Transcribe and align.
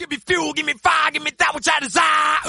Give 0.00 0.08
me 0.08 0.16
fuel, 0.16 0.54
give 0.54 0.64
me 0.64 0.72
fire, 0.72 1.10
give 1.12 1.22
me 1.22 1.30
that 1.32 1.54
which 1.54 1.68
I 1.68 1.78
desire. 1.78 2.40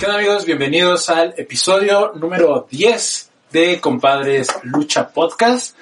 ¿Qué 0.00 0.06
onda 0.06 0.18
amigos? 0.18 0.44
Bienvenidos 0.44 1.10
al 1.10 1.34
episodio 1.36 2.14
número 2.16 2.66
10 2.68 3.30
de 3.52 3.80
Compadres 3.80 4.48
Lucha 4.64 5.10
Podcast. 5.10 5.76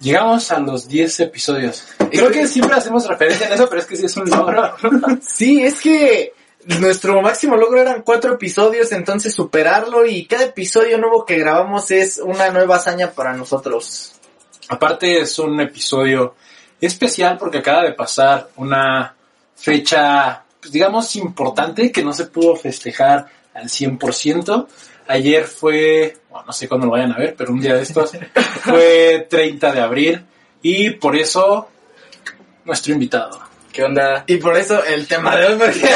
Llegamos 0.00 0.52
a 0.52 0.60
los 0.60 0.86
10 0.86 1.20
episodios. 1.20 1.82
Creo 2.10 2.30
que 2.30 2.46
siempre 2.46 2.76
hacemos 2.76 3.08
referencia 3.08 3.46
a 3.46 3.54
eso, 3.54 3.70
pero 3.70 3.80
es 3.80 3.86
que 3.86 3.96
sí 3.96 4.04
es 4.04 4.16
un 4.18 4.28
logro. 4.28 4.74
Sí, 5.22 5.62
es 5.62 5.80
que 5.80 6.34
nuestro 6.78 7.22
máximo 7.22 7.56
logro 7.56 7.80
eran 7.80 8.02
cuatro 8.02 8.34
episodios, 8.34 8.92
entonces 8.92 9.32
superarlo 9.32 10.04
y 10.04 10.26
cada 10.26 10.44
episodio 10.44 10.98
nuevo 10.98 11.24
que 11.24 11.38
grabamos 11.38 11.90
es 11.90 12.18
una 12.18 12.50
nueva 12.50 12.76
hazaña 12.76 13.12
para 13.12 13.32
nosotros. 13.32 14.17
Aparte 14.68 15.20
es 15.20 15.38
un 15.38 15.60
episodio 15.60 16.34
especial 16.80 17.36
porque 17.38 17.58
acaba 17.58 17.84
de 17.84 17.92
pasar 17.92 18.48
una 18.56 19.14
fecha, 19.56 20.44
pues, 20.60 20.72
digamos, 20.72 21.16
importante 21.16 21.90
que 21.90 22.04
no 22.04 22.12
se 22.12 22.26
pudo 22.26 22.54
festejar 22.54 23.26
al 23.54 23.64
100%. 23.64 24.66
Ayer 25.08 25.44
fue, 25.44 26.18
bueno, 26.30 26.46
no 26.48 26.52
sé 26.52 26.68
cuándo 26.68 26.86
lo 26.86 26.92
vayan 26.92 27.12
a 27.12 27.18
ver, 27.18 27.34
pero 27.36 27.52
un 27.52 27.60
día 27.60 27.74
de 27.74 27.82
estos 27.82 28.12
fue 28.62 29.26
30 29.28 29.72
de 29.72 29.80
abril 29.80 30.24
y 30.62 30.90
por 30.90 31.16
eso 31.16 31.68
nuestro 32.64 32.92
invitado. 32.92 33.40
¿Qué 33.72 33.84
onda? 33.84 34.24
Y 34.26 34.36
por 34.36 34.56
eso 34.56 34.82
el 34.84 35.06
tema 35.06 35.36
de 35.36 35.46
hoy, 35.46 35.58
porque... 35.58 35.88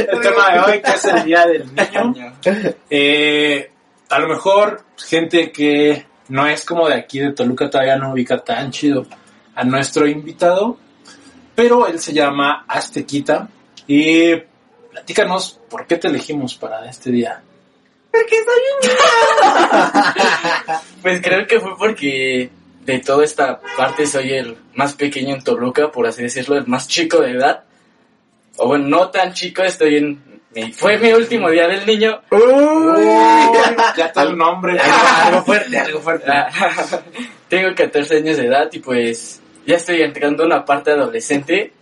El 0.00 0.20
tema 0.20 0.50
de 0.50 0.60
hoy 0.60 0.82
que 0.82 0.90
es 0.90 1.04
el 1.04 1.24
Día 1.24 1.46
del 1.46 1.74
Niño. 1.74 2.36
Eh, 2.90 3.70
a 4.08 4.18
lo 4.18 4.28
mejor 4.28 4.84
gente 4.96 5.50
que 5.50 6.06
no 6.28 6.46
es 6.46 6.64
como 6.64 6.88
de 6.88 6.94
aquí 6.94 7.20
de 7.20 7.32
Toluca 7.32 7.70
todavía 7.70 7.96
no 7.96 8.12
ubica 8.12 8.38
tan 8.38 8.70
chido 8.70 9.06
a 9.54 9.64
nuestro 9.64 10.06
invitado, 10.06 10.78
pero 11.54 11.86
él 11.86 12.00
se 12.00 12.12
llama 12.12 12.64
Aztequita 12.66 13.48
y 13.86 14.34
platícanos 14.90 15.60
por 15.68 15.86
qué 15.86 15.96
te 15.96 16.08
elegimos 16.08 16.54
para 16.54 16.88
este 16.88 17.10
día. 17.10 17.42
Porque 18.10 18.36
soy 18.36 18.90
un 18.90 20.76
Pues 21.02 21.20
creo 21.20 21.46
que 21.46 21.60
fue 21.60 21.76
porque 21.76 22.50
de 22.84 22.98
toda 23.00 23.24
esta 23.24 23.60
parte 23.76 24.06
soy 24.06 24.32
el 24.32 24.56
más 24.74 24.94
pequeño 24.94 25.34
en 25.34 25.42
Toluca, 25.42 25.90
por 25.90 26.06
así 26.06 26.22
decirlo, 26.22 26.56
el 26.56 26.66
más 26.66 26.86
chico 26.86 27.20
de 27.20 27.32
edad. 27.32 27.64
O 28.56 28.68
bueno, 28.68 28.86
no 28.86 29.10
tan 29.10 29.32
chico, 29.32 29.62
estoy 29.62 29.96
en... 29.96 30.33
mi- 30.54 30.72
Fue 30.72 30.98
mi 30.98 31.12
último 31.12 31.50
día 31.50 31.66
del 31.68 31.84
niño. 31.86 32.20
Ya 33.96 34.06
está 34.06 34.22
el 34.22 34.36
nombre. 34.36 34.78
algo 34.78 35.44
fuerte, 35.44 35.78
algo 35.78 36.00
fuerte. 36.00 36.30
Tengo 37.48 37.74
14 37.74 38.16
años 38.18 38.36
de 38.36 38.46
edad 38.46 38.68
y 38.72 38.78
pues 38.78 39.40
ya 39.66 39.76
estoy 39.76 40.02
entrando 40.02 40.42
a 40.42 40.46
una 40.46 40.64
parte 40.64 40.90
adolescente. 40.92 41.72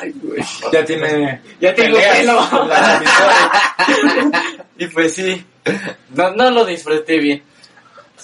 Ay, 0.00 0.12
güey. 0.22 0.42
Ya 0.72 0.84
tiene. 0.84 1.40
Ya 1.60 1.74
tengo 1.74 1.96
pelo. 1.98 2.40
Y 4.78 4.86
pues 4.88 5.14
sí, 5.14 5.44
no, 6.14 6.30
no 6.30 6.50
lo 6.50 6.64
disfruté 6.64 7.18
bien. 7.18 7.42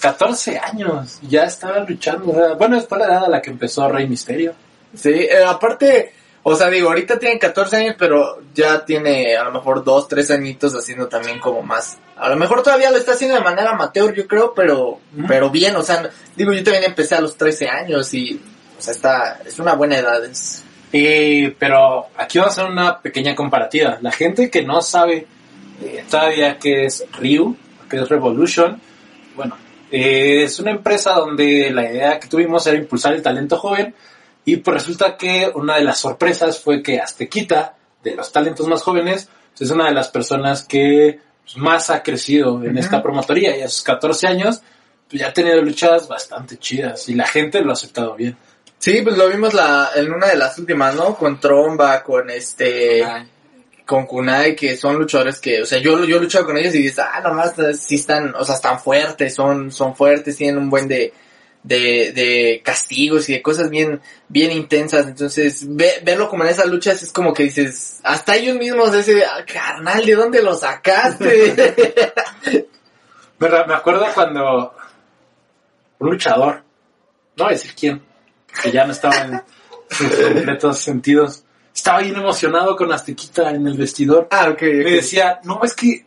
14 0.01 0.57
años, 0.59 1.19
ya 1.23 1.43
estaba 1.43 1.79
luchando. 1.79 2.31
o 2.31 2.35
sea, 2.35 2.53
bueno, 2.55 2.79
fue 2.81 2.97
la 2.99 3.05
edad 3.05 3.25
a 3.25 3.29
la 3.29 3.41
que 3.41 3.49
empezó 3.49 3.87
Rey 3.89 4.07
Misterio. 4.07 4.53
Sí, 4.93 5.09
eh, 5.09 5.43
aparte, 5.45 6.13
o 6.51 6.55
sea, 6.55 6.69
digo, 6.69 6.89
ahorita 6.89 7.19
tiene 7.19 7.37
14 7.37 7.75
años, 7.75 7.95
pero 7.97 8.39
ya 8.55 8.83
tiene 8.83 9.35
a 9.35 9.43
lo 9.43 9.51
mejor 9.51 9.83
2, 9.83 10.07
3 10.07 10.31
añitos 10.31 10.73
haciendo 10.73 11.07
también 11.07 11.39
como 11.39 11.61
más. 11.61 11.99
A 12.17 12.27
lo 12.27 12.37
mejor 12.37 12.63
todavía 12.63 12.89
lo 12.89 12.97
está 12.97 13.11
haciendo 13.11 13.37
de 13.37 13.43
manera 13.43 13.71
amateur, 13.71 14.13
yo 14.15 14.27
creo, 14.27 14.53
pero, 14.55 14.99
pero 15.27 15.51
bien, 15.51 15.75
o 15.75 15.83
sea, 15.83 16.09
digo, 16.35 16.51
yo 16.51 16.63
también 16.63 16.85
empecé 16.85 17.15
a 17.15 17.21
los 17.21 17.37
13 17.37 17.69
años 17.69 18.11
y, 18.15 18.41
o 18.77 18.81
sea, 18.81 18.93
está, 18.93 19.41
es 19.45 19.59
una 19.59 19.75
buena 19.75 19.99
edad. 19.99 20.25
Es, 20.25 20.63
Eh, 20.91 21.55
pero 21.59 22.07
aquí 22.17 22.39
vamos 22.39 22.57
a 22.57 22.61
hacer 22.61 22.71
una 22.71 22.99
pequeña 22.99 23.35
comparativa. 23.35 23.99
La 24.01 24.11
gente 24.11 24.49
que 24.49 24.63
no 24.63 24.81
sabe 24.81 25.27
eh, 25.83 26.03
todavía 26.09 26.57
qué 26.57 26.85
es 26.85 27.05
Ryu, 27.19 27.55
que 27.87 27.97
es 27.97 28.09
Revolution, 28.09 28.81
bueno, 29.35 29.55
eh, 29.91 30.43
es 30.43 30.59
una 30.59 30.71
empresa 30.71 31.13
donde 31.13 31.69
la 31.71 31.91
idea 31.91 32.19
que 32.19 32.27
tuvimos 32.27 32.65
era 32.65 32.77
impulsar 32.77 33.13
el 33.13 33.21
talento 33.21 33.57
joven 33.57 33.93
y 34.45 34.57
pues 34.57 34.77
resulta 34.77 35.17
que 35.17 35.51
una 35.53 35.75
de 35.75 35.83
las 35.83 35.99
sorpresas 35.99 36.59
fue 36.59 36.81
que 36.81 36.99
Aztequita, 36.99 37.75
de 38.03 38.15
los 38.15 38.31
talentos 38.31 38.67
más 38.67 38.81
jóvenes, 38.81 39.29
pues, 39.51 39.69
es 39.69 39.71
una 39.71 39.87
de 39.87 39.93
las 39.93 40.09
personas 40.09 40.63
que 40.63 41.19
pues, 41.43 41.57
más 41.57 41.89
ha 41.89 42.01
crecido 42.01 42.63
en 42.63 42.77
esta 42.77 43.03
promotoría 43.03 43.57
y 43.57 43.61
a 43.61 43.67
sus 43.67 43.83
14 43.83 44.27
años 44.27 44.61
pues, 45.09 45.21
ya 45.21 45.29
ha 45.29 45.33
tenido 45.33 45.61
luchas 45.61 46.07
bastante 46.07 46.57
chidas 46.57 47.09
y 47.09 47.15
la 47.15 47.27
gente 47.27 47.61
lo 47.61 47.71
ha 47.71 47.73
aceptado 47.73 48.15
bien. 48.15 48.37
Sí, 48.77 49.01
pues 49.03 49.17
lo 49.17 49.29
vimos 49.29 49.53
la, 49.53 49.89
en 49.95 50.13
una 50.13 50.27
de 50.27 50.37
las 50.37 50.57
últimas, 50.57 50.95
¿no? 50.95 51.15
Con 51.15 51.39
Tromba, 51.39 52.01
con 52.01 52.29
este, 52.29 53.03
Ay, 53.03 53.27
con 53.89 54.05
Kunai, 54.05 54.55
que 54.55 54.77
son 54.77 54.97
luchadores 54.97 55.39
que, 55.39 55.63
o 55.63 55.65
sea, 55.65 55.79
yo, 55.79 56.05
yo 56.05 56.17
he 56.17 56.21
luchado 56.21 56.45
con 56.45 56.55
ellos 56.57 56.75
y 56.75 56.83
dices, 56.83 56.99
ah, 56.99 57.19
nomás 57.21 57.55
sí 57.79 57.95
están, 57.95 58.35
o 58.35 58.45
sea, 58.45 58.53
están 58.53 58.79
fuertes, 58.79 59.33
son, 59.33 59.71
son 59.71 59.95
fuertes, 59.95 60.37
tienen 60.37 60.59
un 60.59 60.69
buen 60.69 60.87
de, 60.87 61.11
de, 61.69 62.11
de 62.13 62.61
castigos 62.65 63.29
y 63.29 63.33
de 63.33 63.41
cosas 63.43 63.69
bien, 63.69 64.01
bien 64.27 64.51
intensas. 64.51 65.05
Entonces, 65.05 65.63
ve- 65.67 66.01
verlo 66.03 66.27
como 66.27 66.43
en 66.43 66.49
esas 66.49 66.65
luchas 66.65 67.01
es 67.03 67.11
como 67.13 67.31
que 67.33 67.43
dices, 67.43 67.99
hasta 68.03 68.35
ellos 68.35 68.57
mismos 68.57 68.93
ese, 68.95 69.23
"Ah, 69.23 69.45
carnal, 69.45 70.03
¿de 70.03 70.15
dónde 70.15 70.41
lo 70.41 70.55
sacaste? 70.55 71.55
Me, 73.39 73.47
acuerdo 73.73 74.05
cuando 74.13 74.73
un 75.99 76.09
luchador, 76.09 76.63
no 77.37 77.45
voy 77.45 77.53
a 77.53 77.55
decir 77.55 77.73
quién, 77.79 78.01
que 78.61 78.71
ya 78.71 78.85
no 78.85 78.91
estaba 78.91 79.15
en 79.21 79.41
sus 79.89 80.07
completos 80.33 80.79
sentidos, 80.79 81.43
estaba 81.73 81.99
bien 81.99 82.15
emocionado 82.15 82.75
con 82.75 82.91
Aztequita 82.91 83.51
en 83.51 83.65
el 83.67 83.77
vestidor. 83.77 84.27
ah, 84.31 84.49
ok, 84.49 84.61
Me 84.63 84.91
decía, 84.91 85.39
no, 85.43 85.61
es 85.63 85.73
que, 85.75 86.05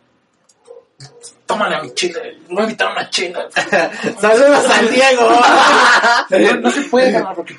tómale 1.52 1.76
a 1.76 1.82
mi 1.82 1.92
chela, 1.94 2.20
me 2.48 2.54
voy 2.54 2.60
a 2.60 2.64
invitar 2.64 2.92
una 2.92 3.10
chela. 3.10 3.48
Saludos 4.20 4.50
a 4.50 4.62
San 4.62 4.90
Diego. 4.90 5.30
No, 6.30 6.60
no 6.60 6.70
se 6.70 6.80
puede, 6.82 7.12
cabrón, 7.12 7.34
porque 7.36 7.56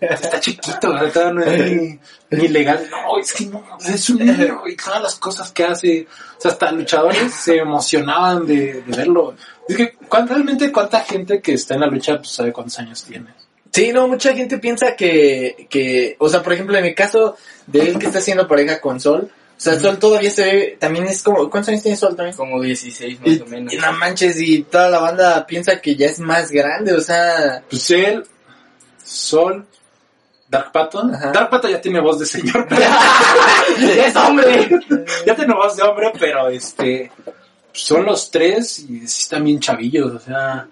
está 0.00 0.40
chiquito. 0.40 0.78
Todavía 0.80 1.32
no 1.32 1.42
es 1.42 1.70
ni, 1.72 1.98
ni 2.30 2.48
legal. 2.48 2.86
No, 2.90 3.18
es 3.18 3.32
que 3.32 3.46
no, 3.46 3.64
es 3.86 4.10
un 4.10 4.18
niño 4.18 4.62
y 4.66 4.76
todas 4.76 5.02
las 5.02 5.14
cosas 5.16 5.50
que 5.52 5.64
hace. 5.64 6.06
O 6.36 6.40
sea, 6.40 6.50
hasta 6.50 6.70
luchadores 6.72 7.32
se 7.32 7.56
emocionaban 7.56 8.46
de, 8.46 8.82
de 8.82 8.96
verlo. 8.96 9.34
Es 9.68 9.76
que, 9.76 9.96
¿cuán- 10.08 10.28
realmente, 10.28 10.70
¿cuánta 10.70 11.00
gente 11.00 11.40
que 11.40 11.54
está 11.54 11.74
en 11.74 11.80
la 11.80 11.86
lucha 11.86 12.16
pues, 12.18 12.30
sabe 12.30 12.52
cuántos 12.52 12.78
años 12.78 13.02
tiene? 13.04 13.26
Sí, 13.72 13.92
no, 13.92 14.08
mucha 14.08 14.34
gente 14.34 14.58
piensa 14.58 14.96
que, 14.96 15.66
que, 15.70 16.16
o 16.18 16.28
sea, 16.28 16.42
por 16.42 16.52
ejemplo, 16.52 16.76
en 16.76 16.84
mi 16.84 16.94
caso 16.94 17.36
de 17.66 17.80
él 17.82 17.98
que 17.98 18.06
está 18.06 18.18
haciendo 18.18 18.48
pareja 18.48 18.80
con 18.80 18.98
Sol, 19.00 19.30
sea, 19.62 19.78
Sol 19.78 19.98
todavía 19.98 20.30
se 20.30 20.44
ve, 20.44 20.76
también 20.80 21.06
es 21.06 21.22
como, 21.22 21.48
¿cuántos 21.50 21.68
años 21.70 21.82
tiene 21.82 21.96
Sol 21.96 22.16
también? 22.16 22.36
como 22.36 22.60
16 22.60 23.20
más 23.20 23.28
Y, 23.28 23.40
o 23.40 23.46
menos. 23.46 23.74
y 23.74 23.76
no 23.76 23.92
manches, 23.92 24.40
y 24.40 24.62
toda 24.62 24.88
la 24.88 24.98
banda 25.00 25.46
piensa 25.46 25.80
que 25.80 25.96
ya 25.96 26.06
es 26.06 26.18
más 26.20 26.50
grande, 26.50 26.92
o 26.94 27.00
sea, 27.00 27.62
Pues 27.68 27.90
él, 27.90 28.24
Sol, 29.04 29.66
Dark 30.48 30.72
Pato. 30.72 31.00
Ajá. 31.12 31.30
Dark 31.32 31.50
Pato 31.50 31.68
ya 31.68 31.80
tiene 31.80 32.00
voz 32.00 32.18
de 32.18 32.26
señor. 32.26 32.66
pero- 32.68 32.82
es 34.06 34.16
hombre. 34.16 34.68
ya 35.26 35.34
tiene 35.36 35.54
voz 35.54 35.76
de 35.76 35.82
hombre, 35.82 36.12
pero 36.18 36.48
este, 36.48 37.10
son 37.72 38.04
los 38.06 38.30
tres 38.30 38.78
y 38.80 39.06
sí 39.06 39.22
están 39.22 39.44
bien 39.44 39.60
chavillos, 39.60 40.12
o 40.14 40.18
sea. 40.18 40.66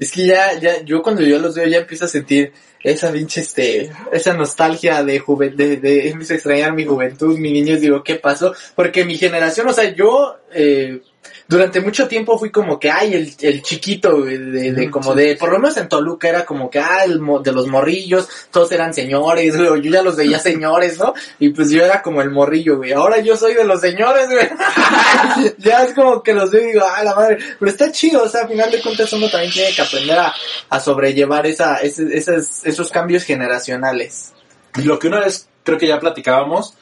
Es 0.00 0.12
que 0.12 0.26
ya, 0.26 0.58
ya, 0.58 0.82
yo 0.82 1.02
cuando 1.02 1.20
yo 1.20 1.38
los 1.38 1.54
veo 1.54 1.66
ya 1.68 1.78
empiezo 1.78 2.06
a 2.06 2.08
sentir 2.08 2.52
esa 2.82 3.12
pinche, 3.12 3.42
este, 3.42 3.90
esa 4.10 4.32
nostalgia 4.32 5.04
de 5.04 5.18
juventud, 5.18 5.58
de, 5.58 5.76
de, 5.76 6.08
empiezo 6.08 6.32
a 6.32 6.36
extrañar 6.36 6.72
mi 6.72 6.86
juventud, 6.86 7.38
mi 7.38 7.52
niñez, 7.52 7.82
digo, 7.82 8.02
¿qué 8.02 8.14
pasó? 8.14 8.54
Porque 8.74 9.04
mi 9.04 9.18
generación, 9.18 9.68
o 9.68 9.74
sea, 9.74 9.94
yo, 9.94 10.38
eh, 10.54 11.02
durante 11.46 11.80
mucho 11.80 12.06
tiempo 12.06 12.38
fui 12.38 12.50
como 12.50 12.78
que, 12.78 12.90
ay, 12.90 13.12
el, 13.14 13.34
el 13.40 13.62
chiquito, 13.62 14.20
güey, 14.20 14.38
de, 14.38 14.72
de, 14.72 14.90
como 14.90 15.12
sí. 15.14 15.18
de, 15.18 15.36
por 15.36 15.50
lo 15.52 15.58
menos 15.58 15.76
en 15.78 15.88
Toluca 15.88 16.28
era 16.28 16.46
como 16.46 16.70
que, 16.70 16.78
ah, 16.78 17.04
el 17.04 17.18
mo- 17.20 17.40
de 17.40 17.52
los 17.52 17.66
morrillos, 17.66 18.28
todos 18.52 18.70
eran 18.72 18.94
señores, 18.94 19.56
güey, 19.58 19.82
yo 19.82 19.90
ya 19.90 20.02
los 20.02 20.14
veía 20.16 20.38
señores, 20.50 20.98
¿no? 20.98 21.12
Y 21.40 21.48
pues 21.50 21.70
yo 21.70 21.84
era 21.84 22.02
como 22.02 22.22
el 22.22 22.30
morrillo, 22.30 22.76
güey, 22.76 22.92
ahora 22.92 23.18
yo 23.20 23.36
soy 23.36 23.54
de 23.54 23.64
los 23.64 23.80
señores, 23.80 24.28
güey. 24.30 24.48
ya 25.58 25.84
es 25.84 25.92
como 25.94 26.22
que 26.22 26.32
los 26.34 26.50
veo 26.50 26.62
y 26.62 26.72
digo, 26.72 26.84
ah, 26.88 27.02
la 27.02 27.14
madre, 27.16 27.38
pero 27.58 27.70
está 27.70 27.90
chido, 27.90 28.22
o 28.22 28.28
sea, 28.28 28.42
al 28.42 28.48
final 28.48 28.70
de 28.70 28.80
cuentas 28.80 29.12
uno 29.12 29.28
también 29.28 29.52
tiene 29.52 29.74
que 29.74 29.82
aprender 29.82 30.18
a, 30.18 30.32
a 30.68 30.80
sobrellevar 30.80 31.46
esa, 31.46 31.76
ese- 31.78 32.16
esas, 32.16 32.64
esos 32.64 32.90
cambios 32.90 33.24
generacionales. 33.24 34.32
Y 34.76 34.82
lo 34.82 34.98
que 35.00 35.08
una 35.08 35.18
vez 35.20 35.48
creo 35.64 35.78
que 35.78 35.88
ya 35.88 35.98
platicábamos, 35.98 36.74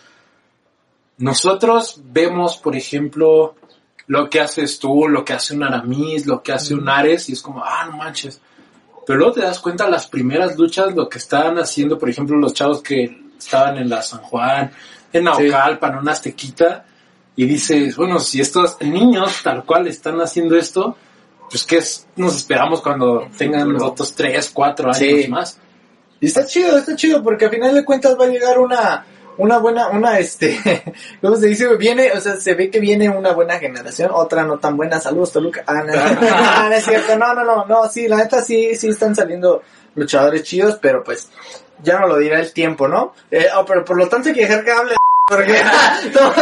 nosotros 1.17 2.00
vemos, 2.05 2.58
por 2.58 2.76
ejemplo, 2.76 3.56
lo 4.08 4.28
que 4.28 4.40
haces 4.40 4.78
tú, 4.78 5.06
lo 5.06 5.25
que 5.25 5.34
hace 5.34 5.55
un 5.55 5.62
Aramis, 5.62 6.26
lo 6.26 6.43
que 6.43 6.52
hace 6.52 6.75
un 6.75 6.88
Ares, 6.88 7.28
y 7.28 7.32
es 7.34 7.43
como, 7.43 7.62
ah, 7.64 7.87
no 7.90 7.96
manches. 7.99 8.40
Pero 9.06 9.19
luego 9.20 9.34
te 9.34 9.40
das 9.43 9.58
cuenta 9.60 9.88
las 9.88 10.06
primeras 10.06 10.56
luchas, 10.58 10.94
lo 10.94 11.08
que 11.08 11.19
estaban 11.19 11.56
haciendo, 11.58 11.99
por 11.99 12.08
ejemplo, 12.10 12.37
los 12.37 12.52
chavos 12.52 12.82
que 12.82 13.22
estaban 13.38 13.76
en 13.78 13.88
la 13.88 14.02
San 14.02 14.20
Juan, 14.22 14.70
en 15.12 15.25
Naucalpan, 15.25 15.93
en 15.93 15.99
una 16.00 16.12
Aztequita, 16.12 16.84
y 17.37 17.46
dices, 17.46 17.96
bueno, 17.96 18.19
si 18.19 18.40
estos 18.40 18.76
niños 18.81 19.43
tal 19.44 19.64
cual 19.64 19.87
están 19.87 20.20
haciendo 20.20 20.56
esto, 20.56 20.96
pues 21.50 21.64
qué 21.64 21.78
es- 21.78 22.06
nos 22.16 22.37
esperamos 22.37 22.82
cuando 22.82 23.28
tengan 23.38 23.75
otros 23.81 24.12
3, 24.14 24.50
4 24.52 24.88
años 24.88 24.99
Sí. 25.22 25.28
más. 25.28 25.58
Y 26.20 26.26
está 26.26 26.44
chido, 26.44 26.76
está 26.76 26.96
chido, 26.96 27.22
porque 27.22 27.44
al 27.44 27.50
final 27.52 27.75
de 27.75 27.84
cuentas 27.84 28.16
va 28.19 28.25
a 28.25 28.28
llegar 28.28 28.58
una, 28.58 29.06
una 29.38 29.58
buena, 29.58 29.88
una, 29.88 30.19
este, 30.19 30.58
¿cómo 31.23 31.37
se 31.37 31.46
dice? 31.46 31.76
Viene, 31.76 32.12
o 32.12 32.20
sea, 32.20 32.37
se 32.37 32.55
ve 32.55 32.70
que 32.70 32.81
viene 32.81 33.08
una 33.08 33.32
buena 33.32 33.58
generación, 33.58 34.11
otra 34.12 34.44
no 34.44 34.58
tan 34.58 34.76
buena. 34.76 35.00
Saludos, 35.00 35.32
Toluca. 35.32 35.64
Ah, 35.67 35.82
no, 35.85 35.93
Ah, 35.94 36.67
no 36.69 36.75
es 36.75 36.85
cierto, 36.85 37.17
no, 37.17 37.35
no, 37.35 37.44
no, 37.44 37.64
no, 37.64 37.88
sí, 37.88 38.08
la 38.08 38.17
neta 38.17 38.43
sí, 38.43 38.75
sí 38.75 38.88
están 38.88 39.14
saliendo 39.14 39.62
luchadores 39.94 40.43
chidos, 40.43 40.79
pero 40.82 41.02
pues, 41.02 41.31
ya 41.82 41.99
no 42.00 42.08
lo 42.08 42.19
dirá 42.19 42.40
el 42.40 42.52
tiempo, 42.52 42.88
¿no? 42.88 43.14
Eh, 43.31 43.46
oh, 43.56 43.64
pero 43.64 43.85
por 43.85 43.96
lo 43.96 44.08
tanto 44.08 44.29
hay 44.29 44.35
que 44.35 44.43
dejar 44.43 44.64
que 44.64 44.73
hable, 44.73 44.94
porque 45.28 45.54
todos 46.12 46.34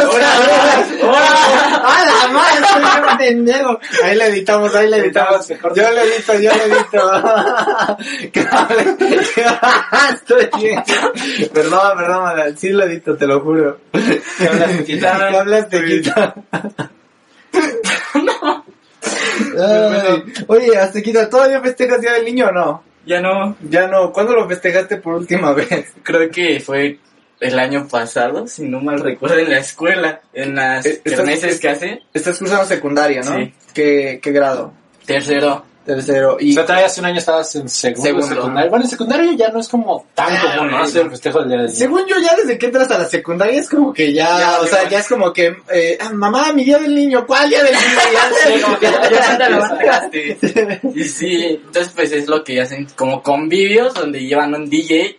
¡Ah, 1.03 2.03
la 2.05 2.27
madre! 2.33 3.17
Pendejo! 3.17 3.79
Ahí 4.03 4.15
le 4.15 4.25
editamos, 4.27 4.73
ahí 4.75 4.89
le 4.89 4.97
editamos. 4.97 5.47
Yo 5.47 5.91
le 5.91 6.01
edito, 6.03 6.33
yo 6.35 6.51
le 6.53 6.63
edito. 6.63 7.11
Hable, 8.51 8.97
que- 8.97 9.45
Estoy 10.13 10.49
bien. 10.61 10.83
Perdón, 11.53 11.97
perdón, 11.97 12.57
sí 12.57 12.69
lo 12.69 12.83
edito, 12.85 13.15
te 13.17 13.27
lo 13.27 13.41
juro. 13.41 13.79
¿Qué 13.91 14.47
hablas? 14.47 14.71
¿Qué 14.85 15.05
hablas, 15.07 15.69
Tequita? 15.69 16.33
Ay, 19.59 20.23
Oye, 20.47 20.77
Aztequita, 20.77 21.29
¿todavía 21.29 21.61
festejas 21.61 22.01
Día 22.01 22.13
del 22.13 22.25
Niño 22.25 22.47
o 22.47 22.51
no? 22.51 22.83
Ya 23.05 23.21
no, 23.21 23.55
Ya 23.69 23.87
no. 23.87 24.11
¿Cuándo 24.11 24.33
lo 24.33 24.47
festejaste 24.47 24.97
por 24.97 25.15
última 25.15 25.53
vez? 25.53 25.93
creo 26.03 26.29
que 26.29 26.59
fue 26.59 26.99
el 27.39 27.59
año 27.59 27.87
pasado, 27.87 28.47
si 28.47 28.63
no 28.63 28.79
mal 28.79 28.99
recuerdo, 28.99 29.37
en 29.37 29.49
la 29.51 29.59
escuela, 29.59 30.21
en 30.33 30.55
las 30.55 30.85
Eh, 30.85 31.01
kermeses 31.03 31.59
que 31.59 31.69
hace, 31.69 32.01
Estás 32.13 32.37
cursando 32.39 32.65
secundaria, 32.65 33.21
¿no? 33.21 33.35
Sí. 33.37 33.53
¿Qué, 33.73 34.19
qué 34.21 34.31
grado? 34.31 34.73
tercero. 35.05 35.63
Tercero. 35.85 36.33
O 36.35 36.37
Y 36.41 36.51
sea, 36.51 36.63
todavía 36.65 36.87
hace 36.87 36.99
un 36.99 37.05
año 37.05 37.17
estabas 37.19 37.55
en 37.55 37.69
segundo, 37.69 38.21
Segundo. 38.21 38.51
Bueno, 38.69 38.83
en 38.83 38.89
secundario 38.89 39.31
ya 39.37 39.47
no 39.47 39.61
es 39.61 39.69
como 39.69 40.05
tan 40.13 40.27
Ah, 40.35 40.39
común, 40.41 40.55
¿no? 40.55 40.61
bueno. 40.73 40.83
Hacer 40.83 41.03
el 41.03 41.11
festejo 41.11 41.39
del 41.39 41.47
día 41.47 41.57
del 41.59 41.65
niño. 41.67 41.77
Según 41.79 42.05
yo, 42.07 42.15
ya 42.19 42.35
desde 42.35 42.57
que 42.57 42.65
entras 42.65 42.91
a 42.91 42.97
la 42.97 43.05
secundaria 43.05 43.57
es 43.61 43.69
como 43.69 43.93
que 43.93 44.11
ya, 44.11 44.37
Ya, 44.37 44.59
o 44.59 44.65
sea, 44.67 44.83
ya. 44.83 44.89
ya 44.89 44.99
es 44.99 45.07
como 45.07 45.31
que, 45.31 45.55
eh, 45.73 45.97
ah, 46.01 46.09
mamá, 46.11 46.51
mi 46.51 46.65
día 46.65 46.77
del 46.79 46.93
niño, 46.93 47.25
¿cuál 47.25 47.49
día 47.49 47.63
del 47.63 47.73
niño? 47.73 48.77
Ya, 48.81 50.09
Sí. 50.11 50.37
Y 50.95 51.03
sí, 51.05 51.61
entonces 51.65 51.93
pues 51.95 52.11
es 52.11 52.27
lo 52.27 52.43
que 52.43 52.59
hacen 52.61 52.85
como 52.95 53.21
convivios 53.23 53.93
donde 53.93 54.19
llevan 54.25 54.53
un 54.55 54.69
DJ, 54.69 55.17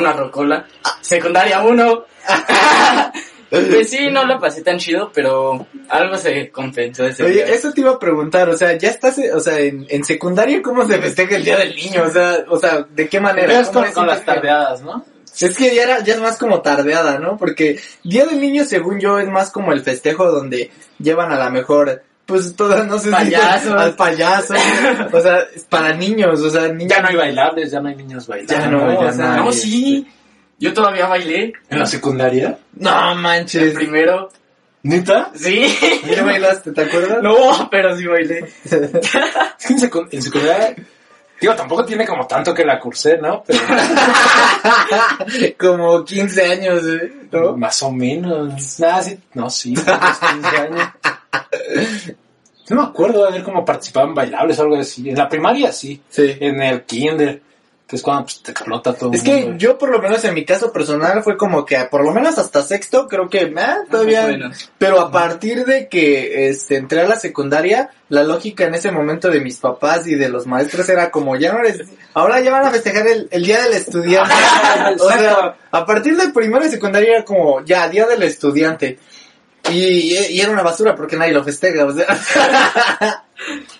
una 0.00 0.12
rocola, 0.12 0.66
secundaria 1.00 1.62
1. 1.62 2.04
pues 3.50 3.90
sí, 3.90 4.10
no 4.10 4.24
lo 4.24 4.38
pasé 4.40 4.62
tan 4.62 4.78
chido, 4.78 5.10
pero 5.12 5.66
algo 5.88 6.16
se 6.16 6.50
compensó 6.50 7.06
ese 7.06 7.24
Oye, 7.24 7.44
día. 7.44 7.46
eso 7.46 7.72
te 7.72 7.82
iba 7.82 7.92
a 7.92 7.98
preguntar, 7.98 8.48
o 8.48 8.56
sea, 8.56 8.76
ya 8.78 8.88
estás, 8.88 9.18
o 9.34 9.40
sea, 9.40 9.58
en, 9.58 9.86
en 9.88 10.04
secundaria, 10.04 10.62
¿cómo 10.62 10.86
se 10.86 10.98
festeja 11.00 11.36
el 11.36 11.44
día 11.44 11.58
del 11.58 11.74
niño? 11.74 12.04
O 12.04 12.10
sea, 12.10 12.44
o 12.48 12.58
sea, 12.58 12.86
¿de 12.88 13.08
qué 13.08 13.20
manera? 13.20 13.60
Es 13.60 13.68
¿Cómo 13.68 13.84
con, 13.84 13.92
con 13.92 14.06
las 14.06 14.24
tardeadas, 14.24 14.82
¿no? 14.82 15.04
Es 15.40 15.56
que 15.56 15.74
ya, 15.74 15.82
era, 15.84 16.00
ya 16.00 16.14
es 16.14 16.20
más 16.20 16.36
como 16.36 16.60
tardeada, 16.60 17.18
¿no? 17.18 17.36
Porque 17.36 17.80
Día 18.04 18.26
del 18.26 18.40
Niño, 18.40 18.64
según 18.64 19.00
yo, 19.00 19.18
es 19.18 19.28
más 19.28 19.50
como 19.50 19.72
el 19.72 19.82
festejo 19.82 20.30
donde 20.30 20.70
llevan 20.98 21.32
a 21.32 21.38
la 21.38 21.48
mejor, 21.48 22.02
pues 22.26 22.54
todas, 22.56 22.86
no 22.86 22.98
sé 22.98 23.10
Payasos. 23.10 23.72
si 23.72 23.78
al 23.78 23.94
payaso, 23.96 24.54
o 25.12 25.20
sea, 25.20 25.38
es 25.54 25.64
para 25.64 25.92
niños, 25.94 26.40
o 26.40 26.50
sea, 26.50 26.68
niños. 26.68 26.90
Ya 26.94 27.02
no 27.02 27.08
hay 27.08 27.16
bailables, 27.16 27.70
ya 27.70 27.80
no 27.80 27.88
hay 27.88 27.96
niños 27.96 28.26
bailando. 28.26 28.54
Ya 28.54 28.66
no, 28.70 29.02
ya 29.02 29.08
o 29.08 29.12
sea, 29.12 29.36
No, 29.36 29.52
sí, 29.52 30.06
yo 30.58 30.72
todavía 30.72 31.06
bailé 31.06 31.52
¿En 31.68 31.78
la 31.80 31.86
secundaria? 31.86 32.58
No 32.76 33.12
el 33.12 33.18
manches. 33.18 33.74
primero. 33.74 34.30
¿Neta? 34.84 35.30
Sí. 35.34 35.76
¿Ya 36.06 36.24
bailaste, 36.24 36.72
te 36.72 36.82
acuerdas? 36.82 37.22
No, 37.22 37.68
pero 37.70 37.96
sí 37.96 38.06
bailé. 38.06 38.40
Es 38.64 38.70
que 39.66 39.72
en, 39.74 39.80
secu- 39.80 40.08
en 40.10 40.22
secundaria... 40.22 40.74
Digo, 41.40 41.54
tampoco 41.56 41.84
tiene 41.84 42.06
como 42.06 42.24
tanto 42.26 42.54
que 42.54 42.64
la 42.64 42.78
cursé, 42.78 43.18
¿no? 43.18 43.42
Pero 43.44 43.58
como 45.58 46.04
15 46.04 46.52
años, 46.52 46.82
¿eh? 46.86 47.12
¿no? 47.32 47.56
más 47.56 47.82
o 47.82 47.90
menos. 47.90 48.78
Nada, 48.80 49.02
sí, 49.02 49.18
no, 49.34 49.50
sí, 49.50 49.74
unos 49.76 50.18
15 50.18 50.56
años. 50.56 50.88
No 52.70 52.76
me 52.76 52.82
acuerdo 52.82 53.22
de 53.22 53.28
haber 53.28 53.42
como 53.42 53.64
participado 53.64 54.08
en 54.08 54.14
bailables 54.14 54.58
o 54.58 54.62
algo 54.62 54.76
así. 54.76 55.10
En 55.10 55.16
la 55.16 55.28
primaria 55.28 55.72
sí. 55.72 56.00
Sí. 56.08 56.36
En 56.40 56.62
el 56.62 56.82
kinder, 56.84 57.42
que 57.92 57.96
es 57.96 58.02
cuando 58.02 58.22
pues, 58.22 58.42
te 58.42 58.52
explota 58.52 58.94
todo. 58.94 59.12
Es 59.12 59.20
el 59.20 59.24
que 59.26 59.54
yo 59.58 59.76
por 59.76 59.90
lo 59.90 60.00
menos 60.00 60.24
en 60.24 60.32
mi 60.32 60.46
caso 60.46 60.72
personal 60.72 61.22
fue 61.22 61.36
como 61.36 61.66
que 61.66 61.76
por 61.90 62.02
lo 62.02 62.10
menos 62.10 62.38
hasta 62.38 62.62
sexto 62.62 63.06
creo 63.06 63.28
que 63.28 63.52
ah, 63.58 63.80
todavía 63.90 64.22
Bueno. 64.22 64.50
pero 64.78 64.98
a 64.98 65.10
partir 65.10 65.66
de 65.66 65.88
que 65.88 66.48
este 66.48 66.76
entré 66.76 67.02
a 67.02 67.06
la 67.06 67.16
secundaria 67.16 67.90
la 68.08 68.22
lógica 68.22 68.64
en 68.64 68.74
ese 68.74 68.90
momento 68.90 69.28
de 69.28 69.40
mis 69.40 69.58
papás 69.58 70.06
y 70.06 70.14
de 70.14 70.30
los 70.30 70.46
maestros 70.46 70.88
era 70.88 71.10
como 71.10 71.36
ya 71.36 71.52
no 71.52 71.58
eres 71.58 71.82
ahora 72.14 72.40
ya 72.40 72.50
van 72.50 72.64
a 72.64 72.70
festejar 72.70 73.06
el, 73.06 73.28
el 73.30 73.44
día 73.44 73.62
del 73.62 73.74
estudiante 73.74 74.32
o 74.98 75.10
sea 75.10 75.56
a 75.70 75.84
partir 75.84 76.16
de 76.16 76.30
primero 76.30 76.64
y 76.64 76.70
secundaria 76.70 77.16
era 77.16 77.24
como 77.26 77.62
ya 77.62 77.88
día 77.90 78.06
del 78.06 78.22
estudiante 78.22 78.98
y, 79.78 80.16
y 80.30 80.40
era 80.40 80.50
una 80.50 80.62
basura 80.62 80.94
porque 80.94 81.16
nadie 81.16 81.32
lo 81.32 81.44
festeja 81.44 81.84
o 81.84 81.92
sea 81.92 83.24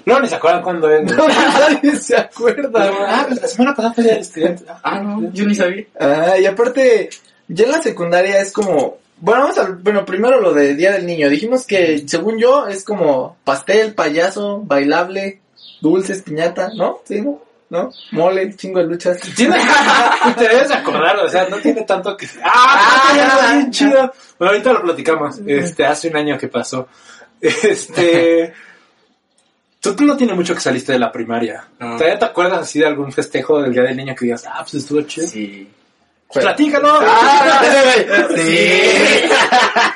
No, 0.04 0.20
ni 0.20 0.28
se 0.28 0.34
acuerdan 0.34 0.62
cuando 0.62 0.90
es. 0.90 1.04
no, 1.16 1.28
nadie 1.28 1.96
se 1.96 2.16
acuerda 2.16 2.90
Ah, 3.06 3.24
pues 3.28 3.40
la 3.40 3.48
semana 3.48 3.74
pasada 3.74 3.94
fue 3.94 4.04
el 4.04 4.10
estudiante. 4.18 4.64
Ah, 4.82 5.00
no, 5.00 5.32
yo 5.32 5.46
ni 5.46 5.54
sabía. 5.54 5.84
Ah, 5.98 6.38
y 6.38 6.46
aparte, 6.46 7.10
ya 7.48 7.64
en 7.64 7.70
la 7.70 7.82
secundaria 7.82 8.40
es 8.40 8.52
como, 8.52 8.98
bueno, 9.18 9.42
vamos 9.42 9.58
a, 9.58 9.70
bueno, 9.80 10.04
primero 10.04 10.40
lo 10.40 10.52
de 10.52 10.74
Día 10.74 10.92
del 10.92 11.06
Niño. 11.06 11.28
Dijimos 11.28 11.66
que, 11.66 12.04
según 12.06 12.38
yo, 12.38 12.66
es 12.66 12.84
como 12.84 13.36
pastel, 13.44 13.94
payaso, 13.94 14.62
bailable, 14.64 15.40
dulces, 15.80 16.22
piñata, 16.22 16.70
¿no? 16.74 17.00
¿Sí, 17.04 17.20
no? 17.20 17.40
¿No? 17.72 17.90
Mole, 18.10 18.54
chingo 18.54 18.80
de 18.80 18.84
luchas. 18.84 19.18
Tiene, 19.34 19.56
te 20.36 20.46
debes 20.46 20.68
de 20.68 20.74
acordar, 20.74 21.18
o 21.20 21.28
sea, 21.30 21.48
no 21.48 21.56
tiene 21.56 21.80
tanto 21.84 22.14
que... 22.14 22.28
¡Ah! 22.44 23.14
ya, 23.16 23.52
bien 23.54 23.70
chido! 23.70 24.12
Bueno, 24.38 24.52
ahorita 24.52 24.74
lo 24.74 24.82
platicamos. 24.82 25.40
Este, 25.46 25.86
hace 25.86 26.08
un 26.08 26.16
año 26.16 26.36
que 26.36 26.48
pasó. 26.48 26.86
Este... 27.40 28.52
Tú 29.80 29.96
no 30.00 30.16
tiene 30.18 30.34
mucho 30.34 30.54
que 30.54 30.60
saliste 30.60 30.92
de 30.92 30.98
la 30.98 31.10
primaria. 31.10 31.66
No. 31.80 31.96
¿Todavía 31.96 32.18
te 32.18 32.24
acuerdas 32.26 32.60
así 32.60 32.78
de 32.78 32.86
algún 32.86 33.10
festejo 33.10 33.60
del 33.62 33.72
Día 33.72 33.82
del 33.84 33.96
Niño 33.96 34.14
que 34.14 34.26
digas, 34.26 34.44
ah, 34.46 34.58
pues 34.60 34.74
estuvo 34.74 35.00
chido? 35.02 35.26
Sí. 35.26 35.68
¡Platícalo! 36.32 36.98
Ah, 37.00 38.28
sí. 38.36 38.68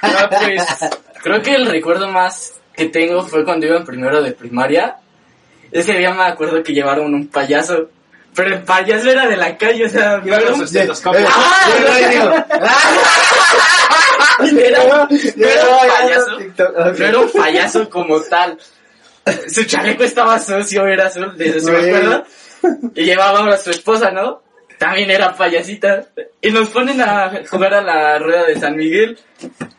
No, 0.03 0.29
pues, 0.31 0.65
creo 1.23 1.43
que 1.43 1.55
el 1.55 1.67
recuerdo 1.67 2.09
más 2.09 2.55
que 2.75 2.87
tengo 2.87 3.23
fue 3.23 3.45
cuando 3.45 3.67
iba 3.67 3.77
en 3.77 3.85
primero 3.85 4.23
de 4.23 4.33
primaria. 4.33 4.97
Ese 5.81 5.93
día 5.95 6.13
me 6.15 6.23
acuerdo 6.25 6.63
que 6.63 6.73
llevaron 6.73 7.15
un 7.15 7.29
payaso. 7.29 7.91
Pero 8.35 8.55
el 8.55 8.63
payaso 8.65 9.11
era 9.11 9.27
de 9.27 9.37
la 9.37 9.57
calle, 9.57 9.87
o 9.87 9.89
sea, 9.89 10.21
era 10.25 10.41
los 10.41 10.59
un- 10.59 10.65
estetoscopios. 10.65 11.25
Era- 15.37 17.19
un 17.21 17.31
payaso. 17.33 17.89
Como 17.91 18.21
tal. 18.23 18.59
Su 19.49 19.65
chaleco 19.65 20.05
estaba 20.05 20.39
sucio, 20.39 20.87
era 20.87 21.07
azul, 21.07 21.37
de 21.37 21.49
eso 21.57 21.71
me 21.73 21.79
acuerdo. 21.79 22.25
Y 22.95 23.05
llevaba 23.05 23.53
a 23.55 23.59
su 23.59 23.71
esposa, 23.71 24.11
¿no? 24.11 24.43
También 24.79 25.11
era 25.11 25.35
payasita. 25.35 26.07
Y 26.41 26.51
nos 26.51 26.69
ponen 26.69 27.01
a 27.01 27.33
jugar 27.49 27.75
a 27.75 27.83
la 27.83 28.19
rueda 28.19 28.45
de 28.45 28.59
San 28.59 28.77
Miguel. 28.77 29.19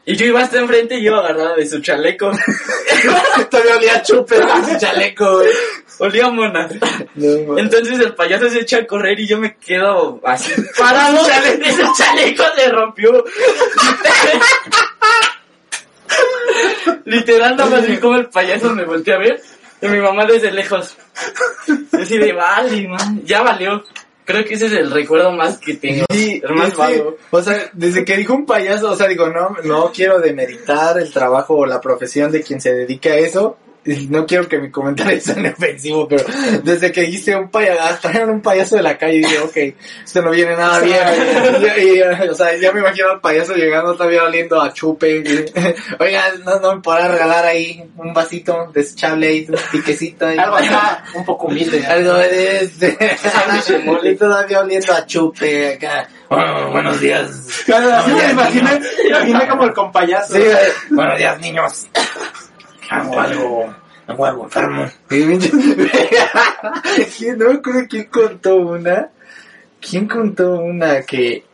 Y 0.06 0.16
yo 0.16 0.26
iba 0.26 0.42
hasta 0.42 0.60
enfrente 0.60 0.96
y 0.96 1.06
iba 1.06 1.20
agarrada 1.20 1.56
de 1.56 1.68
su 1.68 1.80
chaleco. 1.82 2.32
Todavía 3.50 3.78
olía 3.78 4.02
chupe 4.02 4.38
en 4.38 4.66
su 4.66 4.80
chaleco, 4.80 5.40
güey. 5.40 5.50
Olía 6.00 6.30
mona. 6.30 6.70
No. 7.16 7.58
Entonces 7.58 8.00
el 8.00 8.16
payaso 8.16 8.50
se 8.50 8.60
echa 8.60 8.78
a 8.78 8.88
correr 8.88 9.20
y 9.20 9.28
yo 9.28 9.38
me 9.38 9.56
quedo 9.58 10.20
así 10.24 10.54
parado. 10.78 11.28
y 11.66 11.72
su 11.72 11.94
chaleco 11.96 12.44
se 12.56 12.70
rompió. 12.70 13.24
Literal, 17.06 17.56
nada 17.56 17.70
más 17.70 17.88
vi 17.88 17.98
como 17.98 18.16
el 18.16 18.30
payaso 18.30 18.74
me 18.74 18.84
volteé 18.84 19.14
a 19.14 19.18
ver. 19.18 19.42
Y 19.82 19.88
mi 19.88 20.00
mamá 20.00 20.26
desde 20.26 20.52
lejos. 20.52 20.98
Yo 21.68 22.00
Así 22.00 22.18
de, 22.18 22.34
vale, 22.34 22.88
man. 22.88 23.22
Ya 23.24 23.42
valió. 23.42 23.84
Creo 24.28 24.44
que 24.44 24.56
ese 24.56 24.66
es 24.66 24.74
el 24.74 24.92
recuerdo 24.92 25.32
más 25.32 25.58
que 25.58 25.76
tengo. 25.76 26.04
Sí, 26.12 26.42
el 26.44 26.54
más 26.54 26.76
vago. 26.76 27.16
o 27.32 27.42
sea, 27.42 27.72
desde 27.72 28.04
que 28.04 28.18
dijo 28.18 28.34
un 28.34 28.46
payaso, 28.46 28.92
o 28.92 28.96
sea, 28.98 29.08
digo, 29.08 29.30
no, 29.30 29.56
no 29.64 29.90
quiero 29.94 30.20
demeritar 30.20 31.00
el 31.00 31.14
trabajo 31.14 31.56
o 31.56 31.66
la 31.66 31.80
profesión 31.80 32.30
de 32.30 32.44
quien 32.44 32.60
se 32.60 32.74
dedica 32.74 33.12
a 33.12 33.16
eso. 33.16 33.58
No 34.10 34.26
quiero 34.26 34.48
que 34.48 34.60
mi 34.60 34.70
comentario 34.70 35.20
sea 35.22 35.36
ofensivo, 35.52 36.08
pero 36.08 36.24
desde 36.64 36.92
que 36.92 37.02
dijiste 37.02 37.36
un 37.36 37.50
payaso, 37.50 38.00
trajeron 38.02 38.30
un 38.36 38.42
payaso 38.42 38.76
de 38.76 38.84
la 38.84 38.98
calle 38.98 39.16
y 39.16 39.20
dije, 39.20 39.40
ok, 39.40 39.58
esto 40.04 40.22
no 40.22 40.32
viene 40.32 40.56
nada 40.56 40.80
bien. 40.80 40.98
Y, 41.78 42.00
y, 42.00 42.02
o 42.02 42.34
sea, 42.34 42.56
ya 42.58 42.72
me 42.72 42.80
imagino 42.80 43.10
al 43.10 43.20
payaso 43.20 43.54
llegando 43.54 43.94
todavía 43.94 44.24
oliendo 44.24 44.62
a 44.62 44.74
chupe. 44.74 45.18
y, 45.18 45.46
Oiga, 46.00 46.24
no, 46.44 46.60
no 46.60 46.76
me 46.76 46.82
podrá 46.82 47.08
regalar 47.08 47.46
ahí 47.46 47.84
un 47.98 48.14
vasito 48.14 48.72
desechable 48.74 49.28
ahí, 49.28 49.48
un 49.50 49.56
piquecito. 49.72 50.28
ahí?" 50.28 50.38
Algo 50.38 50.58
acá, 50.58 51.04
un 51.14 51.26
poco 51.26 51.48
humilde. 51.48 51.86
Algo 51.86 52.14
de 52.14 52.64
este. 52.64 52.98
Y 54.04 54.16
todavía 54.16 54.62
oliendo 54.62 54.94
a 54.94 55.06
chupe 55.06 55.74
acá. 55.76 56.08
Oh, 56.30 56.72
buenos 56.72 57.00
días. 57.00 57.30
Claro, 57.66 58.04
sí, 58.06 58.12
me 58.12 58.18
ya, 58.20 58.32
imaginé, 58.32 58.80
me 58.80 59.10
imaginé 59.10 59.48
como 59.48 59.64
el 59.64 59.74
compayazo. 59.74 60.34
Sí, 60.34 60.42
eh, 60.42 60.58
buenos 60.90 61.18
días, 61.18 61.40
niños. 61.40 61.88
Hago 62.90 63.20
algo 63.20 63.76
a 64.08 64.14
huevo, 64.14 64.44
enfermo. 64.46 64.86
¿Quién- 65.08 65.40
no 67.38 67.50
me 67.50 67.56
acuerdo 67.56 67.82
quién 67.90 68.06
contó 68.06 68.56
una. 68.58 69.10
¿Quién 69.80 70.08
contó 70.08 70.60
una 70.60 71.02
que... 71.04 71.46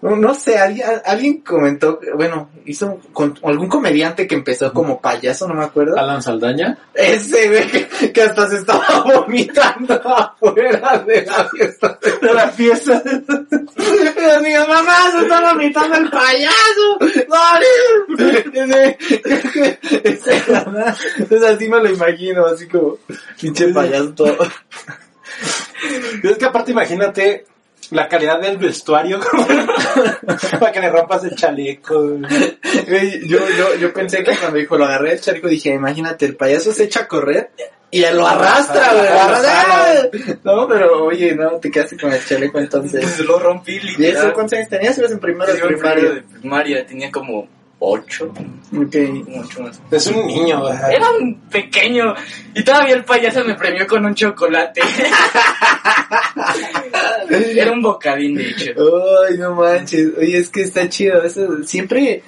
No, 0.00 0.14
no 0.14 0.32
sé, 0.32 0.56
alguien, 0.56 0.86
alguien 1.04 1.40
comentó, 1.40 1.98
bueno, 2.14 2.50
hizo 2.66 3.00
con, 3.12 3.36
algún 3.42 3.68
comediante 3.68 4.28
que 4.28 4.36
empezó 4.36 4.72
como 4.72 5.00
payaso, 5.00 5.48
no 5.48 5.54
me 5.54 5.64
acuerdo. 5.64 5.98
Alan 5.98 6.22
Saldaña. 6.22 6.78
Ese, 6.94 7.48
güey, 7.48 7.66
que, 7.66 8.12
que 8.12 8.22
hasta 8.22 8.48
se 8.48 8.58
estaba 8.58 9.02
vomitando 9.14 9.94
afuera 9.94 11.02
de 11.04 11.26
la 11.26 11.48
fiesta. 11.48 11.98
De 12.22 12.34
la 12.34 12.48
fiesta. 12.48 13.02
Mi 14.40 14.52
mamá 14.54 15.10
se 15.10 15.22
está 15.22 15.52
vomitando 15.52 15.96
el 15.96 16.10
payaso. 16.10 16.98
¡No! 17.28 18.24
Ese, 18.54 18.98
ese, 20.04 20.42
Entonces 21.18 21.50
así 21.50 21.68
me 21.68 21.78
lo 21.78 21.90
imagino, 21.90 22.46
así 22.46 22.68
como 22.68 22.98
pinche 23.40 23.68
payaso 23.72 24.14
todo. 24.14 24.36
Es 26.22 26.38
que 26.38 26.44
aparte 26.44 26.70
imagínate 26.70 27.46
la 27.90 28.06
calidad 28.08 28.40
del 28.40 28.58
vestuario 28.58 29.18
para 30.60 30.72
que 30.72 30.80
le 30.80 30.90
rompas 30.90 31.24
el 31.24 31.34
chaleco. 31.34 32.00
Güey, 32.88 33.26
Yo, 33.26 33.38
yo, 33.56 33.74
yo 33.76 33.92
pensé 33.92 34.22
que 34.22 34.36
cuando 34.36 34.58
dijo 34.58 34.76
lo 34.76 34.84
agarré 34.84 35.12
el 35.12 35.20
chaleco 35.20 35.48
dije, 35.48 35.70
imagínate, 35.70 36.26
el 36.26 36.36
payaso 36.36 36.72
se 36.72 36.84
echa 36.84 37.00
a 37.00 37.08
correr 37.08 37.50
y 37.90 38.02
él 38.04 38.16
lo 38.18 38.26
arrastra, 38.26 38.92
güey. 38.92 39.08
lo 39.08 39.20
arrastra. 39.20 40.08
No, 40.44 40.68
pero 40.68 41.04
oye, 41.06 41.34
no, 41.34 41.52
te 41.52 41.70
quedaste 41.70 41.96
con 41.96 42.12
el 42.12 42.22
chaleco 42.24 42.58
entonces. 42.58 43.00
Pues 43.00 43.18
lo 43.26 43.38
rompí 43.38 43.76
¿Y 43.76 43.78
eso 43.78 43.98
literal. 43.98 44.32
cuántos 44.34 44.58
años 44.58 44.68
tenías? 44.68 44.98
Ibas 44.98 45.12
en 45.12 45.18
primero 45.20 45.52
de 45.54 45.58
primaria. 45.60 46.10
de 46.10 46.22
primaria, 46.22 46.86
tenía 46.86 47.10
como 47.10 47.48
ocho, 47.80 48.26
Ok. 48.76 48.96
como 49.24 49.40
ocho 49.40 49.62
más. 49.62 49.80
Es 49.90 50.06
un 50.08 50.26
niño. 50.26 50.64
¿verdad? 50.64 50.92
Era 50.92 51.10
un 51.12 51.40
pequeño 51.48 52.14
y 52.52 52.62
todavía 52.64 52.94
el 52.94 53.04
payaso 53.04 53.42
me 53.44 53.54
premió 53.54 53.86
con 53.86 54.04
un 54.04 54.14
chocolate. 54.14 54.82
Era 57.56 57.72
un 57.72 57.82
bocadín, 57.82 58.36
de 58.36 58.50
hecho. 58.50 58.72
Ay, 59.28 59.36
no 59.38 59.54
manches. 59.54 60.12
Oye, 60.16 60.38
es 60.38 60.50
que 60.50 60.62
está 60.62 60.88
chido. 60.88 61.22
Eso 61.22 61.62
siempre. 61.64 62.22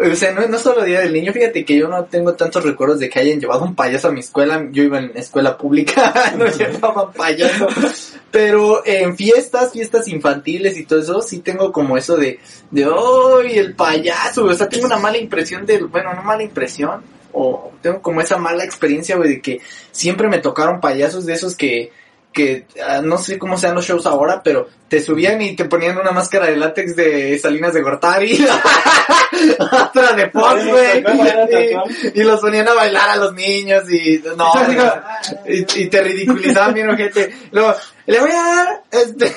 O 0.00 0.14
sea, 0.14 0.32
no, 0.32 0.46
no 0.48 0.58
solo 0.58 0.84
Día 0.84 1.00
del 1.00 1.12
Niño, 1.12 1.34
fíjate 1.34 1.66
que 1.66 1.76
yo 1.76 1.86
no 1.86 2.06
tengo 2.06 2.32
tantos 2.34 2.64
recuerdos 2.64 2.98
de 2.98 3.10
que 3.10 3.20
hayan 3.20 3.38
llevado 3.38 3.64
un 3.64 3.74
payaso 3.74 4.08
a 4.08 4.12
mi 4.12 4.20
escuela. 4.20 4.66
Yo 4.70 4.82
iba 4.82 4.98
en 4.98 5.12
escuela 5.14 5.58
pública, 5.58 6.32
no 6.38 6.46
llevaban 6.46 7.12
payaso. 7.12 7.66
Pero 8.30 8.82
en 8.86 9.16
fiestas, 9.16 9.72
fiestas 9.72 10.08
infantiles 10.08 10.78
y 10.78 10.86
todo 10.86 11.00
eso, 11.00 11.20
sí 11.20 11.40
tengo 11.40 11.72
como 11.72 11.98
eso 11.98 12.16
de, 12.16 12.40
de, 12.70 12.84
¡ay, 12.84 13.58
el 13.58 13.74
payaso! 13.74 14.46
O 14.46 14.54
sea, 14.54 14.68
tengo 14.68 14.86
una 14.86 14.96
mala 14.96 15.18
impresión 15.18 15.66
del, 15.66 15.86
bueno, 15.86 16.14
no 16.14 16.22
mala 16.22 16.42
impresión, 16.42 17.02
o 17.32 17.72
tengo 17.82 18.00
como 18.00 18.22
esa 18.22 18.38
mala 18.38 18.64
experiencia, 18.64 19.16
güey, 19.16 19.28
de 19.28 19.40
que 19.42 19.60
siempre 19.90 20.28
me 20.28 20.38
tocaron 20.38 20.80
payasos 20.80 21.26
de 21.26 21.34
esos 21.34 21.54
que, 21.54 21.92
que 22.32 22.66
ah, 22.86 23.00
no 23.02 23.18
sé 23.18 23.38
cómo 23.38 23.56
sean 23.56 23.74
los 23.74 23.86
shows 23.86 24.06
ahora, 24.06 24.42
pero 24.42 24.68
te 24.88 25.00
subían 25.00 25.40
y 25.42 25.54
te 25.54 25.66
ponían 25.66 25.98
una 25.98 26.10
máscara 26.10 26.46
de 26.46 26.56
látex 26.56 26.96
de 26.96 27.38
Salinas 27.38 27.74
de 27.74 27.82
Gortari, 27.82 28.44
otra 29.58 30.12
de 30.12 30.30
Fox, 30.30 30.66
güey, 30.66 31.04
y, 32.14 32.20
y 32.20 32.24
los 32.24 32.40
ponían 32.40 32.68
a 32.68 32.74
bailar 32.74 33.10
a 33.10 33.16
los 33.16 33.34
niños 33.34 33.90
y 33.90 34.22
no, 34.36 34.52
y, 35.46 35.82
y 35.82 35.86
te 35.88 36.02
ridiculizaban 36.02 36.74
bien, 36.74 36.90
ojete. 36.90 37.34
Luego, 37.52 37.74
le 38.06 38.20
voy 38.20 38.30
a 38.30 38.42
dar, 38.42 38.82
este, 38.90 39.32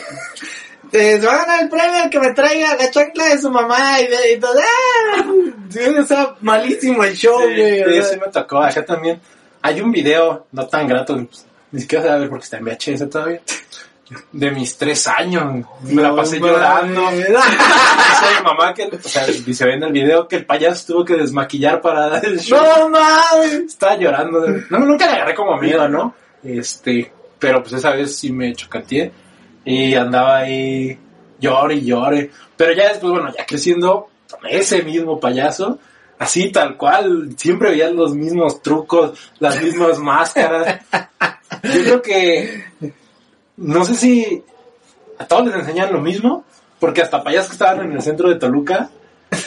se 0.92 1.20
va 1.20 1.34
a 1.34 1.46
ganar 1.46 1.64
el 1.64 1.70
premio 1.70 2.04
el 2.04 2.10
que 2.10 2.20
me 2.20 2.34
traiga 2.34 2.76
la 2.76 2.90
chancla 2.90 3.26
de 3.28 3.38
su 3.38 3.50
mamá 3.50 4.00
y, 4.00 4.08
de, 4.08 4.34
y 4.34 4.40
todo, 4.40 4.58
¡ah! 4.58 5.26
Sí, 5.70 5.80
o 5.80 6.04
sea, 6.06 6.36
malísimo 6.42 7.04
el 7.04 7.16
show, 7.16 7.40
güey. 7.40 7.84
Sí, 7.84 8.10
sí 8.12 8.20
me 8.20 8.32
tocó. 8.32 8.60
Acá 8.60 8.86
también 8.86 9.20
hay 9.62 9.82
un 9.82 9.92
video 9.92 10.48
no 10.52 10.68
tan 10.68 10.88
grato, 10.88 11.16
pues, 11.16 11.46
ni 11.76 11.82
siquiera 11.82 12.04
se 12.04 12.10
va 12.10 12.16
a 12.16 12.20
ver 12.20 12.30
porque 12.30 12.46
está 12.46 12.58
en 12.58 12.66
VHS 12.66 13.10
todavía. 13.10 13.42
De 14.32 14.52
mis 14.52 14.78
tres 14.78 15.08
años. 15.08 15.66
Me 15.82 16.02
la 16.02 16.16
pasé 16.16 16.40
No 16.40 16.48
llorando. 16.48 17.10
Dice 17.12 17.28
mi 18.38 18.44
mamá 18.44 18.74
que, 18.74 18.84
o 18.84 19.10
sea, 19.10 19.26
se 19.26 19.66
ve 19.66 19.74
en 19.74 19.84
el 19.84 19.92
video 19.92 20.28
que 20.28 20.38
el 20.38 20.46
payaso 20.46 20.94
tuvo 20.94 21.06
que 21.06 21.16
desmaquillar 21.16 21.82
para 21.82 22.08
dar 22.08 22.26
el 22.26 22.40
show. 22.40 22.64
No 22.64 22.90
mames. 22.90 23.54
Estaba 23.66 23.98
llorando. 23.98 24.46
No, 24.70 24.80
nunca 24.80 25.08
le 25.08 25.14
agarré 25.14 25.36
como 25.36 25.58
miedo, 25.58 25.90
¿no? 25.90 26.14
Este, 26.44 27.12
pero 27.40 27.62
pues 27.62 27.74
esa 27.74 27.92
vez 27.92 28.16
sí 28.16 28.32
me 28.32 28.54
chocateé 28.54 29.12
y 29.66 29.96
andaba 29.96 30.38
ahí 30.38 30.98
llore 31.40 31.76
y 31.76 31.86
llore. 31.86 32.32
Pero 32.56 32.74
ya 32.74 32.90
después, 32.90 33.12
bueno, 33.12 33.34
ya 33.36 33.46
creciendo, 33.46 34.08
ese 34.50 34.84
mismo 34.84 35.20
payaso, 35.20 35.80
así 36.20 36.52
tal 36.52 36.78
cual, 36.78 37.34
siempre 37.38 37.72
veía 37.72 37.90
los 37.90 38.14
mismos 38.14 38.62
trucos, 38.62 39.20
las 39.40 39.62
mismas 39.62 40.00
máscaras. 40.00 40.80
Yo 41.74 41.84
creo 41.84 42.02
que, 42.02 42.66
no 43.58 43.86
sé 43.86 43.96
si 43.96 44.44
a 45.18 45.26
todos 45.26 45.48
les 45.48 45.56
enseñan 45.56 45.94
lo 45.94 46.02
mismo, 46.02 46.44
porque 46.80 47.02
hasta 47.02 47.24
payasos 47.24 47.50
que 47.50 47.54
estaban 47.54 47.86
en 47.86 47.94
el 47.94 48.02
centro 48.02 48.30
de 48.30 48.36
Toluca, 48.36 48.90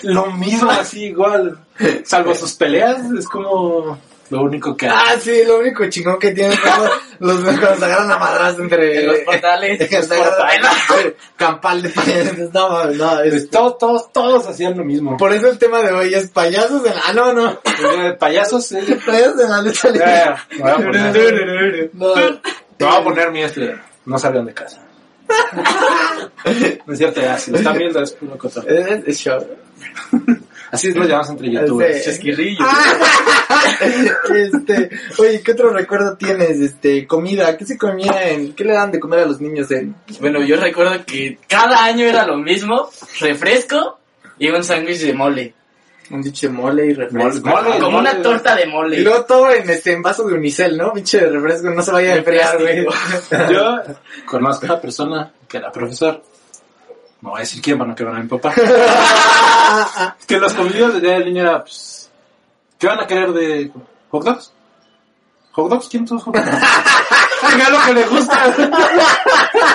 lo 0.03 0.33
mismo 0.33 0.71
así 0.71 1.05
igual, 1.07 1.59
salvo 2.05 2.35
sus 2.35 2.55
peleas, 2.55 3.11
es 3.13 3.29
como 3.29 3.99
lo 4.31 4.43
único 4.43 4.77
que 4.77 4.87
Ah, 4.89 5.15
sí, 5.21 5.43
lo 5.47 5.59
único 5.61 5.89
chingón 5.89 6.19
que 6.19 6.33
tienen 6.33 6.59
cuando 6.63 6.91
los 7.21 7.41
cuando 7.43 7.77
se 7.77 7.85
agarran 7.87 8.11
a 8.13 8.19
madras 8.19 8.59
entre 8.59 9.01
En 9.01 9.07
los 9.07 9.19
portales. 9.21 9.89
se 9.89 9.97
agarran 9.97 10.65
a- 10.67 11.13
campal 11.37 11.83
de 11.83 11.89
payasos. 11.91 12.53
No, 12.53 12.85
no, 12.87 13.21
es- 13.21 13.31
Pues 13.31 13.51
todos, 13.51 13.79
todos, 13.79 14.13
todos 14.13 14.47
hacían 14.47 14.77
lo 14.77 14.85
mismo. 14.85 15.17
por 15.17 15.33
eso 15.33 15.49
el 15.49 15.59
tema 15.59 15.81
de 15.83 15.93
hoy 15.93 16.13
es 16.15 16.29
payasos 16.31 16.85
en 16.87 16.95
la, 16.95 17.03
ah, 17.07 17.13
no, 17.13 17.33
no, 17.33 17.51
Eh, 17.65 18.13
Payasos, 18.19 18.71
eh, 18.73 18.99
payasos 19.07 19.41
en 19.41 19.51
la 19.51 19.63
lucha 19.63 19.89
libre. 19.91 20.35
me 20.51 20.59
voy 20.63 20.71
a 20.71 20.77
poner, 20.77 21.91
No, 21.95 22.15
me 22.15 22.87
voy 22.87 23.01
a 23.01 23.05
poner 23.05 23.31
mi 23.33 23.43
este, 23.43 23.77
no 24.07 24.19
salgan 24.19 24.45
de 24.47 24.55
casa. 24.55 24.83
No 26.87 26.93
es 26.93 26.99
cierto, 26.99 27.21
ya, 27.21 27.39
si 27.39 27.51
lo 27.51 27.59
están 27.59 27.77
viendo 27.77 28.01
es 28.03 28.13
puro 28.13 28.39
cotorreo. 28.39 28.87
es, 28.87 29.03
es 29.07 29.19
show. 29.19 29.47
Así 30.71 30.93
nos 30.93 31.07
llamamos 31.07 31.31
entre 31.31 31.51
youtubers. 31.51 31.97
Este- 31.97 32.11
Chasquirrillo. 32.11 32.65
este, 34.35 34.91
oye, 35.19 35.43
¿qué 35.43 35.53
otro 35.53 35.71
recuerdo 35.71 36.17
tienes? 36.17 36.61
Este, 36.61 37.07
comida, 37.07 37.57
¿qué 37.57 37.65
se 37.65 37.79
comía 37.79 38.31
en, 38.31 38.55
qué 38.55 38.65
le 38.65 38.73
dan 38.73 38.91
de 38.91 39.00
comer 39.00 39.21
a 39.21 39.27
los 39.27 39.41
niños 39.41 39.71
en? 39.71 39.95
Bueno, 40.21 40.43
yo 40.43 40.57
recuerdo 40.57 41.05
que 41.05 41.38
cada 41.49 41.85
año 41.85 42.07
era 42.07 42.27
lo 42.27 42.37
mismo, 42.37 42.91
refresco 43.21 43.99
y 44.38 44.49
un 44.49 44.65
sándwich 44.65 45.00
de 45.00 45.12
mole. 45.12 45.55
Un 46.11 46.23
dicho 46.23 46.50
mole 46.50 46.87
y 46.87 46.95
refresco. 46.95 47.49
Mole, 47.49 47.69
mole. 47.69 47.81
Como 47.81 47.99
una 47.99 48.23
torta 48.23 48.57
de 48.57 48.65
Y 48.65 48.71
mole. 48.71 49.00
luego 49.00 49.25
todo 49.25 49.53
en 49.53 49.69
este 49.69 49.93
en 49.93 50.03
vaso 50.03 50.27
de 50.27 50.35
unicel, 50.35 50.77
¿no? 50.79 50.93
Pinche 50.93 51.19
de 51.19 51.29
refresco, 51.29 51.71
no 51.71 51.83
se 51.83 51.93
vaya 51.93 52.15
a 52.15 52.17
enfriar, 52.17 52.59
güey. 52.59 52.87
Yo 53.53 53.77
conozco 54.25 54.67
a 54.67 54.73
una 54.73 54.81
persona 54.81 55.33
que 55.47 55.59
era 55.59 55.71
profesor. 55.71 56.23
No 57.21 57.31
voy 57.31 57.38
a 57.38 57.41
decir 57.41 57.61
quién 57.61 57.77
para 57.77 57.91
no 57.91 57.97
quebrar 57.97 58.17
a 58.17 58.23
mi 58.23 58.29
papá. 58.29 58.55
que 60.27 60.38
los 60.38 60.53
comidos 60.55 60.95
de 60.95 61.00
día 61.00 61.12
del 61.15 61.25
niño 61.27 61.43
era, 61.43 61.62
pues, 61.62 61.98
¿qué 62.79 62.87
van 62.87 63.01
a 63.01 63.07
querer 63.07 63.33
de 63.33 63.73
hot 64.11 64.25
dogs? 64.25 64.53
¿Hot 65.53 65.71
dogs? 65.71 65.89
¿Quién 65.89 66.07
son 66.07 66.19
hot 66.19 66.35
dogs? 66.35 66.49
¿Qué 67.41 67.63
es 67.63 67.71
lo 67.71 67.85
que 67.85 67.95
le 67.95 68.07
gusta? 68.07 68.55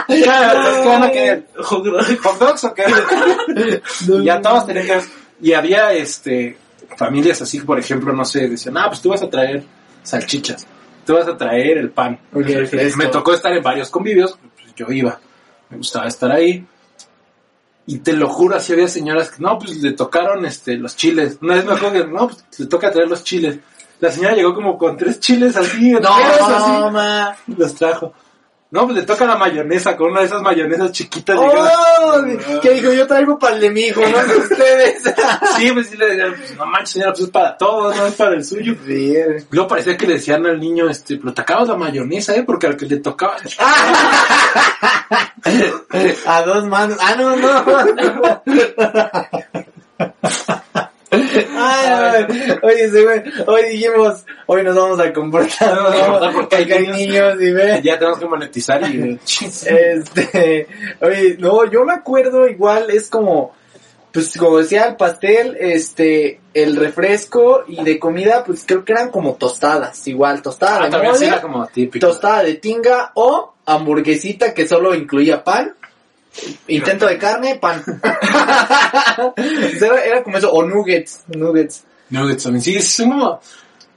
¿Qué 0.08 0.22
¿Qué 0.22 0.88
van 0.88 1.04
a 1.04 1.12
querer? 1.12 1.48
¿Hot 1.58 2.40
dogs 2.40 2.64
o 2.64 2.74
qué? 2.74 2.86
Y 4.02 4.24
ya 4.24 4.42
todos 4.42 4.66
tenían 4.66 4.86
que... 4.86 5.02
Y 5.42 5.54
había, 5.54 5.92
este, 5.92 6.58
familias 6.96 7.42
así, 7.42 7.60
por 7.62 7.80
ejemplo, 7.80 8.14
no 8.14 8.26
sé, 8.26 8.48
decían, 8.48 8.78
ah, 8.78 8.86
pues 8.88 9.02
tú 9.02 9.10
vas 9.10 9.22
a 9.22 9.30
traer 9.30 9.64
salchichas, 10.02 10.66
tú 11.06 11.14
vas 11.14 11.28
a 11.28 11.38
traer 11.38 11.78
el 11.78 11.90
pan. 11.90 12.20
Me 12.32 13.08
tocó 13.08 13.34
estar 13.34 13.52
en 13.54 13.64
varios 13.64 13.90
convivios, 13.90 14.38
pues 14.56 14.74
yo 14.76 14.86
iba, 14.92 15.20
me 15.70 15.78
gustaba 15.78 16.08
estar 16.08 16.32
ahí. 16.32 16.66
Y 17.86 18.00
te 18.00 18.14
lo 18.14 18.30
juro, 18.30 18.56
así 18.56 18.72
había 18.72 18.88
señoras 18.88 19.32
que, 19.32 19.44
no, 19.44 19.60
pues 19.60 19.78
le 19.82 19.92
tocaron 19.92 20.46
este 20.46 20.78
los 20.78 20.96
chiles. 20.96 21.38
Una 21.42 21.56
vez 21.56 21.66
me 21.66 21.74
acuerdo 21.74 22.04
que, 22.04 22.08
no, 22.12 22.28
pues 22.28 22.60
le 22.60 22.66
toca 22.68 22.92
traer 22.92 23.10
los 23.10 23.24
chiles. 23.24 23.60
La 24.00 24.12
señora 24.12 24.36
llegó 24.36 24.54
como 24.54 24.78
con 24.78 24.98
tres 24.98 25.20
chiles 25.20 25.56
así, 25.56 25.92
No, 25.92 26.00
así, 26.10 27.44
los 27.58 27.76
trajo. 27.76 28.14
No, 28.74 28.86
pues 28.86 28.98
le 28.98 29.04
toca 29.04 29.26
la 29.28 29.38
mayonesa, 29.38 29.96
con 29.96 30.10
una 30.10 30.22
de 30.22 30.26
esas 30.26 30.42
mayonesas 30.42 30.92
chiquitas. 30.92 31.38
Oh, 31.38 31.48
llegadas. 31.48 32.60
que 32.60 32.72
dijo, 32.72 32.92
yo 32.92 33.06
traigo 33.06 33.38
para 33.38 33.54
el 33.54 33.62
de 33.62 33.70
mi 33.70 33.82
hijo, 33.82 34.02
no 34.02 34.26
de 34.26 34.36
ustedes. 34.40 35.04
Sí, 35.58 35.72
pues 35.72 35.90
sí 35.92 35.96
le 35.96 36.08
decían, 36.08 36.34
pues 36.36 36.58
no 36.58 36.66
manches 36.66 36.90
señora, 36.90 37.12
pues 37.12 37.26
es 37.26 37.30
para 37.30 37.56
todos, 37.56 37.96
no 37.96 38.08
es 38.08 38.16
para 38.16 38.34
el 38.34 38.44
suyo. 38.44 38.76
Bien. 38.84 39.46
Luego 39.52 39.68
parecía 39.68 39.96
que 39.96 40.08
le 40.08 40.14
decían 40.14 40.44
al 40.48 40.60
niño, 40.60 40.90
este, 40.90 41.18
pero 41.18 41.36
te 41.36 41.42
acabas 41.42 41.68
la 41.68 41.76
mayonesa, 41.76 42.36
eh, 42.36 42.42
porque 42.42 42.66
al 42.66 42.76
que 42.76 42.88
le 42.88 42.98
tocaba, 42.98 43.36
A 46.26 46.42
dos 46.42 46.66
manos. 46.66 46.98
Ah, 47.00 47.16
no, 47.16 47.36
no. 47.36 47.64
Ay, 51.56 52.26
oye, 52.62 53.04
güey, 53.04 53.22
hoy 53.46 53.70
dijimos, 53.72 54.26
hoy 54.48 54.64
nos 54.64 54.76
vamos 54.76 55.00
a 55.00 55.14
comportar, 55.14 55.74
Nos 55.76 55.94
vamos 56.00 56.22
a 56.22 56.26
comportar 56.32 56.68
niños. 56.68 57.42
y 57.42 57.52
ve. 57.52 57.82
ya 57.84 57.98
tenemos 58.00 58.20
que 58.20 58.26
monetizar 58.26 58.82
y... 58.84 59.20
Este, 59.66 60.68
oye, 61.02 61.38
no, 61.40 61.70
yo 61.70 61.86
me 61.86 61.94
acuerdo 61.94 62.48
igual, 62.48 62.90
es 62.90 63.10
como, 63.10 63.54
pues 64.12 64.36
como 64.38 64.58
decía, 64.60 64.86
el 64.86 64.96
pastel, 64.96 65.58
este, 65.60 66.40
el 66.54 66.76
refresco 66.76 67.64
y 67.68 67.84
de 67.84 68.00
comida, 68.00 68.44
pues 68.46 68.64
creo 68.66 68.84
que 68.84 68.94
eran 68.94 69.10
como 69.12 69.36
tostadas, 69.36 70.08
igual, 70.08 70.42
tostada 70.42 70.86
Ah, 70.86 70.90
de 70.90 70.98
mole, 71.08 71.28
era 71.28 71.42
como 71.42 71.68
típico. 71.68 72.08
tostada 72.08 72.44
de 72.44 72.56
tinga 72.56 73.12
o 73.16 73.54
hamburguesita 73.66 74.54
que 74.54 74.68
solo 74.68 74.94
incluía 74.96 75.44
pan, 75.44 75.76
intento 76.68 77.06
de 77.08 77.18
carne, 77.18 77.56
pan. 77.56 77.84
era, 79.36 80.04
era 80.06 80.24
como 80.24 80.38
eso, 80.38 80.52
o 80.52 80.64
nuggets, 80.64 81.24
nuggets. 81.28 81.84
Nuggets 82.10 82.44
también. 82.44 82.62
Sí, 82.64 82.76
es 82.76 82.98
como. 82.98 83.40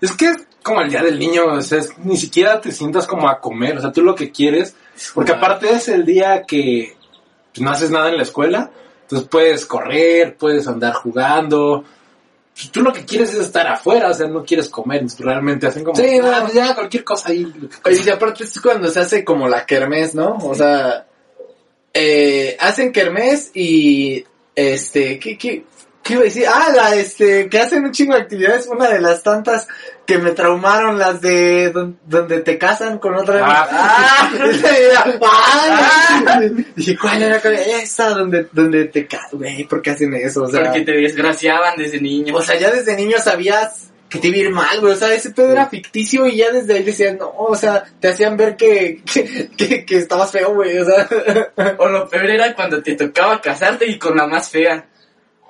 Es 0.01 0.13
que 0.13 0.27
es 0.27 0.37
como 0.63 0.81
el 0.81 0.91
día 0.91 1.03
del 1.03 1.19
niño. 1.19 1.47
O 1.47 1.61
sea, 1.63 1.79
es- 1.79 1.97
ni 1.99 2.17
siquiera 2.17 2.61
te 2.61 2.73
sientas 2.73 3.07
como 3.07 3.29
a 3.29 3.41
comer. 3.41 3.79
O 3.79 3.81
sea, 3.81 3.93
tú 3.93 4.03
lo 4.03 4.15
que 4.15 4.31
quieres. 4.31 4.75
Porque 5.15 5.33
aparte 5.33 5.71
es 5.71 5.89
el 5.89 6.05
día 6.05 6.43
que 6.47 6.97
pues, 7.55 7.63
no 7.65 7.71
haces 7.71 7.91
nada 7.91 8.09
en 8.09 8.17
la 8.17 8.23
escuela. 8.23 8.71
Entonces 9.03 9.29
puedes 9.29 9.67
correr, 9.67 10.37
puedes 10.37 10.67
andar 10.67 10.95
jugando. 10.95 11.85
Pues, 12.55 12.71
tú 12.71 12.81
lo 12.83 12.93
que 12.93 13.05
quieres 13.05 13.33
es 13.35 13.41
estar 13.41 13.67
afuera. 13.67 14.11
O 14.11 14.15
sea, 14.15 14.27
no 14.29 14.45
quieres 14.45 14.69
comer. 14.69 15.05
Realmente 15.19 15.67
hacen 15.67 15.85
como. 15.85 15.97
Sí, 15.97 16.19
no. 16.19 16.29
"Ah, 16.31 16.49
ya, 16.53 16.75
cualquier 16.75 17.05
cosa 17.05 17.31
ahí. 17.31 17.47
y 18.05 18.11
aparte 18.11 18.45
es 18.45 18.61
cuando 18.61 18.89
se 18.89 19.01
hace 19.01 19.25
como 19.25 19.49
la 19.49 19.67
kermés, 19.67 20.15
¿no? 20.15 20.37
O 20.43 20.55
sea, 20.55 21.07
eh, 21.99 22.57
hacen 22.61 22.93
kermés 22.93 23.51
y, 23.55 24.25
este, 24.55 25.19
¿qué, 25.19 25.37
qué, 25.39 25.65
qué 26.03 26.13
iba 26.13 26.23
a 26.23 26.25
decir? 26.25 26.45
Ah, 26.49 26.73
la, 26.75 26.95
este, 26.95 27.49
que 27.49 27.59
hacen 27.59 27.85
un 27.85 27.93
chingo 27.93 28.15
de 28.15 28.21
actividades, 28.23 28.67
una 28.67 28.89
de 28.89 29.01
las 29.01 29.23
tantas 29.23 29.67
que 30.07 30.19
me 30.19 30.31
traumaron, 30.33 30.99
las 30.99 31.21
de 31.21 31.71
don- 31.71 31.99
donde 32.07 32.41
te 32.41 32.59
casan 32.59 32.99
con 32.99 33.15
otra. 33.17 33.41
Ah. 33.43 34.31
ah, 35.25 36.41
¿Y 36.77 36.97
cuál 36.97 37.23
era? 37.23 37.37
Esa, 37.39 38.11
donde, 38.11 38.47
donde 38.53 38.85
te 38.87 39.07
casas, 39.07 39.33
güey, 39.33 39.65
¿por 39.65 39.83
qué 39.83 39.91
hacen 39.91 40.15
eso? 40.15 40.45
O 40.45 40.49
sea, 40.49 40.63
Porque 40.65 40.83
te 40.83 40.93
desgraciaban 40.93 41.77
desde 41.77 42.01
niño. 42.01 42.37
o 42.37 42.43
sea, 42.43 42.57
ya 42.59 42.71
desde 42.71 42.97
niño 42.97 43.17
sabías 43.19 43.91
que 44.09 44.19
te 44.19 44.29
ir 44.29 44.51
mal, 44.51 44.81
güey. 44.81 44.93
O 44.93 44.97
sea, 44.97 45.13
ese 45.13 45.31
pedo 45.31 45.53
era 45.53 45.67
ficticio 45.67 46.27
y 46.27 46.37
ya 46.37 46.51
desde 46.51 46.75
ahí 46.75 46.83
decían, 46.83 47.19
no, 47.19 47.33
o 47.37 47.55
sea, 47.55 47.85
te 48.01 48.09
hacían 48.09 48.37
ver 48.37 48.57
que, 48.57 49.03
que, 49.05 49.51
que, 49.57 49.85
que 49.85 49.97
estabas 49.99 50.31
feo, 50.31 50.55
güey. 50.55 50.79
O 50.79 50.85
sea, 50.85 51.09
O 51.79 51.89
lo 51.89 52.09
peor 52.09 52.31
era 52.31 52.55
cuando 52.55 52.83
te 52.83 52.95
tocaba 52.95 53.41
casarte 53.41 53.87
y 53.87 53.99
con 53.99 54.17
la 54.17 54.27
más 54.27 54.49
fea. 54.49 54.87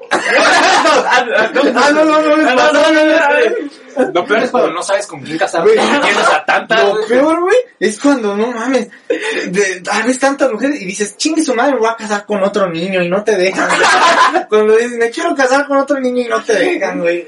no, 1.55 1.63
no, 1.65 2.05
no, 2.05 2.21
no, 2.21 2.37
me 2.37 2.43
no, 2.43 2.57
pasó, 2.57 2.73
no, 2.73 2.93
no, 2.93 3.05
no, 3.05 3.17
no. 3.17 4.13
Lo 4.13 4.27
peor 4.27 4.43
es 4.43 4.51
cuando 4.51 4.73
no 4.73 4.83
sabes 4.83 5.07
con 5.07 5.23
quién 5.23 5.39
casarte. 5.39 5.73
Tienes 5.73 6.29
a 6.33 6.45
tantas. 6.45 6.85
Lo 6.85 7.07
peor, 7.07 7.41
güey, 7.41 7.57
es 7.81 7.99
cuando, 7.99 8.37
no 8.37 8.53
mames, 8.53 8.89
de, 9.09 9.83
ah, 9.91 10.03
ves 10.07 10.19
tantas 10.19 10.53
mujeres 10.53 10.81
y 10.81 10.85
dices, 10.85 11.17
chingue 11.17 11.43
su 11.43 11.55
madre, 11.55 11.73
me 11.73 11.81
voy 11.81 11.89
a 11.89 11.97
casar 11.97 12.27
con 12.27 12.43
otro 12.43 12.71
niño 12.71 13.03
y 13.03 13.09
no 13.09 13.25
te 13.25 13.37
dejan. 13.37 13.69
cuando 14.49 14.77
dices, 14.77 14.99
me 14.99 15.11
quiero 15.11 15.35
casar 15.35 15.67
con 15.67 15.79
otro 15.79 15.99
niño 15.99 16.23
y 16.23 16.29
no 16.29 16.43
te 16.43 16.55
dejan, 16.55 17.01
güey. 17.01 17.27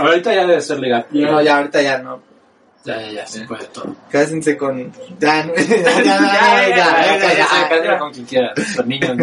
Ahorita 0.00 0.34
ya 0.34 0.46
debe 0.46 0.60
ser 0.60 0.78
legal. 0.78 1.06
No, 1.10 1.40
ya, 1.42 1.56
ahorita 1.58 1.82
ya 1.82 1.98
no. 1.98 2.22
Ya, 2.84 3.00
ya, 3.00 3.12
ya, 3.12 3.26
se 3.26 3.44
puede 3.46 3.64
todo. 3.66 3.94
Cásense 4.10 4.56
con... 4.56 4.92
Ya, 5.20 5.46
ya, 5.56 6.68
ya, 6.68 7.18
ya, 7.18 7.84
ya. 7.84 7.98
con 7.98 8.12
quien 8.12 8.26
quiera. 8.26 8.52
Niños, 8.84 9.16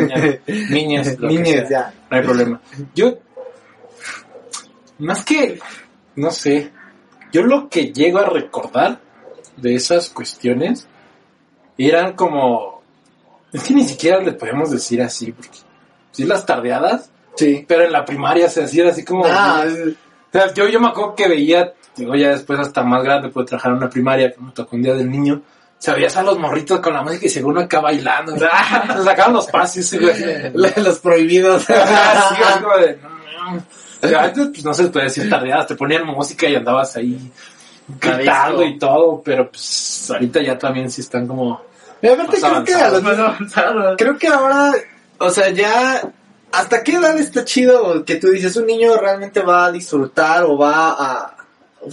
niñas, 0.70 1.20
niñas, 1.20 1.68
sea. 1.68 1.70
ya. 1.70 1.94
No 2.10 2.18
hay 2.18 2.24
problema. 2.24 2.62
Yo, 2.96 3.18
más 5.00 5.26
que, 5.26 5.60
no 6.16 6.32
sé, 6.32 6.72
yo 7.32 7.44
lo 7.44 7.70
que 7.70 7.92
llego 7.92 8.20
a 8.20 8.26
recordar 8.26 9.00
de 9.58 9.76
esas 9.76 10.10
cuestiones 10.10 10.88
eran 11.78 12.14
como, 12.14 12.82
es 13.52 13.64
que 13.64 13.74
ni 13.74 13.84
siquiera 13.84 14.20
le 14.20 14.34
podemos 14.34 14.72
decir 14.72 15.02
así, 15.02 15.32
porque 15.32 15.60
sí 16.12 16.24
las 16.24 16.46
tardeadas, 16.46 17.12
Sí. 17.40 17.66
pero 17.68 17.84
en 17.84 17.92
la 17.92 18.06
primaria 18.06 18.50
se 18.50 18.64
hacía 18.64 18.90
así 18.90 19.04
como, 19.04 19.26
Ah, 19.26 19.66
o 19.66 20.32
sea, 20.32 20.54
yo, 20.54 20.68
yo 20.68 20.80
me 20.80 20.88
acuerdo 20.90 21.16
que 21.16 21.28
veía, 21.28 21.74
digo, 21.96 22.16
ya 22.16 22.30
después 22.30 22.60
hasta 22.60 22.84
más 22.84 23.04
grande 23.04 23.30
pude 23.30 23.46
trabajar 23.46 23.72
en 23.72 23.78
una 23.78 23.90
primaria, 23.90 24.32
que 24.32 24.40
me 24.40 24.52
tocó 24.52 24.76
un 24.76 24.84
día 24.84 24.94
del 24.94 25.10
niño, 25.10 25.42
sabías 25.80 26.16
a 26.18 26.24
los 26.24 26.38
morritos 26.38 26.80
con 26.80 26.94
la 26.94 27.02
música 27.02 27.26
y 27.26 27.30
según 27.30 27.52
uno 27.52 27.62
acá 27.62 27.80
bailando, 27.80 28.34
se 28.38 29.04
sacaban 29.04 29.34
los 29.34 29.48
pases, 29.48 30.00
güey. 30.00 30.52
los 30.84 31.00
prohibidos. 31.00 31.70
Así 31.70 32.62
como 32.62 32.78
de, 32.78 33.00
antes, 34.16 34.48
pues 34.48 34.66
no 34.66 34.74
se 34.74 34.84
les 34.84 34.92
puede 34.92 35.06
decir 35.06 35.30
tardeadas, 35.30 35.68
te 35.68 35.76
ponían 35.76 36.06
música 36.06 36.48
y 36.48 36.56
andabas 36.56 36.96
ahí 36.96 37.32
gritando 38.00 38.64
y 38.64 38.78
todo, 38.78 39.22
pero 39.24 39.50
pues 39.50 40.10
ahorita 40.12 40.42
ya 40.42 40.58
también 40.58 40.92
sí 40.92 41.02
están 41.02 41.28
como... 41.28 41.62
Mira, 42.02 42.14
aparte 42.14 42.40
creo 42.40 42.64
que 42.64 42.74
a 42.74 42.92
los 42.92 43.06
avanzados. 43.06 43.96
Creo 43.98 44.18
que 44.18 44.28
ahora, 44.28 44.74
o 45.18 45.30
sea, 45.30 45.50
ya, 45.50 46.02
¿hasta 46.52 46.84
qué 46.84 46.94
edad 46.94 47.18
está 47.18 47.46
chido 47.46 48.04
que 48.06 48.16
tú 48.16 48.30
dices 48.30 48.56
un 48.58 48.66
niño 48.66 48.98
realmente 48.98 49.42
va 49.42 49.66
a 49.66 49.72
disfrutar 49.72 50.44
o 50.44 50.58
va 50.58 50.92
a... 50.92 51.36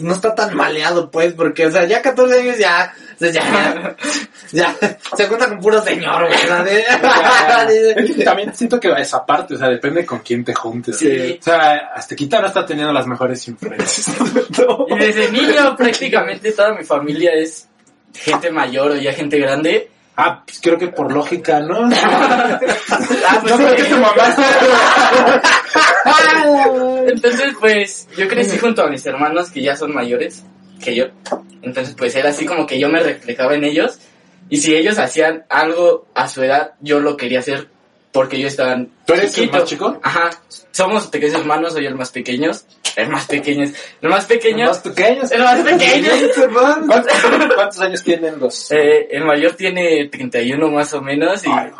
No 0.00 0.14
está 0.14 0.34
tan 0.34 0.56
maleado, 0.56 1.12
pues, 1.12 1.32
porque, 1.34 1.66
o 1.66 1.70
sea, 1.70 1.84
ya 1.84 2.02
14 2.02 2.40
años 2.40 2.58
ya, 2.58 2.92
o 3.14 3.18
sea, 3.18 3.30
ya, 3.30 3.96
ya, 4.52 4.76
se 5.16 5.28
cuenta 5.28 5.48
con 5.48 5.60
puro 5.60 5.80
señor, 5.80 6.26
güey, 6.26 6.38
también 8.24 8.52
siento 8.52 8.80
que 8.80 8.92
esa 8.98 9.24
parte, 9.24 9.54
o 9.54 9.58
sea, 9.58 9.68
depende 9.68 10.04
con 10.04 10.18
quién 10.18 10.44
te 10.44 10.52
juntes. 10.54 10.98
Sí. 10.98 11.38
O 11.40 11.42
sea, 11.42 11.92
hasta 11.94 12.16
quita 12.16 12.40
no 12.40 12.48
está 12.48 12.66
teniendo 12.66 12.92
las 12.92 13.06
mejores 13.06 13.46
influencias. 13.48 14.16
No. 14.58 14.86
Y 14.88 14.98
desde 14.98 15.30
niño 15.30 15.76
prácticamente 15.76 16.52
toda 16.52 16.74
mi 16.74 16.82
familia 16.82 17.32
es 17.34 17.68
gente 18.14 18.50
mayor 18.50 18.92
o 18.92 18.96
ya 18.96 19.12
gente 19.12 19.38
grande. 19.38 19.90
Ah, 20.16 20.42
pues 20.46 20.60
creo 20.62 20.78
que 20.78 20.88
por 20.88 21.12
lógica, 21.12 21.60
¿no? 21.60 21.88
Ah, 23.28 23.38
pues 23.40 23.52
No 23.52 23.58
creo 23.58 23.76
que 23.76 23.84
tu 23.84 23.98
mamá 23.98 24.34
Entonces, 27.06 27.52
pues, 27.60 28.08
yo 28.16 28.26
crecí 28.28 28.58
junto 28.58 28.82
a 28.82 28.88
mis 28.88 29.04
hermanos 29.04 29.50
que 29.50 29.62
ya 29.62 29.76
son 29.76 29.94
mayores 29.94 30.44
que 30.82 30.94
yo. 30.94 31.06
Entonces, 31.62 31.94
pues, 31.96 32.14
era 32.16 32.30
así 32.30 32.46
como 32.46 32.66
que 32.66 32.78
yo 32.78 32.88
me 32.88 33.00
reflejaba 33.00 33.54
en 33.54 33.64
ellos. 33.64 33.98
Y 34.48 34.58
si 34.58 34.74
ellos 34.74 34.98
hacían 34.98 35.44
algo 35.50 36.06
a 36.14 36.28
su 36.28 36.42
edad, 36.42 36.74
yo 36.80 37.00
lo 37.00 37.16
quería 37.16 37.40
hacer 37.40 37.68
porque 38.16 38.36
ellos 38.36 38.50
estaban 38.52 38.88
¿Tú 39.06 39.12
eres 39.12 39.26
el 39.26 39.32
chiquitos. 39.34 39.60
más 39.60 39.68
chico? 39.68 40.00
Ajá. 40.02 40.30
Somos 40.72 41.06
pequeños 41.06 41.34
hermanos, 41.40 41.72
soy 41.72 41.86
el 41.86 41.94
más 41.94 42.10
pequeño. 42.10 42.50
El 42.96 43.08
más 43.10 43.26
pequeño. 43.26 43.70
El 44.02 44.08
más 44.08 44.24
pequeño. 44.24 44.66
Más 44.66 44.78
pequeños. 44.78 45.30
El 45.30 45.42
más 45.42 45.60
pequeño. 45.60 46.10
¿Cuántos, 46.86 47.12
cuántos 47.54 47.80
años 47.80 48.02
tienen 48.02 48.38
los...? 48.38 48.70
Eh, 48.72 49.08
el 49.10 49.24
mayor 49.24 49.52
tiene 49.52 50.08
31 50.08 50.68
más 50.70 50.92
o 50.94 51.00
menos 51.02 51.44
y, 51.44 51.50
Ay, 51.50 51.70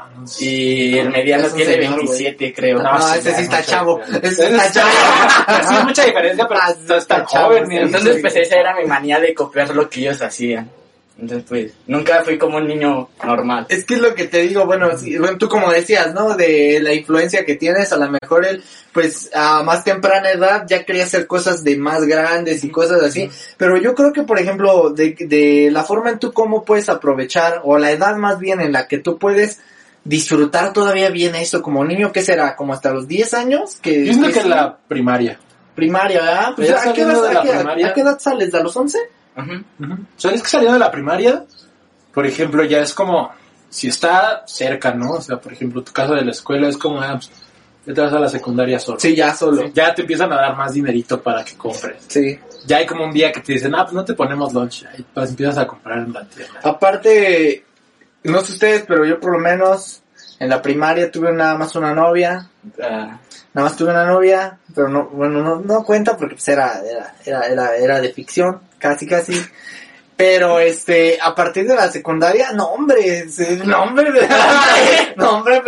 y 0.41 0.99
el 0.99 1.11
mediano 1.11 1.47
Es 1.47 1.55
tiene 1.55 1.75
señor, 1.75 1.97
27 1.97 2.53
creo. 2.55 2.79
No, 2.83 2.99
No, 2.99 3.15
ese 3.15 3.35
sí 3.35 3.43
está 3.43 3.63
chavo. 3.63 4.01
Ese 4.23 4.47
está 4.51 4.73
chavo. 4.73 4.91
Sí, 5.69 5.75
mucha 5.85 6.05
diferencia, 6.05 6.47
pero 6.49 6.61
Ah, 6.63 6.71
está, 6.71 6.97
está 6.99 7.25
chavo, 7.27 7.49
joven. 7.49 7.67
sí. 7.69 7.77
Entonces, 7.77 8.19
pues 8.21 8.37
esa 8.37 8.57
era 8.57 8.77
mi 8.77 8.85
manía 8.87 9.19
de 9.19 9.35
copiar 9.35 9.75
lo 9.75 9.89
que 9.89 10.01
ellos 10.01 10.21
hacían. 10.23 10.71
Entonces, 11.19 11.47
pues, 11.49 11.73
nunca 11.87 12.23
fui 12.25 12.37
como 12.37 12.59
un 12.59 12.67
niño 12.69 13.09
normal. 13.25 13.65
Es 13.71 13.87
que 13.87 13.95
es 13.95 14.01
lo 14.01 14.15
que 14.15 14.27
te 14.27 14.43
digo, 14.43 14.67
bueno, 14.67 14.91
sí, 14.99 15.17
bueno, 15.17 15.39
tú 15.39 15.49
como 15.49 15.71
decías, 15.73 16.13
¿no? 16.13 16.37
De 16.37 16.79
la 16.83 16.93
influencia 16.93 17.47
que 17.47 17.55
tienes, 17.55 17.91
a 17.93 17.97
lo 17.97 18.11
mejor 18.11 18.45
él, 18.45 18.63
pues 18.93 19.31
a 19.35 19.63
más 19.63 19.83
temprana 19.83 20.31
edad 20.31 20.65
ya 20.69 20.85
quería 20.85 21.05
hacer 21.05 21.27
cosas 21.27 21.65
de 21.65 21.79
más 21.79 22.05
grandes 22.05 22.65
y 22.65 22.71
cosas 22.71 23.03
así, 23.03 23.31
pero 23.57 23.79
yo 23.79 23.95
creo 23.95 24.13
que, 24.13 24.25
por 24.25 24.39
ejemplo, 24.39 24.91
de, 24.91 25.17
de 25.19 25.71
la 25.73 25.85
forma 25.85 26.11
en 26.11 26.19
tú 26.19 26.33
cómo 26.35 26.65
puedes 26.67 26.91
aprovechar, 26.91 27.63
o 27.65 27.79
la 27.79 27.93
edad 27.93 28.17
más 28.17 28.39
bien 28.39 28.61
en 28.61 28.73
la 28.73 28.87
que 28.87 28.99
tú 28.99 29.17
puedes 29.19 29.59
disfrutar 30.05 30.73
todavía 30.75 31.09
bien 31.11 31.35
eso 31.35 31.63
como 31.63 31.83
niño, 31.85 32.13
¿qué 32.13 32.21
será? 32.23 32.55
¿Como 32.57 32.75
hasta 32.75 32.93
los 32.93 33.09
10 33.09 33.33
años? 33.35 33.77
Que, 33.81 34.05
Yo 34.05 34.13
que 34.33 34.41
sí, 34.41 34.49
la 34.49 34.77
primaria. 34.87 35.39
primaria, 35.75 36.21
¿verdad? 36.23 36.53
Pues, 36.55 36.69
Ya 36.69 36.91
¿a, 36.91 36.93
qué 36.93 37.01
edad, 37.03 37.23
de 37.23 37.35
la 37.35 37.41
a 37.41 37.43
qué 37.43 37.49
edad- 37.49 37.57
primaria. 37.59 37.87
a 37.89 37.93
qué 37.95 38.01
edad 38.03 38.19
sales? 38.21 38.55
¿A 38.55 38.61
los 38.63 38.77
11? 38.77 38.99
O 39.37 40.21
sea, 40.21 40.31
es 40.33 40.43
que 40.43 40.49
saliendo 40.49 40.75
de 40.75 40.81
la 40.81 40.91
primaria, 40.91 41.45
por 42.13 42.27
ejemplo, 42.27 42.65
ya 42.65 42.81
es 42.81 42.95
como, 42.95 43.31
si 43.69 43.89
está 43.89 44.45
cerca, 44.47 44.95
¿no? 44.95 45.13
O 45.13 45.21
sea, 45.21 45.39
por 45.39 45.53
ejemplo, 45.53 45.83
tu 45.83 45.93
caso 45.93 46.15
de 46.15 46.25
la 46.25 46.31
escuela 46.31 46.69
es 46.69 46.77
como, 46.77 47.01
ah, 47.01 47.13
pues, 47.15 47.31
ya 47.87 47.95
te 47.95 48.01
vas 48.01 48.13
a 48.13 48.19
la 48.19 48.29
secundaria 48.29 48.79
solo. 48.79 48.99
Sí, 48.99 49.15
ya 49.15 49.33
solo. 49.35 49.71
Ya 49.73 49.95
te 49.95 50.03
empiezan 50.03 50.33
a 50.33 50.37
dar 50.37 50.57
más 50.57 50.73
dinerito 50.73 51.23
para 51.23 51.45
que 51.45 51.55
compres. 51.57 52.05
Sí. 52.09 52.39
Ya 52.67 52.79
hay 52.79 52.87
como 52.87 53.05
un 53.05 53.13
día 53.13 53.31
que 53.31 53.41
te 53.41 53.53
dicen, 53.53 53.75
ah, 53.77 53.85
pues 53.85 53.95
no 53.95 54.05
te 54.05 54.15
ponemos 54.15 54.53
lunch. 54.53 54.87
Ahí 54.87 55.05
pues 55.15 55.31
empiezas 55.31 55.59
a 55.59 55.67
comprar 55.67 55.99
en 55.99 56.13
la 56.13 56.25
tienda. 56.25 56.61
Aparte, 56.65 57.65
no 58.25 58.41
sé 58.41 58.53
ustedes, 58.55 58.85
pero 58.89 59.05
yo 59.05 59.21
por 59.21 59.33
lo 59.33 59.39
menos 59.39 60.03
en 60.39 60.49
la 60.49 60.63
primaria 60.63 61.11
tuve 61.11 61.33
nada 61.33 61.57
más 61.57 61.75
una 61.77 61.95
novia. 61.95 62.49
Ah, 62.83 63.19
Nada 63.57 63.71
más 63.71 63.77
tuve 63.79 63.91
una 63.91 64.05
novia, 64.05 64.59
pero 64.75 64.87
no, 64.91 65.07
bueno, 65.07 65.43
no, 65.43 65.57
no 65.61 65.83
cuenta 65.83 66.15
porque 66.15 66.35
pues 66.35 66.47
era, 66.49 66.79
era, 66.85 67.15
era, 67.25 67.47
era, 67.47 67.77
era 67.77 68.01
de 68.03 68.13
ficción, 68.13 68.61
casi, 68.79 69.07
casi. 69.07 69.43
Pero 70.15 70.61
este, 70.61 71.19
a 71.19 71.35
partir 71.35 71.67
de 71.67 71.75
la 71.75 71.91
secundaria, 71.91 72.53
no 72.53 72.67
hombre, 72.67 73.25
no 73.65 73.83
hombre, 73.83 74.11
no 75.17 75.31
hombre, 75.31 75.63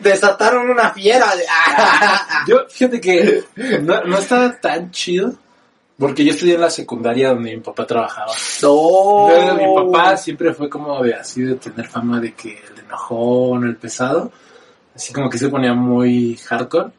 desataron 0.00 0.68
una 0.68 0.90
fiera. 0.90 1.26
Yo, 2.48 2.66
fíjate 2.68 3.00
que 3.00 3.44
no, 3.82 4.02
no 4.02 4.18
está 4.18 4.58
tan 4.58 4.90
chido. 4.90 5.32
Porque 5.98 6.24
yo 6.24 6.32
estudié 6.32 6.54
en 6.54 6.62
la 6.62 6.70
secundaria 6.70 7.30
donde 7.30 7.54
mi 7.54 7.60
papá 7.60 7.86
trabajaba. 7.86 8.32
No. 8.62 9.28
Entonces, 9.30 9.66
mi 9.66 9.74
papá 9.74 10.16
siempre 10.16 10.52
fue 10.52 10.68
como 10.68 11.02
de 11.02 11.14
así 11.14 11.42
de 11.42 11.54
tener 11.56 11.86
fama 11.86 12.18
de 12.20 12.34
que 12.34 12.58
el 12.72 12.80
enojón, 12.84 13.64
el 13.64 13.76
pesado. 13.76 14.32
Así 14.94 15.12
como 15.12 15.30
que 15.30 15.38
se 15.38 15.48
ponía 15.48 15.74
muy 15.74 16.36
hardcore. 16.36 16.90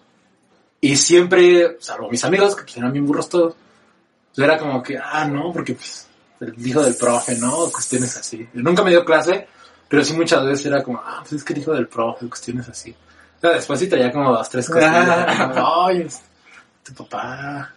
Y 0.82 0.95
siempre, 0.95 1.77
salvo 1.79 2.10
mis 2.10 2.23
amigos, 2.25 2.56
que 2.56 2.63
pues 2.63 2.77
eran 2.77 2.91
bien 2.91 3.06
burros 3.06 3.29
todos, 3.29 3.56
pues 4.36 4.45
era 4.45 4.58
como 4.58 4.84
que, 4.84 4.97
ah, 4.97 5.25
no, 5.25 5.51
porque 5.53 5.75
pues 5.75 6.08
el 6.41 6.67
hijo 6.67 6.84
del 6.84 6.95
profe, 6.95 7.38
¿no? 7.38 7.69
Cuestiones 7.71 8.17
así. 8.17 8.47
Nunca 8.53 8.84
me 8.84 8.89
dio 8.89 9.06
clase, 9.06 9.47
pero 9.88 10.03
sí 10.03 10.13
muchas 10.13 10.43
veces 10.43 10.65
era 10.65 10.84
como, 10.84 10.99
ah, 10.99 11.19
pues 11.21 11.34
es 11.34 11.43
que 11.43 11.53
el 11.53 11.60
hijo 11.60 11.71
del 11.71 11.88
profe, 11.88 12.27
cuestiones 12.27 12.67
así. 12.67 12.91
O 12.91 13.39
sea, 13.39 13.51
después 13.51 13.79
sí 13.79 13.88
traía 13.88 14.12
como 14.12 14.32
dos, 14.32 14.49
tres 14.49 14.69
cosas. 14.69 15.53
Ay, 15.56 16.08
tu 16.84 16.93
papá, 16.93 17.73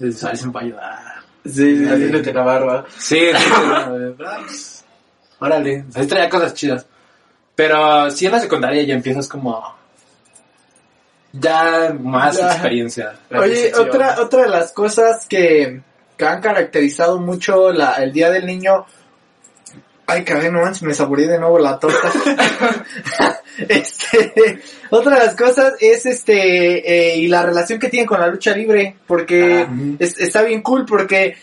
es- 0.00 0.24
a 0.24 0.28
ver 0.28 0.36
si 0.36 0.46
me 0.46 0.52
va 0.52 0.60
a 0.60 0.64
ayudar. 0.64 0.98
Sí, 1.44 1.78
sí, 1.78 1.86
haciéndote 1.88 2.32
la 2.32 2.42
barba. 2.42 2.84
Sí, 2.98 3.18
sí, 3.18 3.36
sí, 3.36 3.52
ah, 4.26 4.38
pues, 4.46 4.84
órale, 5.38 5.84
ahí 5.94 6.06
traía 6.06 6.28
cosas 6.30 6.54
chidas. 6.54 6.86
Pero 7.54 8.10
sí 8.10 8.26
en 8.26 8.32
la 8.32 8.40
secundaria 8.40 8.82
ya 8.82 8.94
empiezas 8.94 9.28
como 9.28 9.74
ya 11.32 11.94
más 12.00 12.36
Ya. 12.38 12.52
experiencia. 12.52 13.14
Oye, 13.30 13.72
otra, 13.76 14.20
otra 14.20 14.42
de 14.42 14.48
las 14.48 14.72
cosas 14.72 15.26
que, 15.26 15.80
que 16.16 16.26
han 16.26 16.40
caracterizado 16.40 17.18
mucho 17.20 17.72
la, 17.72 17.94
el 17.94 18.12
Día 18.12 18.30
del 18.30 18.46
Niño. 18.46 18.86
Ay, 20.06 20.22
cabrón, 20.24 20.52
no 20.54 20.60
manches, 20.62 20.82
me 20.82 20.94
saboreé 20.94 21.26
de 21.28 21.38
nuevo 21.38 21.58
la 21.58 21.78
torta. 21.78 22.12
este, 23.68 24.60
otra 24.90 25.18
de 25.18 25.26
las 25.26 25.36
cosas 25.36 25.74
es 25.80 26.06
este, 26.06 27.12
eh, 27.12 27.16
y 27.16 27.28
la 27.28 27.42
relación 27.44 27.78
que 27.78 27.88
tiene 27.88 28.06
con 28.06 28.20
la 28.20 28.26
lucha 28.28 28.54
libre, 28.54 28.96
porque 29.06 29.66
Ah, 29.68 29.74
es- 29.98 30.18
está 30.20 30.42
bien 30.42 30.62
cool, 30.62 30.84
porque 30.86 31.36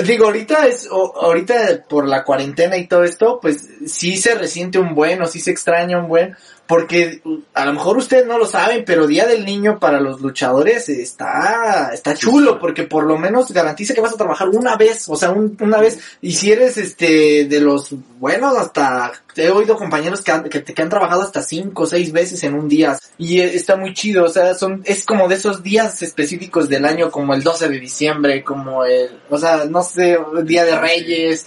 Digo, 0.00 0.26
ahorita 0.26 0.64
es, 0.68 0.86
o- 0.92 1.12
ahorita 1.20 1.82
por 1.88 2.06
la 2.06 2.22
cuarentena 2.22 2.76
y 2.76 2.86
todo 2.86 3.02
esto, 3.02 3.40
pues 3.42 3.66
sí 3.88 4.16
se 4.16 4.36
resiente 4.36 4.78
un 4.78 4.94
buen 4.94 5.20
o 5.22 5.26
sí 5.26 5.40
se 5.40 5.50
extraña 5.50 5.98
un 5.98 6.06
buen, 6.06 6.36
porque 6.68 7.22
a 7.54 7.64
lo 7.64 7.72
mejor 7.72 7.96
ustedes 7.96 8.26
no 8.26 8.36
lo 8.38 8.46
saben, 8.46 8.84
pero 8.86 9.06
Día 9.06 9.26
del 9.26 9.44
Niño 9.44 9.78
para 9.80 10.00
los 10.00 10.20
luchadores 10.20 10.88
está, 10.90 11.90
está 11.92 12.14
chulo, 12.14 12.58
porque 12.60 12.84
por 12.84 13.04
lo 13.04 13.16
menos 13.18 13.50
garantiza 13.50 13.94
que 13.94 14.00
vas 14.02 14.12
a 14.12 14.18
trabajar 14.18 14.48
una 14.50 14.76
vez, 14.76 15.08
o 15.08 15.16
sea, 15.16 15.30
un- 15.30 15.56
una 15.60 15.78
vez, 15.78 15.98
y 16.20 16.32
si 16.32 16.52
eres 16.52 16.76
este, 16.76 17.46
de 17.46 17.60
los 17.60 17.94
buenos 18.20 18.56
hasta, 18.56 19.12
he 19.34 19.48
oído 19.50 19.76
compañeros 19.76 20.20
que 20.22 20.32
han, 20.32 20.44
que, 20.44 20.62
que 20.62 20.82
han 20.82 20.88
trabajado 20.88 21.22
hasta 21.22 21.40
cinco 21.42 21.84
o 21.84 21.86
seis 21.86 22.12
veces 22.12 22.42
en 22.44 22.54
un 22.54 22.68
día, 22.68 22.98
y 23.16 23.40
eh, 23.40 23.54
está 23.54 23.76
muy 23.76 23.94
chido, 23.94 24.24
o 24.24 24.28
sea, 24.28 24.54
son, 24.54 24.82
es 24.84 25.04
como 25.06 25.26
de 25.28 25.36
esos 25.36 25.62
días 25.62 26.02
específicos 26.02 26.68
del 26.68 26.84
año, 26.84 27.10
como 27.10 27.32
el 27.34 27.42
12 27.42 27.68
de 27.68 27.80
diciembre, 27.80 28.44
como 28.44 28.84
el, 28.84 29.08
o 29.30 29.38
sea, 29.38 29.64
no 29.64 29.82
sé, 29.82 30.18
Día 30.44 30.64
de 30.64 30.78
Reyes, 30.78 31.46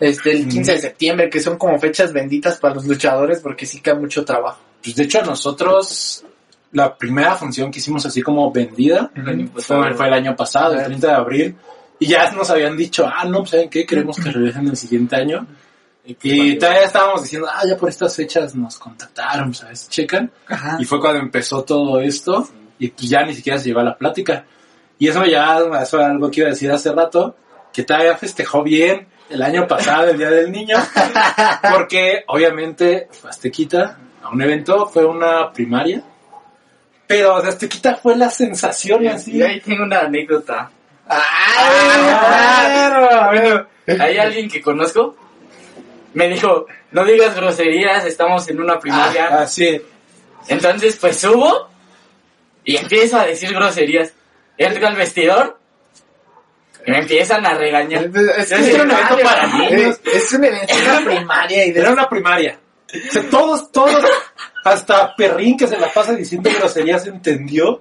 este, 0.00 0.30
el 0.32 0.48
15 0.48 0.72
de 0.72 0.78
septiembre, 0.80 1.30
que 1.30 1.40
son 1.40 1.56
como 1.56 1.78
fechas 1.78 2.12
benditas 2.12 2.58
para 2.58 2.74
los 2.74 2.84
luchadores 2.84 3.40
porque 3.40 3.64
sí 3.64 3.80
cae 3.80 3.94
mucho 3.94 4.22
trabajo. 4.24 4.33
Pues 4.82 4.96
de 4.96 5.04
hecho 5.04 5.22
nosotros, 5.22 6.24
la 6.72 6.94
primera 6.94 7.36
función 7.36 7.70
que 7.70 7.78
hicimos 7.78 8.04
así 8.06 8.22
como 8.22 8.50
vendida, 8.52 9.10
fue, 9.56 9.94
fue 9.94 10.06
el 10.06 10.12
año 10.12 10.36
pasado, 10.36 10.74
el 10.74 10.80
Ajá. 10.80 10.86
30 10.88 11.06
de 11.06 11.14
abril, 11.14 11.56
y 11.98 12.06
ya 12.06 12.30
nos 12.32 12.50
habían 12.50 12.76
dicho, 12.76 13.06
ah, 13.06 13.24
no, 13.24 13.38
pues 13.38 13.50
¿saben 13.50 13.70
qué? 13.70 13.86
Queremos 13.86 14.16
que 14.16 14.30
regresen 14.30 14.68
el 14.68 14.76
siguiente 14.76 15.16
año. 15.16 15.46
Y 16.22 16.58
todavía 16.58 16.82
estábamos 16.82 17.22
diciendo, 17.22 17.48
ah, 17.50 17.62
ya 17.66 17.76
por 17.76 17.88
estas 17.88 18.14
fechas 18.14 18.54
nos 18.54 18.78
contactaron, 18.78 19.54
si 19.54 19.88
checan. 19.88 20.30
Ajá. 20.46 20.76
Y 20.78 20.84
fue 20.84 21.00
cuando 21.00 21.20
empezó 21.20 21.64
todo 21.64 22.00
esto, 22.00 22.46
y 22.78 22.88
pues 22.88 23.08
ya 23.08 23.24
ni 23.24 23.34
siquiera 23.34 23.58
se 23.58 23.68
llevó 23.68 23.80
a 23.80 23.84
la 23.84 23.96
plática. 23.96 24.44
Y 24.98 25.08
eso 25.08 25.24
ya, 25.24 25.60
eso 25.82 25.98
era 25.98 26.10
algo 26.10 26.30
que 26.30 26.40
iba 26.40 26.48
a 26.48 26.52
decir 26.52 26.70
hace 26.70 26.92
rato, 26.92 27.36
que 27.72 27.84
todavía 27.84 28.16
festejó 28.16 28.62
bien 28.62 29.06
el 29.30 29.42
año 29.42 29.66
pasado, 29.66 30.10
el 30.10 30.18
Día 30.18 30.30
del 30.30 30.52
Niño, 30.52 30.76
porque 31.72 32.24
obviamente 32.26 33.08
fue 33.10 33.30
Aztequita 33.30 33.98
a 34.24 34.30
un 34.30 34.40
evento, 34.40 34.86
fue 34.86 35.04
una 35.04 35.52
primaria, 35.52 36.02
pero 37.06 37.42
de 37.42 37.50
Aztequita 37.50 37.96
fue 37.96 38.16
la 38.16 38.30
sensación 38.30 39.06
así. 39.06 39.36
Y 39.36 39.42
ahí 39.42 39.60
tengo 39.60 39.84
una 39.84 40.00
anécdota. 40.00 40.70
¡Ay, 41.06 42.10
Bueno, 43.28 43.66
hay 44.00 44.16
alguien 44.16 44.48
que 44.48 44.62
conozco. 44.62 45.14
Me 46.14 46.28
dijo, 46.28 46.66
no 46.92 47.04
digas 47.04 47.36
groserías, 47.36 48.06
estamos 48.06 48.48
en 48.48 48.60
una 48.60 48.78
primaria. 48.78 49.28
Ah, 49.30 49.46
sí. 49.46 49.82
Entonces, 50.48 50.96
pues 50.96 51.18
subo 51.18 51.68
y 52.64 52.76
empiezo 52.76 53.18
a 53.18 53.26
decir 53.26 53.52
groserías. 53.52 54.12
Entro 54.56 54.86
al 54.86 54.96
vestidor 54.96 55.58
y 56.86 56.90
me 56.90 57.00
empiezan 57.00 57.44
a 57.44 57.54
regañar. 57.54 58.04
Es 58.38 58.52
Es 58.52 58.74
un 58.74 58.90
evento 58.90 59.18
para 59.22 59.46
niños. 59.48 60.00
Es, 60.06 60.14
es 60.14 60.32
un 60.32 60.44
evento, 60.44 60.72
es 60.72 60.88
una 60.88 61.00
primaria 61.04 61.66
y 61.66 61.72
de 61.72 61.80
Era 61.80 61.90
una 61.92 62.08
primaria. 62.08 62.58
Todos, 63.30 63.70
todos, 63.72 64.04
hasta 64.64 65.14
Perrín 65.16 65.56
que 65.56 65.66
se 65.66 65.78
la 65.78 65.92
pasa 65.92 66.14
diciendo 66.14 66.50
groserías 66.58 67.06
entendió. 67.06 67.80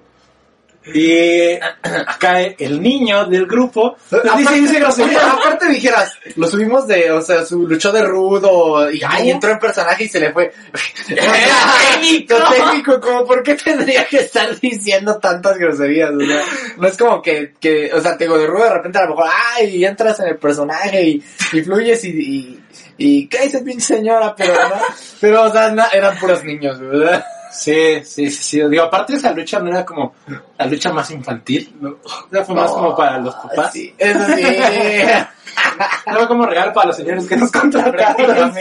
Y 0.85 1.53
acá 1.61 2.41
el 2.41 2.81
niño 2.81 3.25
del 3.25 3.45
grupo 3.45 3.95
dice, 4.37 4.53
dice 4.55 4.79
groserías. 4.79 5.23
Aparte 5.33 5.69
dijeras, 5.69 6.13
lo 6.35 6.47
subimos 6.47 6.87
de, 6.87 7.11
o 7.11 7.21
sea, 7.21 7.45
su 7.45 7.65
luchó 7.67 7.91
de 7.91 8.03
rudo 8.03 8.91
y 8.91 9.01
ay, 9.07 9.29
entró 9.29 9.51
en 9.51 9.59
personaje 9.59 10.03
y 10.03 10.07
se 10.09 10.19
le 10.19 10.33
fue. 10.33 10.51
técnico! 11.07 12.37
Lo 12.37 12.49
técnico, 12.49 12.99
como, 12.99 13.25
¿por 13.25 13.43
qué 13.43 13.55
tendría 13.55 14.05
que 14.05 14.17
estar 14.17 14.59
diciendo 14.59 15.17
tantas 15.19 15.57
groserías? 15.57 16.11
O 16.11 16.19
sea, 16.19 16.41
no 16.77 16.87
es 16.87 16.97
como 16.97 17.21
que, 17.21 17.53
que, 17.59 17.91
o 17.93 18.01
sea, 18.01 18.17
te 18.17 18.25
digo, 18.25 18.37
de 18.37 18.47
rudo 18.47 18.65
de 18.65 18.73
repente 18.73 18.97
a 18.97 19.03
lo 19.03 19.11
mejor, 19.11 19.29
ay, 19.55 19.85
entras 19.85 20.19
en 20.19 20.27
el 20.27 20.37
personaje 20.37 21.01
y, 21.01 21.23
y 21.53 21.61
fluyes 21.61 22.03
y, 22.03 22.09
y, 22.09 22.63
y 22.97 23.27
¿qué 23.27 23.43
dice 23.43 23.61
pinche 23.61 23.95
señora? 23.95 24.35
Pero, 24.35 24.53
¿no? 24.53 24.81
Pero, 25.21 25.43
o 25.43 25.51
sea, 25.51 25.69
no, 25.71 25.85
eran 25.93 26.17
puros 26.17 26.43
niños, 26.43 26.79
¿verdad? 26.79 27.25
Sí, 27.53 28.03
sí, 28.03 28.29
sí, 28.29 28.43
sí. 28.43 28.61
Digo, 28.67 28.83
aparte 28.83 29.13
esa 29.13 29.31
lucha 29.31 29.59
no 29.59 29.69
era 29.69 29.85
como 29.85 30.15
la 30.57 30.65
lucha 30.65 30.91
más 30.91 31.09
infantil, 31.11 31.75
¿no? 31.79 31.89
O 32.03 32.27
sea, 32.31 32.43
fue 32.43 32.55
más 32.55 32.71
como 32.71 32.95
para 32.95 33.19
los 33.19 33.35
papás. 33.35 33.71
Sí, 33.73 33.93
eso 33.97 34.19
sí. 34.35 34.43
No 36.07 36.17
fue 36.17 36.27
como 36.27 36.45
regalo 36.47 36.73
para 36.73 36.87
los 36.87 36.95
señores 36.95 37.27
que 37.27 37.37
nos 37.37 37.51
contrataron. 37.51 38.53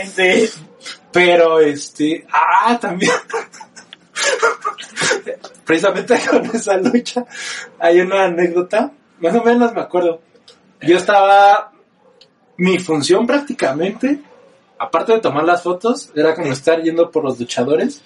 Pero, 1.11 1.59
este, 1.59 2.25
ah, 2.31 2.77
también. 2.79 3.11
Precisamente 5.65 6.19
con 6.29 6.45
esa 6.45 6.77
lucha 6.77 7.25
hay 7.79 8.01
una 8.01 8.25
anécdota, 8.25 8.91
más 9.19 9.35
o 9.35 9.43
menos 9.43 9.73
me 9.73 9.81
acuerdo. 9.81 10.21
Yo 10.81 10.97
estaba, 10.97 11.71
mi 12.57 12.77
función 12.79 13.25
prácticamente, 13.25 14.19
aparte 14.77 15.13
de 15.13 15.19
tomar 15.19 15.45
las 15.45 15.63
fotos, 15.63 16.11
era 16.15 16.35
como 16.35 16.51
estar 16.51 16.81
yendo 16.81 17.09
por 17.09 17.23
los 17.23 17.39
luchadores. 17.39 18.01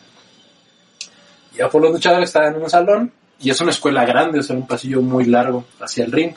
Ya 1.58 1.70
por 1.70 1.82
los 1.82 1.92
luchadores 1.92 2.30
estaba 2.30 2.48
en 2.48 2.62
un 2.62 2.70
salón 2.70 3.12
y 3.40 3.50
es 3.50 3.62
una 3.62 3.72
escuela 3.72 4.06
grande, 4.06 4.40
o 4.40 4.44
sea, 4.44 4.56
un 4.56 4.68
pasillo 4.68 5.02
muy 5.02 5.26
largo 5.26 5.66
hacia 5.80 6.06
el 6.06 6.12
ring. 6.12 6.34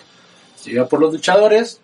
Yo 0.65 0.73
iba 0.73 0.89
por 0.89 1.01
los 1.01 1.13
luchadores, 1.13 1.81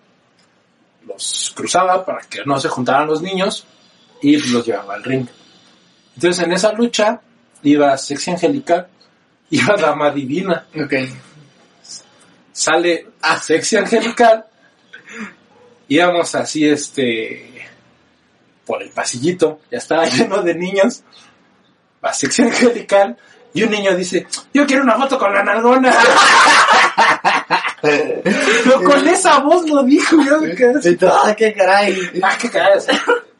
los 1.06 1.52
cruzaba 1.54 2.04
para 2.04 2.20
que 2.20 2.44
no 2.44 2.60
se 2.60 2.68
juntaran 2.68 3.06
los 3.06 3.22
niños 3.22 3.66
y 4.22 4.36
los 4.36 4.66
llevaba 4.66 4.94
al 4.94 5.04
ring. 5.04 5.26
Entonces 6.14 6.44
en 6.44 6.52
esa 6.52 6.72
lucha 6.72 7.20
iba 7.62 7.96
Sexy 7.96 8.32
Angelical, 8.32 8.88
iba 9.50 9.76
Dama 9.76 10.10
Divina, 10.10 10.66
ok. 10.74 10.92
sale 12.52 13.08
a 13.20 13.38
Sexy 13.38 13.76
Angelical, 13.76 14.46
íbamos 15.88 16.34
así 16.34 16.66
este 16.66 17.52
por 18.66 18.82
el 18.82 18.90
pasillito, 18.90 19.60
ya 19.70 19.78
estaba 19.78 20.06
lleno 20.08 20.42
de 20.42 20.54
niños, 20.54 21.02
va 22.06 22.12
Sexy 22.12 22.42
Angelical 22.42 23.16
y 23.56 23.62
un 23.62 23.70
niño 23.70 23.96
dice, 23.96 24.26
yo 24.52 24.66
quiero 24.66 24.82
una 24.82 24.96
foto 24.96 25.18
con 25.18 25.32
la 25.32 25.42
nalgona. 25.42 25.90
Pero 27.82 28.82
con 28.82 29.08
esa 29.08 29.38
voz 29.40 29.68
lo 29.68 29.82
dijo, 29.82 30.16
yo 30.22 30.40
me 30.40 30.54
quedé 30.54 30.98
ah, 31.08 31.34
qué 31.36 31.54
caray. 31.54 32.20
ah, 32.22 32.36
qué 32.38 32.50
cagada. 32.50 32.82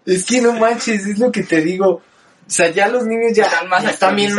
Es 0.07 0.24
que 0.24 0.40
no 0.40 0.55
manches, 0.55 1.07
es 1.07 1.18
lo 1.18 1.31
que 1.31 1.42
te 1.42 1.61
digo. 1.61 1.88
O 1.90 2.02
sea, 2.46 2.70
ya 2.70 2.88
los 2.88 3.05
niños 3.05 3.33
ya, 3.35 3.44
Están 3.44 3.68
más 3.68 3.83
ya 3.83 3.90
están 3.90 4.16
bien 4.16 4.35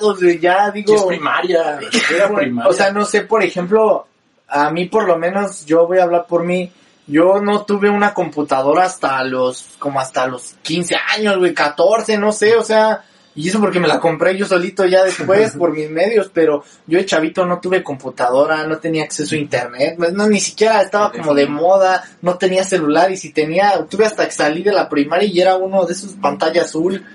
güey, 0.00 0.38
ya 0.38 0.70
digo. 0.70 0.94
es 0.94 1.02
primaria, 1.02 1.80
era 2.14 2.28
primaria. 2.34 2.70
O 2.70 2.72
sea, 2.72 2.92
no 2.92 3.04
sé, 3.04 3.22
por 3.22 3.42
ejemplo, 3.42 4.06
a 4.46 4.70
mí 4.70 4.84
por 4.84 5.08
lo 5.08 5.16
menos, 5.16 5.64
yo 5.64 5.86
voy 5.86 5.98
a 5.98 6.04
hablar 6.04 6.26
por 6.28 6.44
mí, 6.44 6.70
yo 7.06 7.40
no 7.40 7.64
tuve 7.64 7.88
una 7.88 8.12
computadora 8.12 8.84
hasta 8.84 9.24
los, 9.24 9.76
como 9.78 9.98
hasta 9.98 10.26
los 10.26 10.56
15 10.62 10.94
años, 11.16 11.38
güey, 11.38 11.54
14, 11.54 12.18
no 12.18 12.32
sé, 12.32 12.54
o 12.54 12.62
sea, 12.62 13.02
y 13.38 13.48
eso 13.48 13.60
porque 13.60 13.78
me 13.78 13.86
la 13.86 14.00
compré 14.00 14.36
yo 14.36 14.46
solito 14.46 14.84
ya 14.84 15.04
después 15.04 15.52
por 15.56 15.72
mis 15.72 15.88
medios, 15.88 16.28
pero 16.34 16.64
yo 16.88 16.98
de 16.98 17.06
chavito 17.06 17.46
no 17.46 17.60
tuve 17.60 17.84
computadora, 17.84 18.66
no 18.66 18.78
tenía 18.78 19.04
acceso 19.04 19.36
a 19.36 19.38
internet, 19.38 19.96
no, 19.96 20.26
ni 20.26 20.40
siquiera 20.40 20.82
estaba 20.82 21.12
como 21.12 21.32
de 21.34 21.46
moda, 21.46 22.02
no 22.20 22.36
tenía 22.36 22.64
celular 22.64 23.12
y 23.12 23.16
si 23.16 23.32
tenía, 23.32 23.86
tuve 23.88 24.06
hasta 24.06 24.24
que 24.24 24.32
salí 24.32 24.64
de 24.64 24.72
la 24.72 24.88
primaria 24.88 25.28
y 25.28 25.40
era 25.40 25.54
uno 25.54 25.86
de 25.86 25.92
esos 25.92 26.14
pantalla 26.14 26.62
azul. 26.62 27.06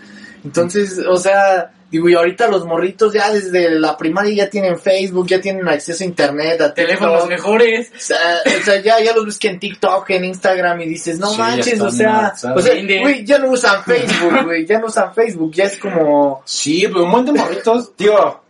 Entonces, 0.46 0.98
o 1.00 1.18
sea, 1.18 1.74
digo, 1.94 2.10
y 2.10 2.16
ahorita 2.16 2.48
los 2.48 2.66
morritos 2.66 3.14
ya 3.14 3.32
desde 3.32 3.70
la 3.70 3.96
primaria 3.96 4.34
ya 4.46 4.50
tienen 4.50 4.80
Facebook, 4.80 5.28
ya 5.28 5.40
tienen 5.40 5.68
acceso 5.68 6.04
a 6.04 6.08
internet, 6.08 6.60
a 6.60 6.74
Teléfonos 6.74 7.22
TikTok. 7.22 7.30
mejores. 7.30 7.92
O 7.96 8.00
sea, 8.00 8.18
o 8.46 8.64
sea, 8.64 8.82
ya, 8.82 9.00
ya 9.00 9.14
los 9.14 9.28
ves 9.28 9.38
que 9.38 9.50
en 9.50 9.60
TikTok, 9.60 10.10
en 10.10 10.26
Instagram 10.26 10.82
y 10.82 10.90
dices, 10.90 11.20
no 11.20 11.30
Sí, 11.30 11.38
manches, 11.38 11.80
o 11.80 11.92
sea, 11.92 12.34
o 12.56 12.62
sea, 12.62 12.74
güey, 12.74 13.24
ya 13.24 13.38
no 13.38 13.52
usan 13.52 13.84
Facebook, 13.84 14.44
güey, 14.44 14.66
ya 14.66 14.80
no 14.80 14.88
usan 14.88 15.14
Facebook, 15.14 15.52
ya 15.54 15.66
es 15.66 15.78
como, 15.78 16.42
Sí, 16.46 16.88
pero 16.88 17.06
un 17.06 17.12
buen 17.12 17.26
de 17.26 17.34
morritos, 17.34 17.96
digo, 17.96 18.44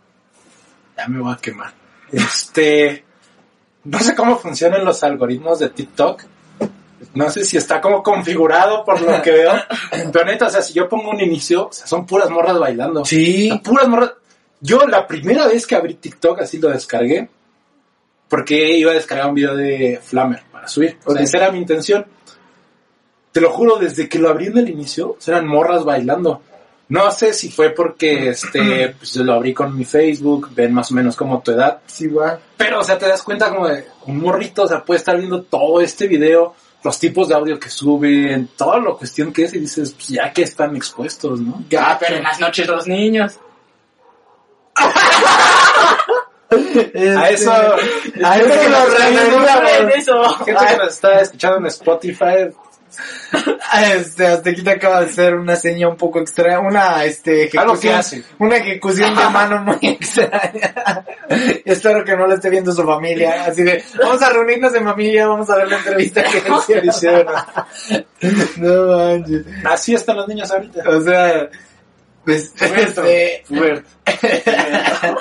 ya 0.96 1.06
me 1.08 1.20
voy 1.20 1.34
a 1.34 1.36
quemar. 1.36 1.74
Este, 2.10 3.04
no 3.84 3.98
sé 3.98 4.14
cómo 4.14 4.38
funcionan 4.38 4.84
los 4.86 5.04
algoritmos 5.04 5.58
de 5.58 5.68
TikTok. 5.68 6.24
No 7.14 7.30
sé 7.30 7.44
si 7.44 7.56
está 7.56 7.80
como 7.80 8.02
configurado 8.02 8.84
por 8.84 9.00
lo 9.00 9.20
que 9.22 9.30
veo. 9.30 9.52
Pero 10.12 10.24
neta, 10.24 10.46
o 10.46 10.50
sea, 10.50 10.62
si 10.62 10.72
yo 10.72 10.88
pongo 10.88 11.10
un 11.10 11.20
inicio, 11.20 11.68
o 11.68 11.72
sea, 11.72 11.86
son 11.86 12.06
puras 12.06 12.30
morras 12.30 12.58
bailando. 12.58 13.04
sí, 13.04 13.48
sea, 13.48 13.60
puras 13.60 13.88
morras. 13.88 14.12
Yo 14.60 14.86
la 14.86 15.06
primera 15.06 15.46
vez 15.46 15.66
que 15.66 15.74
abrí 15.74 15.94
TikTok 15.94 16.40
así 16.40 16.58
lo 16.58 16.70
descargué, 16.70 17.28
porque 18.28 18.76
iba 18.76 18.92
a 18.92 18.94
descargar 18.94 19.28
un 19.28 19.34
video 19.34 19.54
de 19.54 20.00
Flammer 20.02 20.42
para 20.50 20.66
subir. 20.66 20.98
O 21.04 21.12
sea, 21.12 21.22
esa 21.22 21.38
era 21.38 21.50
mi 21.50 21.58
intención. 21.58 22.06
Te 23.30 23.40
lo 23.40 23.50
juro, 23.50 23.76
desde 23.76 24.08
que 24.08 24.18
lo 24.18 24.30
abrí 24.30 24.46
en 24.46 24.58
el 24.58 24.70
inicio, 24.70 25.18
eran 25.26 25.46
morras 25.46 25.84
bailando. 25.84 26.40
No 26.88 27.10
sé 27.10 27.32
si 27.32 27.50
fue 27.50 27.70
porque 27.70 28.28
este, 28.28 28.94
pues 28.98 29.16
lo 29.16 29.32
abrí 29.32 29.54
con 29.54 29.76
mi 29.76 29.84
Facebook, 29.84 30.50
ven 30.54 30.72
más 30.72 30.90
o 30.90 30.94
menos 30.94 31.16
como 31.16 31.40
tu 31.42 31.52
edad. 31.52 31.80
sí, 31.86 32.04
igual. 32.04 32.38
Pero, 32.56 32.80
o 32.80 32.84
sea, 32.84 32.98
te 32.98 33.08
das 33.08 33.22
cuenta 33.22 33.50
como 33.50 33.68
de 33.68 33.86
un 34.06 34.18
morrito, 34.18 34.62
o 34.62 34.68
sea, 34.68 34.84
puede 34.84 34.98
estar 34.98 35.16
viendo 35.16 35.42
todo 35.42 35.80
este 35.80 36.06
video, 36.06 36.54
los 36.84 36.98
tipos 36.98 37.28
de 37.28 37.34
audio 37.34 37.58
que 37.58 37.70
suben, 37.70 38.48
toda 38.56 38.78
la 38.78 38.92
cuestión 38.92 39.32
que 39.32 39.44
es, 39.44 39.54
y 39.54 39.60
dices, 39.60 39.92
pues 39.92 40.08
ya 40.08 40.30
que 40.32 40.42
están 40.42 40.76
expuestos, 40.76 41.40
¿no? 41.40 41.64
Ah, 41.78 41.96
pero 41.98 42.16
en 42.16 42.22
las 42.22 42.38
noches 42.38 42.68
los 42.68 42.86
niños. 42.86 43.40
A 47.16 47.30
eso, 47.30 47.50
a 47.50 48.38
eso 48.38 48.60
que 48.60 48.68
nos 48.68 49.96
eso. 49.96 50.22
gente 50.44 50.66
que 50.68 50.76
nos 50.76 50.88
está 50.94 51.20
escuchando 51.20 51.56
en 51.58 51.66
Spotify, 51.66 52.48
Este, 53.96 54.26
Aztequita 54.28 54.72
acaba 54.72 55.00
de 55.00 55.06
hacer 55.06 55.34
una 55.34 55.56
seña 55.56 55.88
un 55.88 55.96
poco 55.96 56.20
extraña, 56.20 56.60
una, 56.60 57.04
este, 57.04 57.48
que 57.48 57.56
ejecución, 57.56 57.94
hace. 57.96 58.22
una 58.38 58.56
ejecución 58.58 59.16
de 59.16 59.24
mano 59.30 59.58
muy 59.62 59.78
extraña. 59.82 61.04
Espero 61.64 62.04
que 62.04 62.16
no 62.16 62.26
lo 62.28 62.34
esté 62.34 62.50
viendo 62.50 62.70
su 62.72 62.84
familia, 62.84 63.44
así 63.46 63.62
de, 63.64 63.82
vamos 63.98 64.22
a 64.22 64.30
reunirnos 64.30 64.72
en 64.74 64.84
familia, 64.84 65.26
vamos 65.26 65.50
a 65.50 65.56
ver 65.56 65.68
la 65.68 65.78
entrevista 65.78 66.22
que 66.22 66.80
le 66.80 66.86
hicieron. 66.86 67.26
No 68.58 68.86
manches. 68.96 69.44
Así 69.64 69.94
están 69.94 70.16
los 70.18 70.28
niños 70.28 70.50
ahorita. 70.52 70.88
O 70.88 71.00
sea, 71.00 71.48
pues, 72.24 72.52
este, 72.54 73.42
Fuerte. 73.44 73.44
Oye, 73.50 73.82
¿cu- 75.12 75.18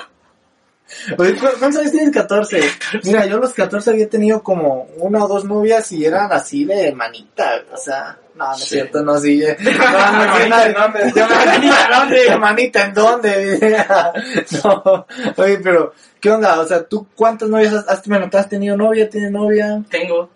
¿Cuántos 1.18 1.78
años 1.80 1.92
tienes? 1.92 2.12
14. 2.14 2.62
Mira, 3.04 3.26
yo 3.26 3.38
a 3.38 3.40
los 3.40 3.54
14 3.54 3.90
había 3.92 4.10
tenido 4.10 4.42
como 4.44 4.88
una 4.98 5.24
o 5.24 5.28
dos 5.28 5.46
novias 5.46 5.92
y 5.92 6.06
eran 6.06 6.32
así 6.32 6.66
de 6.66 6.94
manita, 6.94 7.62
o 7.72 7.78
sea, 7.78 8.18
no, 8.36 8.46
no 8.48 8.54
es 8.56 8.62
Sí. 8.62 8.70
cierto, 8.70 9.02
no, 9.04 9.18
sí. 9.20 9.44
eh. 9.44 9.56
No, 9.64 10.12
no, 10.12 10.26
no, 10.26 10.64
de 10.64 10.74
manita, 10.74 11.88
¿dónde? 12.00 12.30
De 12.30 12.38
manita, 12.38 12.82
¿en 12.86 12.94
dónde? 12.94 13.86
No, 14.64 15.06
oye, 15.38 15.58
pero, 15.60 15.94
¿qué 16.20 16.32
onda? 16.32 16.60
O 16.60 16.66
sea, 16.68 16.84
¿tú 16.84 17.08
cuántas 17.16 17.50
novias 17.50 17.74
has, 17.74 17.88
has, 17.90 18.08
bueno, 18.08 18.30
¿te 18.30 18.38
has 18.38 18.50
tenido 18.50 18.76
novia? 18.78 19.10
¿Tienes 19.10 19.32
novia? 19.32 19.82
Tengo 19.90 20.30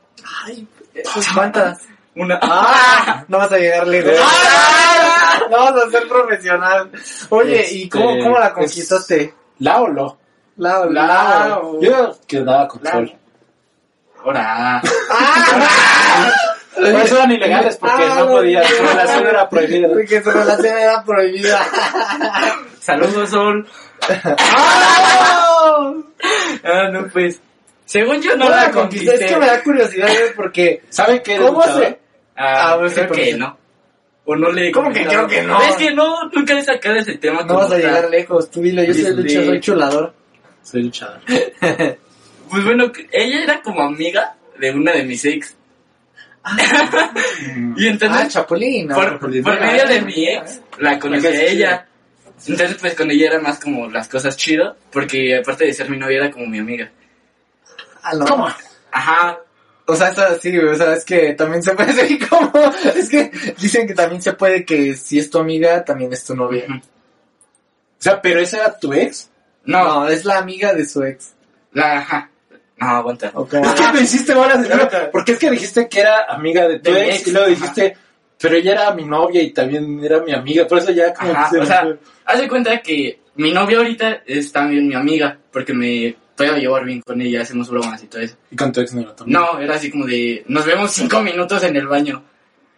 Ay, 0.46 0.68
pues, 0.94 1.28
¿cuántas? 1.34 1.80
una. 2.16 2.40
¡Ah! 2.42 3.24
No 3.28 3.38
vas 3.38 3.52
a 3.52 3.58
llegar 3.58 3.88
lejos. 3.88 4.14
¡Ah! 4.20 5.40
No 5.52 5.58
vas 5.58 5.84
a 5.86 5.90
ser 5.92 6.08
profesional. 6.08 6.92
Oye, 7.30 7.66
¿y 7.72 7.84
Este, 7.84 7.90
cómo, 7.98 8.18
cómo 8.24 8.40
la 8.40 8.48
es- 8.48 8.54
conquistaste? 8.54 9.34
¿La 9.60 9.82
o 9.82 9.88
lo? 9.88 10.18
La, 10.58 10.86
La- 10.86 11.62
Yo 11.82 12.18
quedaba 12.28 12.68
con 12.68 12.84
sol. 12.86 13.14
Ahora. 14.24 14.82
Por 16.76 16.86
eso 16.86 17.16
eran 17.18 17.32
ilegales, 17.32 17.78
porque 17.78 18.04
Ah, 18.04 18.16
no 18.20 18.28
podía, 18.28 18.64
su 18.68 18.84
relación 18.84 19.28
era 19.28 19.50
prohibida. 19.50 19.88
Porque 19.90 20.22
su 20.24 20.32
relación 20.32 20.78
era 20.78 21.04
prohibida. 21.04 21.60
Saludos, 22.80 23.30
Sol. 23.30 23.68
Ah, 26.64 26.90
no, 26.92 27.08
pues. 27.08 27.40
Según 27.86 28.22
yo 28.22 28.36
no 28.36 28.46
No 28.46 28.52
la 28.56 28.70
conquisté. 28.72 29.06
conquisté. 29.12 29.26
Es 29.26 29.32
que 29.32 29.38
me 29.40 29.46
da 29.48 29.64
curiosidad, 29.64 30.08
güey, 30.10 30.34
porque... 30.36 30.84
¿Saben 30.90 31.22
qué? 31.24 31.38
¿Cómo 31.38 31.60
luchador? 31.60 31.84
se...? 31.84 32.00
Ah, 32.36 32.74
Ah, 32.74 32.78
pues 32.80 32.94
creo 32.94 33.10
que 33.12 33.34
no. 33.36 33.58
O 34.26 34.36
no 34.36 34.52
le 34.52 34.72
¿Cómo 34.74 34.92
que 34.92 35.06
creo 35.06 35.26
que 35.26 35.42
no? 35.42 35.62
Es 35.62 35.76
que 35.78 35.92
no, 35.94 36.26
nunca 36.34 36.54
he 36.60 36.64
sacado 36.66 36.96
ese 36.98 37.16
tema. 37.18 37.44
No 37.44 37.56
vas 37.56 37.72
a 37.72 37.78
llegar 37.78 38.10
lejos. 38.10 38.52
Tú 38.52 38.62
dile, 38.62 38.86
yo 38.86 38.94
soy 38.94 39.16
luchador, 39.16 39.46
soy 39.46 39.60
chulador. 39.62 40.14
Soy 40.70 40.84
luchador. 40.84 41.22
Pues 42.50 42.64
bueno, 42.64 42.90
ella 43.12 43.44
era 43.44 43.62
como 43.62 43.82
amiga 43.82 44.38
de 44.58 44.72
una 44.72 44.94
de 44.94 45.04
mis 45.04 45.26
ex. 45.26 45.54
y 47.76 47.88
Ah, 47.88 47.90
entonces, 47.90 48.32
Chapulín. 48.32 48.88
¿no? 48.88 48.96
por, 48.96 49.10
Chapulín. 49.10 49.44
por 49.44 49.60
medio 49.60 49.86
de 49.86 50.02
mi 50.02 50.30
ex, 50.30 50.62
la 50.80 50.98
conocí 50.98 51.28
a 51.28 51.42
ella. 51.42 51.88
Entonces, 52.48 52.78
pues 52.80 52.94
con 52.96 53.12
ella 53.12 53.28
era 53.32 53.40
más 53.42 53.60
como 53.60 53.90
las 53.90 54.08
cosas 54.08 54.38
chido, 54.38 54.78
porque 54.94 55.36
aparte 55.36 55.66
de 55.66 55.74
ser 55.74 55.90
mi 55.90 55.98
novia, 55.98 56.20
era 56.20 56.32
como 56.32 56.46
mi 56.48 56.60
amiga. 56.60 56.90
Ah. 58.02 58.14
¿Cómo? 58.26 58.48
Ajá. 58.92 59.40
O 59.86 59.96
sea, 59.96 60.10
eso 60.12 60.22
sí, 60.42 60.56
güey, 60.56 60.70
o 60.70 60.76
sea, 60.76 60.94
es 60.94 61.04
que 61.04 61.34
también 61.34 61.62
se 61.64 61.74
puede 61.74 61.94
decir 62.02 62.30
como... 62.30 62.50
Es 62.96 63.10
que 63.10 63.30
dicen 63.60 63.88
que 63.88 63.94
también 63.94 64.22
se 64.22 64.32
puede 64.32 64.64
que 64.64 64.96
si 64.96 65.20
es 65.20 65.30
tu 65.30 65.40
amiga, 65.40 65.84
también 65.84 66.14
es 66.14 66.24
tu 66.24 66.34
novia. 66.34 66.66
O 66.70 66.82
sea, 68.02 68.22
pero 68.22 68.40
esa 68.40 68.58
era 68.58 68.80
tu 68.80 68.94
ex. 68.94 69.30
No, 69.68 69.84
No, 69.84 70.08
es 70.08 70.26
la 70.26 70.40
amiga 70.40 70.74
de 70.74 70.86
su 70.86 71.04
ex. 71.04 71.34
la, 71.74 72.00
ajá. 72.00 72.32
No, 72.80 72.88
aguanta. 72.88 73.32
O 73.34 73.48
como... 73.48 73.64
¿Por 73.64 73.76
qué 73.76 73.94
me 73.94 74.02
hiciste 74.02 74.34
bolas 74.34 74.62
de? 74.68 75.10
Porque 75.12 75.32
es 75.34 75.40
que 75.40 75.50
dijiste 75.52 75.88
que 75.90 76.00
era 76.00 76.26
amiga 76.30 76.68
de 76.68 76.80
tu 76.80 76.92
De 76.92 77.08
ex 77.10 77.20
ex, 77.20 77.28
y 77.28 77.32
luego 77.32 77.48
ajá. 77.48 77.56
dijiste, 77.56 77.98
pero 78.40 78.56
ella 78.56 78.72
era 78.74 78.94
mi 78.94 79.04
novia 79.04 79.42
y 79.42 79.52
también 79.52 80.04
era 80.04 80.20
mi 80.22 80.34
amiga. 80.34 80.68
Por 80.68 80.78
eso 80.80 80.92
ya 80.92 81.14
como 81.14 81.32
Ajá, 81.32 81.50
que 81.50 81.56
se 81.56 81.62
o 81.62 81.66
sea, 81.66 81.82
fue. 81.82 81.98
haz 82.26 82.40
de 82.40 82.48
cuenta 82.48 82.80
que 82.82 83.20
mi 83.36 83.52
novia 83.52 83.78
ahorita 83.80 84.22
es 84.26 84.52
también 84.52 84.88
mi 84.88 84.94
amiga, 84.96 85.38
porque 85.52 85.74
me 85.74 86.16
puedo 86.36 86.56
llevar 86.56 86.86
bien 86.86 87.02
con 87.02 87.20
ella, 87.20 87.42
hacemos 87.42 87.68
bromas 87.70 88.04
y 88.04 88.08
todo 88.08 88.22
eso. 88.22 88.36
Y 88.52 88.56
con 88.56 88.72
tu 88.72 88.80
ex 88.82 88.94
no 88.94 89.02
era 89.02 89.16
también. 89.16 89.40
No, 89.40 89.60
era 89.60 89.74
así 89.76 89.90
como 89.90 90.06
de, 90.06 90.44
nos 90.48 90.64
vemos 90.66 90.92
cinco 90.92 91.20
minutos 91.22 91.64
en 91.64 91.76
el 91.76 91.88
baño. 91.88 92.24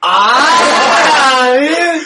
¡Ah! 0.02 1.56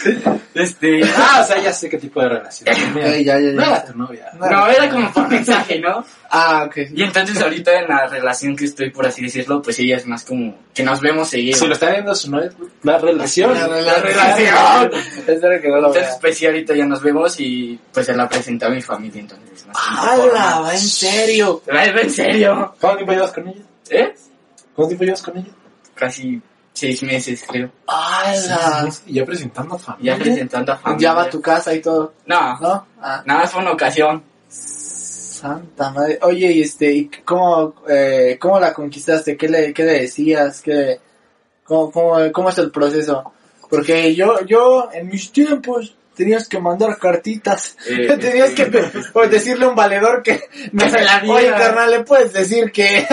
Este, 0.54 1.00
Ah, 1.16 1.40
o 1.42 1.44
sea, 1.44 1.60
ya 1.60 1.72
sé 1.72 1.88
qué 1.88 1.98
tipo 1.98 2.20
de 2.20 2.28
relación. 2.28 2.68
Mira, 2.94 3.08
Ya, 3.18 3.18
ya, 3.18 3.40
ya, 3.40 3.46
ya. 3.48 3.52
No 3.52 3.62
era 3.64 3.84
tu 3.84 3.98
novia. 3.98 4.30
no, 4.38 4.66
era 4.68 4.88
como 4.88 5.12
por 5.12 5.28
mensaje, 5.28 5.80
¿no? 5.80 6.04
Ah, 6.30 6.64
ok. 6.66 6.76
Y 6.94 7.02
entonces 7.02 7.42
ahorita 7.42 7.76
en 7.80 7.88
la 7.88 8.06
relación 8.06 8.54
que 8.54 8.66
estoy, 8.66 8.90
por 8.90 9.04
así 9.06 9.22
decirlo, 9.22 9.60
pues 9.60 9.78
ella 9.80 9.96
es 9.96 10.06
más 10.06 10.24
como 10.24 10.56
que 10.72 10.84
nos 10.84 11.00
vemos 11.00 11.28
seguido. 11.28 11.58
Si 11.58 11.66
lo 11.66 11.72
está 11.74 11.90
viendo 11.90 12.14
su 12.14 12.30
novia, 12.30 12.50
la 12.84 12.98
relación. 12.98 13.52
La 13.52 13.66
La 13.66 13.94
relación. 14.00 14.90
Espero 15.26 15.60
que 15.60 15.68
no 15.68 15.76
lo 15.80 15.86
Entonces, 15.88 16.02
vea. 16.12 16.18
pues 16.20 16.38
sí, 16.38 16.46
ahorita 16.46 16.74
ya 16.76 16.86
nos 16.86 17.02
vemos 17.02 17.40
y 17.40 17.78
pues 17.92 18.06
se 18.06 18.14
la 18.14 18.28
presenta 18.28 18.66
a 18.66 18.70
mi 18.70 18.80
familia, 18.80 19.20
entonces. 19.22 19.66
Más 19.66 19.76
¡Hala! 19.76 20.60
¿Va 20.60 20.72
en 20.72 20.78
serio? 20.78 21.62
Va 21.68 21.84
en 21.84 22.10
serio. 22.10 22.74
¿Cuánto 22.80 22.98
tiempo 22.98 23.12
llevas 23.12 23.32
con 23.32 23.48
ella? 23.48 23.62
¿Eh? 23.90 24.14
¿Cuánto 24.74 24.88
tiempo 24.90 25.04
llevas 25.04 25.22
con 25.22 25.36
ella? 25.38 25.50
Casi 25.96 26.40
seis 26.74 27.02
meses, 27.02 27.44
creo. 27.48 27.70
¡Hala! 27.86 28.90
Ya 29.06 29.24
presentando 29.24 29.78
familia. 29.78 30.16
Ya 30.16 30.22
presentando 30.22 30.72
a 30.72 30.76
familia. 30.76 31.08
Ya 31.08 31.14
va 31.14 31.22
a 31.22 31.30
tu 31.30 31.40
casa 31.40 31.72
y 31.72 31.80
todo, 31.80 32.12
No, 32.26 32.58
¿no? 32.60 32.86
Ah. 33.00 33.22
nada 33.24 33.40
más 33.40 33.52
fue 33.52 33.62
una 33.62 33.72
ocasión. 33.72 34.22
Santa 34.48 35.90
madre. 35.90 36.18
Oye, 36.22 36.52
y 36.52 36.62
este, 36.62 36.92
¿y 36.92 37.10
cómo, 37.24 37.74
eh, 37.88 38.36
cómo 38.40 38.60
la 38.60 38.72
conquistaste? 38.72 39.36
¿Qué 39.36 39.48
le, 39.48 39.72
qué 39.72 39.84
le 39.84 40.00
decías? 40.00 40.60
¿Qué, 40.60 41.00
cómo, 41.64 41.90
cómo, 41.90 42.32
cómo 42.32 42.48
es 42.50 42.58
el 42.58 42.70
proceso? 42.70 43.32
Porque 43.70 44.14
yo, 44.14 44.44
yo, 44.44 44.90
en 44.92 45.08
mis 45.08 45.32
tiempos, 45.32 45.94
tenías 46.14 46.48
que 46.48 46.58
mandar 46.58 46.98
cartitas. 46.98 47.76
Eh, 47.86 48.16
tenías 48.18 48.50
que 48.50 48.70
o 49.12 49.26
decirle 49.28 49.66
a 49.66 49.68
un 49.68 49.76
valedor 49.76 50.22
que, 50.22 50.40
Que 50.78 50.90
se 50.90 51.02
la 51.02 51.22
oye, 51.28 51.50
carnal, 51.50 51.90
le 51.90 52.00
puedes 52.00 52.32
decir 52.32 52.72
que, 52.72 53.06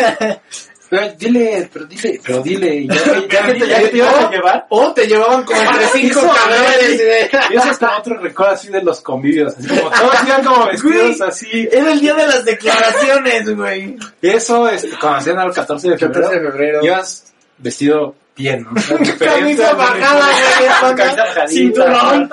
Pero 0.91 1.07
dile, 1.17 1.69
pero 1.71 1.85
dile, 1.85 2.19
pero 2.21 2.41
dile. 2.41 2.75
y 2.75 2.87
Ya, 2.89 3.01
te, 3.01 3.27
ya 3.29 3.45
que 3.47 3.53
te 3.87 3.97
ibas 3.97 4.13
a 4.13 4.29
llevar. 4.29 4.65
o 4.67 4.93
te 4.93 5.07
llevaban 5.07 5.45
como 5.45 5.61
entre 5.61 5.87
cinco 5.87 6.19
Eso, 6.19 6.33
cabrones. 6.33 7.01
Y 7.49 7.55
eso 7.55 7.71
es 7.71 7.77
como 7.77 7.91
otro 7.97 8.17
recuerdo 8.17 8.51
así 8.51 8.67
de 8.67 8.83
los 8.83 8.99
convivios. 8.99 9.55
Así 9.57 9.69
como 9.69 9.89
todos 9.89 10.15
iban 10.27 10.43
como 10.43 10.65
vestidos 10.65 11.17
Güey. 11.17 11.29
así. 11.29 11.69
Era 11.71 11.93
el 11.93 12.01
día 12.01 12.13
de 12.13 12.27
las 12.27 12.43
declaraciones, 12.43 13.55
güey. 13.55 13.95
Eso, 14.21 14.67
este, 14.67 14.89
cuando 14.99 15.19
hacían 15.19 15.39
al 15.39 15.53
14 15.53 15.89
de 15.91 15.97
febrero. 15.97 16.23
14 16.27 16.39
de 16.43 16.51
febrero. 16.51 16.79
Ibas 16.85 17.33
vestido 17.57 18.15
bien, 18.35 18.63
¿no? 18.63 18.71
O 18.75 18.79
sea, 18.81 18.97
diferente, 18.97 19.39
Camisa 19.39 19.73
bajada, 19.73 20.25
güey. 20.25 20.95
Camisa 20.97 21.23
bajadita, 21.23 21.47
Cinturón. 21.47 22.29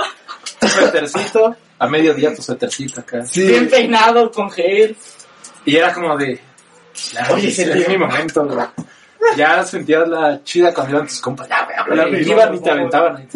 Tu 0.59 0.69
suétercito. 0.69 1.57
A 1.79 1.87
mediodía 1.87 2.35
tu 2.35 2.43
suétercito 2.43 3.03
acá. 3.03 3.23
Bien 3.37 3.69
peinado, 3.69 4.33
con 4.33 4.51
gel. 4.51 4.97
Y 5.65 5.77
era 5.77 5.95
como 5.95 6.17
de. 6.17 6.41
Ya, 7.13 7.29
Oye, 7.33 7.49
ese 7.49 7.89
mi 7.89 7.99
momento, 7.99 8.45
güey. 8.45 8.67
Ya 9.37 9.65
sentías 9.65 10.09
la 10.09 10.43
chida 10.45 10.73
cuando 10.73 10.97
iban 10.97 11.07
tus 11.07 11.21
compas. 11.21 11.49
Ya, 11.49 11.67
güey, 11.87 12.25
Y 12.25 12.31
iban 12.31 12.55
y 12.55 12.61
te 12.61 12.71
aventaban. 12.71 13.29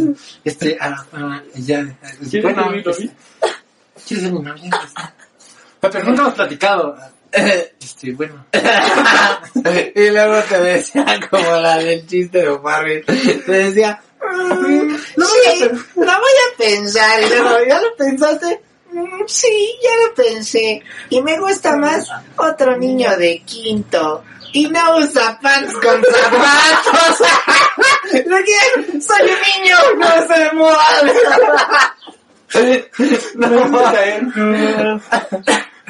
Este, 0.44 0.79
ah, 0.81 1.05
ah, 1.12 1.42
ya. 1.55 1.85
Bueno, 2.42 2.72
este, 2.75 3.11
¿quieres 4.07 4.25
ser 4.25 4.33
mi 4.33 4.40
novia? 4.40 4.70
Pero 5.81 6.05
nunca 6.05 6.22
hemos 6.22 6.35
platicado. 6.35 6.96
Este, 7.81 8.12
bueno. 8.12 8.44
y 8.53 10.11
luego 10.11 10.40
te 10.42 10.61
decía 10.61 11.18
como 11.31 11.57
la 11.57 11.79
del 11.79 12.07
chiste 12.07 12.38
de 12.42 12.48
güey. 12.51 13.03
Te 13.05 13.53
decía, 13.53 14.03
"Mm, 14.20 14.94
sí, 14.96 15.64
lo 15.96 16.05
voy 16.05 16.37
a 16.53 16.57
pensar. 16.59 17.22
Y 17.22 17.29
luego, 17.31 17.64
¿ya 17.66 17.81
lo 17.81 17.96
pensaste? 17.96 18.61
"Mm, 19.12 19.22
Sí, 19.27 19.75
ya 19.83 19.90
lo 20.09 20.14
pensé. 20.14 20.83
Y 21.11 21.22
me 21.22 21.38
gusta 21.38 21.77
más 21.77 22.09
otro 22.37 22.77
niño 22.77 23.16
de 23.16 23.40
quinto. 23.44 24.25
Y 24.55 24.68
no 24.68 24.98
usa 24.98 25.38
pants 25.40 25.72
con 25.75 26.03
zapatos. 26.03 27.29
¿De 28.12 28.22
qué? 28.44 29.01
Soy 29.01 29.22
un 29.22 29.62
niño, 29.62 29.77
no 29.96 30.35
se 30.35 30.53
mueve. 30.55 31.20
No, 33.35 35.01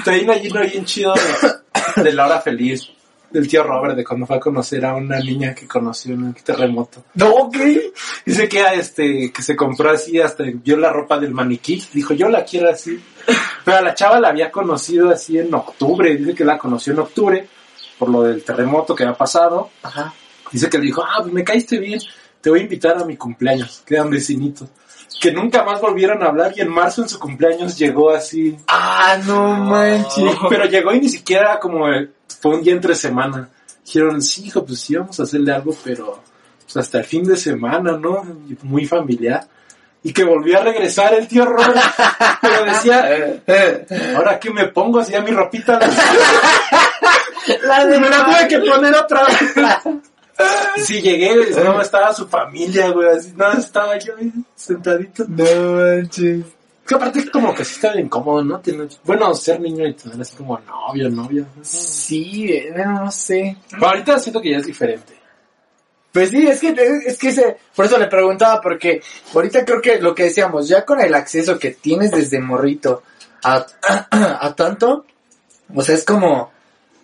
Traí 0.04 0.24
lleno 0.24 0.60
bien 0.60 0.84
chido 0.84 1.12
de, 1.14 2.02
de 2.04 2.12
la 2.12 2.26
hora 2.26 2.40
feliz. 2.40 2.88
Del 3.30 3.48
tío 3.48 3.62
Robert, 3.62 3.96
de 3.96 4.04
cuando 4.04 4.26
fue 4.26 4.36
a 4.36 4.40
conocer 4.40 4.84
a 4.84 4.94
una 4.94 5.18
niña 5.18 5.54
que 5.54 5.66
conoció 5.66 6.12
en 6.14 6.26
el 6.26 6.34
terremoto. 6.44 7.04
No, 7.14 7.48
¿qué? 7.50 7.90
Dice 8.26 8.46
que 8.46 8.58
era 8.60 8.74
este, 8.74 9.32
que 9.32 9.42
se 9.42 9.56
compró 9.56 9.90
así, 9.90 10.20
hasta 10.20 10.44
vio 10.44 10.76
la 10.76 10.92
ropa 10.92 11.18
del 11.18 11.32
maniquí. 11.32 11.82
Dijo, 11.94 12.12
yo 12.12 12.28
la 12.28 12.44
quiero 12.44 12.68
así. 12.68 13.02
Pero 13.64 13.76
a 13.76 13.82
la 13.82 13.94
chava 13.94 14.20
la 14.20 14.28
había 14.28 14.50
conocido 14.50 15.10
así 15.10 15.38
en 15.38 15.52
octubre. 15.54 16.16
Dice 16.16 16.34
que 16.34 16.44
la 16.44 16.58
conoció 16.58 16.92
en 16.92 17.00
octubre 17.00 17.48
por 17.98 18.08
lo 18.08 18.22
del 18.22 18.42
terremoto 18.42 18.94
que 18.94 19.04
había 19.04 19.16
pasado. 19.16 19.70
Ajá. 19.82 20.12
Dice 20.50 20.68
que 20.68 20.78
le 20.78 20.84
dijo, 20.84 21.02
ah, 21.02 21.18
pues 21.20 21.32
me 21.32 21.44
caíste 21.44 21.78
bien, 21.78 22.00
te 22.40 22.50
voy 22.50 22.60
a 22.60 22.62
invitar 22.64 22.98
a 22.98 23.04
mi 23.04 23.16
cumpleaños. 23.16 23.82
Quedan 23.86 24.10
vecinitos. 24.10 24.68
Que 25.20 25.30
nunca 25.30 25.62
más 25.62 25.80
volvieron 25.80 26.22
a 26.22 26.26
hablar 26.26 26.52
y 26.56 26.60
en 26.60 26.68
marzo 26.68 27.02
en 27.02 27.08
su 27.08 27.18
cumpleaños 27.18 27.78
llegó 27.78 28.10
así. 28.10 28.56
Ah, 28.66 29.18
no 29.24 29.54
manches. 29.54 30.34
Pero 30.48 30.64
llegó 30.66 30.92
y 30.92 31.00
ni 31.00 31.08
siquiera 31.08 31.60
como 31.60 31.88
eh, 31.88 32.10
fue 32.40 32.56
un 32.56 32.62
día 32.62 32.72
entre 32.72 32.94
semana. 32.94 33.48
Dijeron, 33.84 34.20
sí, 34.20 34.46
hijo, 34.46 34.64
pues 34.64 34.80
sí, 34.80 34.96
vamos 34.96 35.18
a 35.20 35.22
hacerle 35.22 35.52
algo, 35.52 35.74
pero 35.84 36.22
pues, 36.64 36.76
hasta 36.76 36.98
el 36.98 37.04
fin 37.04 37.24
de 37.24 37.36
semana, 37.36 37.96
¿no? 37.96 38.22
Muy 38.62 38.86
familiar. 38.86 39.46
Y 40.04 40.12
que 40.12 40.24
volvió 40.24 40.58
a 40.58 40.64
regresar 40.64 41.14
el 41.14 41.28
tío 41.28 41.44
Robert. 41.44 41.80
pero 42.40 42.64
decía, 42.64 43.40
ahora 44.16 44.38
que 44.40 44.50
me 44.50 44.66
pongo 44.68 44.98
así 44.98 45.14
a 45.14 45.20
mi 45.20 45.30
ropita. 45.30 45.78
La 47.62 47.86
de 47.86 48.00
me 48.00 48.10
la 48.10 48.24
tuve 48.24 48.48
que 48.48 48.58
poner 48.58 48.94
otra 48.94 49.24
vez. 49.26 49.38
Sí, 50.76 51.00
llegué, 51.00 51.36
güey, 51.36 51.50
no 51.62 51.80
estaba 51.80 52.12
su 52.12 52.26
familia, 52.26 52.90
güey, 52.90 53.10
así, 53.10 53.32
no, 53.36 53.52
estaba 53.52 53.96
yo 53.98 54.16
ahí 54.16 54.32
sentadito. 54.56 55.24
No 55.28 55.44
manches. 55.74 56.46
Que 56.86 56.94
aparte 56.96 57.30
como 57.30 57.54
que 57.54 57.64
sí 57.64 57.74
está 57.76 57.92
bien 57.92 58.06
incómodo, 58.06 58.42
¿no? 58.42 58.60
Bueno, 59.04 59.34
ser 59.34 59.60
niño 59.60 59.86
y 59.86 59.94
tener 59.94 60.20
así 60.20 60.36
como 60.36 60.58
novio, 60.58 61.08
novia. 61.10 61.44
Sí, 61.60 62.50
eh, 62.50 62.72
no 62.74 63.08
sé. 63.10 63.56
Pero 63.70 63.86
ahorita 63.86 64.18
siento 64.18 64.40
que 64.40 64.50
ya 64.50 64.56
es 64.56 64.66
diferente. 64.66 65.21
Pues 66.12 66.30
sí, 66.30 66.46
es 66.46 66.60
que, 66.60 66.74
es 67.06 67.18
que 67.18 67.32
se, 67.32 67.56
por 67.74 67.86
eso 67.86 67.98
le 67.98 68.06
preguntaba, 68.06 68.60
porque 68.60 69.00
ahorita 69.34 69.64
creo 69.64 69.80
que 69.80 69.98
lo 69.98 70.14
que 70.14 70.24
decíamos, 70.24 70.68
ya 70.68 70.84
con 70.84 71.00
el 71.00 71.14
acceso 71.14 71.58
que 71.58 71.70
tienes 71.70 72.10
desde 72.10 72.38
morrito 72.38 73.02
a, 73.42 73.64
a 74.10 74.54
tanto, 74.54 75.06
o 75.74 75.82
sea, 75.82 75.94
es 75.94 76.04
como, 76.04 76.52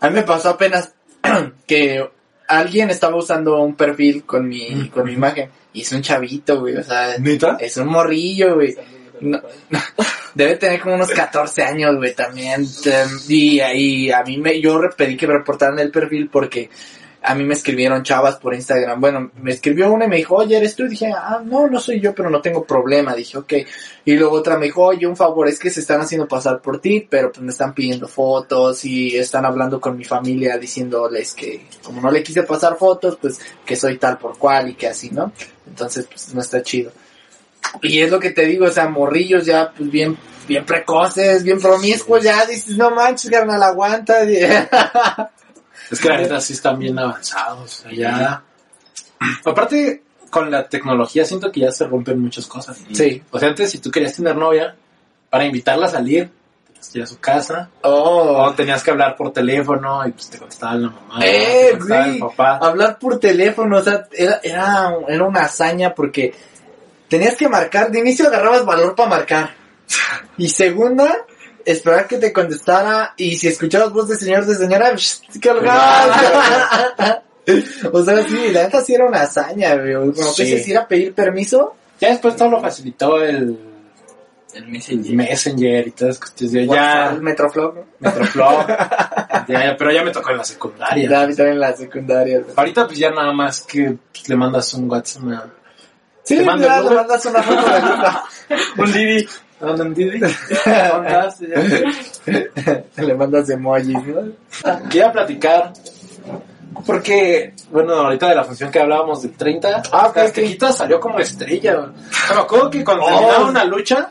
a 0.00 0.08
mí 0.08 0.14
me 0.14 0.22
pasó 0.22 0.50
apenas 0.50 0.92
que 1.66 2.06
alguien 2.46 2.90
estaba 2.90 3.16
usando 3.16 3.62
un 3.62 3.74
perfil 3.76 4.24
con 4.24 4.46
mi, 4.46 4.88
con 4.90 5.04
mi 5.06 5.12
imagen, 5.14 5.50
y 5.72 5.82
es 5.82 5.92
un 5.92 6.02
chavito, 6.02 6.60
güey, 6.60 6.76
o 6.76 6.82
sea, 6.84 7.18
es 7.60 7.76
un 7.78 7.88
morrillo, 7.88 8.56
güey. 8.56 8.76
No, 9.20 9.40
debe 10.34 10.56
tener 10.56 10.80
como 10.80 10.94
unos 10.94 11.10
14 11.10 11.62
años, 11.62 11.96
güey, 11.96 12.14
también. 12.14 12.64
Tem- 12.64 13.24
Y 13.28 13.58
ahí 13.60 14.10
a 14.12 14.22
mí 14.22 14.38
me, 14.38 14.60
yo 14.60 14.80
pedí 14.96 15.16
que 15.16 15.26
me 15.26 15.34
reportaran 15.34 15.78
el 15.80 15.90
perfil 15.90 16.28
porque 16.30 16.70
a 17.28 17.34
mí 17.34 17.44
me 17.44 17.52
escribieron 17.52 18.02
chavas 18.02 18.36
por 18.36 18.54
Instagram. 18.54 18.98
Bueno, 18.98 19.30
me 19.42 19.50
escribió 19.50 19.92
una 19.92 20.06
y 20.06 20.08
me 20.08 20.16
dijo, 20.16 20.36
oye, 20.36 20.56
¿eres 20.56 20.74
tú? 20.74 20.84
Y 20.84 20.88
dije, 20.88 21.12
ah, 21.14 21.42
no, 21.44 21.66
no 21.66 21.78
soy 21.78 22.00
yo, 22.00 22.14
pero 22.14 22.30
no 22.30 22.40
tengo 22.40 22.64
problema. 22.64 23.14
Dije, 23.14 23.36
ok. 23.36 23.52
Y 24.06 24.14
luego 24.14 24.36
otra 24.36 24.56
me 24.56 24.64
dijo, 24.64 24.86
oye, 24.86 25.06
un 25.06 25.14
favor, 25.14 25.46
es 25.46 25.58
que 25.58 25.68
se 25.68 25.80
están 25.80 26.00
haciendo 26.00 26.26
pasar 26.26 26.62
por 26.62 26.80
ti, 26.80 27.06
pero 27.08 27.30
pues 27.30 27.42
me 27.42 27.50
están 27.50 27.74
pidiendo 27.74 28.08
fotos 28.08 28.82
y 28.86 29.14
están 29.14 29.44
hablando 29.44 29.78
con 29.78 29.98
mi 29.98 30.04
familia 30.04 30.56
diciéndoles 30.56 31.34
que 31.34 31.66
como 31.84 32.00
no 32.00 32.10
le 32.10 32.22
quise 32.22 32.44
pasar 32.44 32.78
fotos, 32.78 33.18
pues 33.20 33.38
que 33.66 33.76
soy 33.76 33.98
tal 33.98 34.16
por 34.16 34.38
cual 34.38 34.70
y 34.70 34.74
que 34.74 34.86
así, 34.86 35.10
¿no? 35.10 35.30
Entonces, 35.66 36.06
pues 36.06 36.34
no 36.34 36.40
está 36.40 36.62
chido. 36.62 36.92
Y 37.82 38.00
es 38.00 38.10
lo 38.10 38.18
que 38.18 38.30
te 38.30 38.46
digo, 38.46 38.64
o 38.64 38.70
sea, 38.70 38.88
morrillos 38.88 39.44
ya, 39.44 39.70
pues 39.76 39.90
bien, 39.90 40.16
bien 40.48 40.64
precoces, 40.64 41.44
bien 41.44 41.60
promiscuos, 41.60 42.22
ya 42.22 42.46
dices, 42.46 42.78
no 42.78 42.90
manches, 42.90 43.30
carnal, 43.30 43.62
aguanta. 43.62 44.20
Es 45.90 46.00
que 46.00 46.08
la 46.08 46.18
neta 46.18 46.40
sí 46.40 46.52
están 46.52 46.78
bien 46.78 46.98
avanzados. 46.98 47.80
o 47.80 47.82
sea, 47.82 47.92
ya. 47.92 48.42
Aparte, 49.44 50.02
con 50.30 50.50
la 50.50 50.68
tecnología 50.68 51.24
siento 51.24 51.50
que 51.50 51.60
ya 51.60 51.72
se 51.72 51.86
rompen 51.86 52.20
muchas 52.20 52.46
cosas. 52.46 52.78
Sí. 52.92 53.22
O 53.30 53.38
sea, 53.38 53.48
antes 53.48 53.70
si 53.70 53.78
tú 53.78 53.90
querías 53.90 54.14
tener 54.14 54.36
novia, 54.36 54.76
para 55.30 55.44
invitarla 55.44 55.86
a 55.86 55.90
salir, 55.90 56.30
tenías 56.66 56.88
que 56.90 56.98
ir 56.98 57.04
a 57.04 57.06
su 57.06 57.18
casa, 57.18 57.70
Oh, 57.82 58.44
o 58.46 58.54
tenías 58.54 58.82
que 58.82 58.90
hablar 58.90 59.16
por 59.16 59.32
teléfono 59.32 60.06
y 60.06 60.12
pues 60.12 60.30
te 60.30 60.38
contestaba 60.38 60.74
la 60.74 60.88
mamá, 60.90 61.18
Eh, 61.22 61.70
te 61.72 61.78
contestaba 61.78 62.04
el 62.06 62.18
güey. 62.18 62.20
papá. 62.36 62.58
hablar 62.66 62.98
por 62.98 63.18
teléfono, 63.18 63.78
o 63.78 63.82
sea, 63.82 64.06
era, 64.12 64.40
era, 64.42 64.92
era 65.08 65.24
una 65.24 65.42
hazaña 65.42 65.94
porque 65.94 66.34
tenías 67.08 67.34
que 67.36 67.48
marcar, 67.48 67.90
de 67.90 67.98
inicio 68.00 68.26
agarrabas 68.28 68.64
valor 68.64 68.94
para 68.94 69.08
marcar. 69.08 69.50
Y 70.36 70.48
segunda, 70.50 71.16
esperar 71.72 72.06
que 72.06 72.18
te 72.18 72.32
contestara 72.32 73.14
y 73.16 73.36
si 73.36 73.48
escuchabas 73.48 73.92
voz 73.92 74.08
de 74.08 74.16
señor 74.16 74.44
de 74.46 74.54
señora, 74.54 74.96
psh, 74.96 75.40
colgabas. 75.42 77.22
O 77.92 78.04
sea, 78.04 78.22
sí, 78.24 78.50
la 78.52 78.64
neta 78.64 78.82
sí 78.82 78.92
era 78.94 79.06
una 79.06 79.22
hazaña, 79.22 79.74
güey. 79.76 79.94
Como 79.94 80.12
Sí. 80.34 80.44
que 80.44 80.62
si 80.62 80.70
ir 80.72 80.76
a 80.78 80.86
pedir 80.86 81.14
permiso, 81.14 81.74
Ya 81.98 82.10
después 82.10 82.36
todo 82.36 82.50
lo 82.50 82.60
facilitó 82.60 83.22
el 83.24 83.58
El 84.52 84.66
Messenger. 84.68 85.14
Messenger 85.14 85.88
y 85.88 85.90
todas 85.92 86.16
esas 86.16 86.30
cuestiones. 86.30 86.68
Ya, 86.70 87.16
Metroflog, 87.20 87.74
¿no? 87.74 87.84
Metroflog. 88.00 88.66
ya, 88.68 89.44
ya, 89.48 89.76
pero 89.78 89.92
ya 89.92 90.04
me 90.04 90.10
tocó 90.10 90.30
en 90.30 90.36
la 90.36 90.44
secundaria. 90.44 91.08
Ya, 91.08 91.22
a 91.22 91.26
mí 91.26 91.34
también 91.34 91.54
en 91.54 91.60
la 91.60 91.72
secundaria. 91.74 92.38
güey. 92.40 92.52
Ahorita 92.54 92.86
pues 92.86 92.98
ya 92.98 93.10
nada 93.10 93.32
más 93.32 93.62
que 93.62 93.96
pues, 94.12 94.28
le 94.28 94.36
mandas 94.36 94.74
un 94.74 94.90
WhatsApp. 94.90 95.22
Sí, 96.24 96.36
le 96.36 96.44
mandas 96.44 97.24
una 97.24 97.42
foto 97.42 97.62
de. 97.66 98.82
Un 98.82 98.92
Didi. 98.92 99.26
¿Dónde 99.60 99.90
Didi? 100.04 100.20
¿Dónde 100.20 101.92
le 102.96 103.14
mandas 103.14 103.50
emojis, 103.50 103.94
¿no? 104.06 104.32
Quería 104.88 105.10
platicar 105.12 105.72
porque, 106.86 107.54
bueno, 107.72 107.94
ahorita 107.94 108.28
de 108.28 108.34
la 108.36 108.44
función 108.44 108.70
que 108.70 108.78
hablábamos 108.80 109.22
del 109.22 109.32
30, 109.32 109.82
Ah, 109.90 110.08
ok, 110.08 110.16
Aztequita 110.18 110.72
salió 110.72 111.00
como 111.00 111.18
estrella. 111.18 111.72
sea, 111.72 112.34
me 112.36 112.40
acuerdo 112.42 112.70
que 112.70 112.84
cuando 112.84 113.04
Oh. 113.04 113.08
terminaba 113.08 113.46
una 113.48 113.64
lucha, 113.64 114.10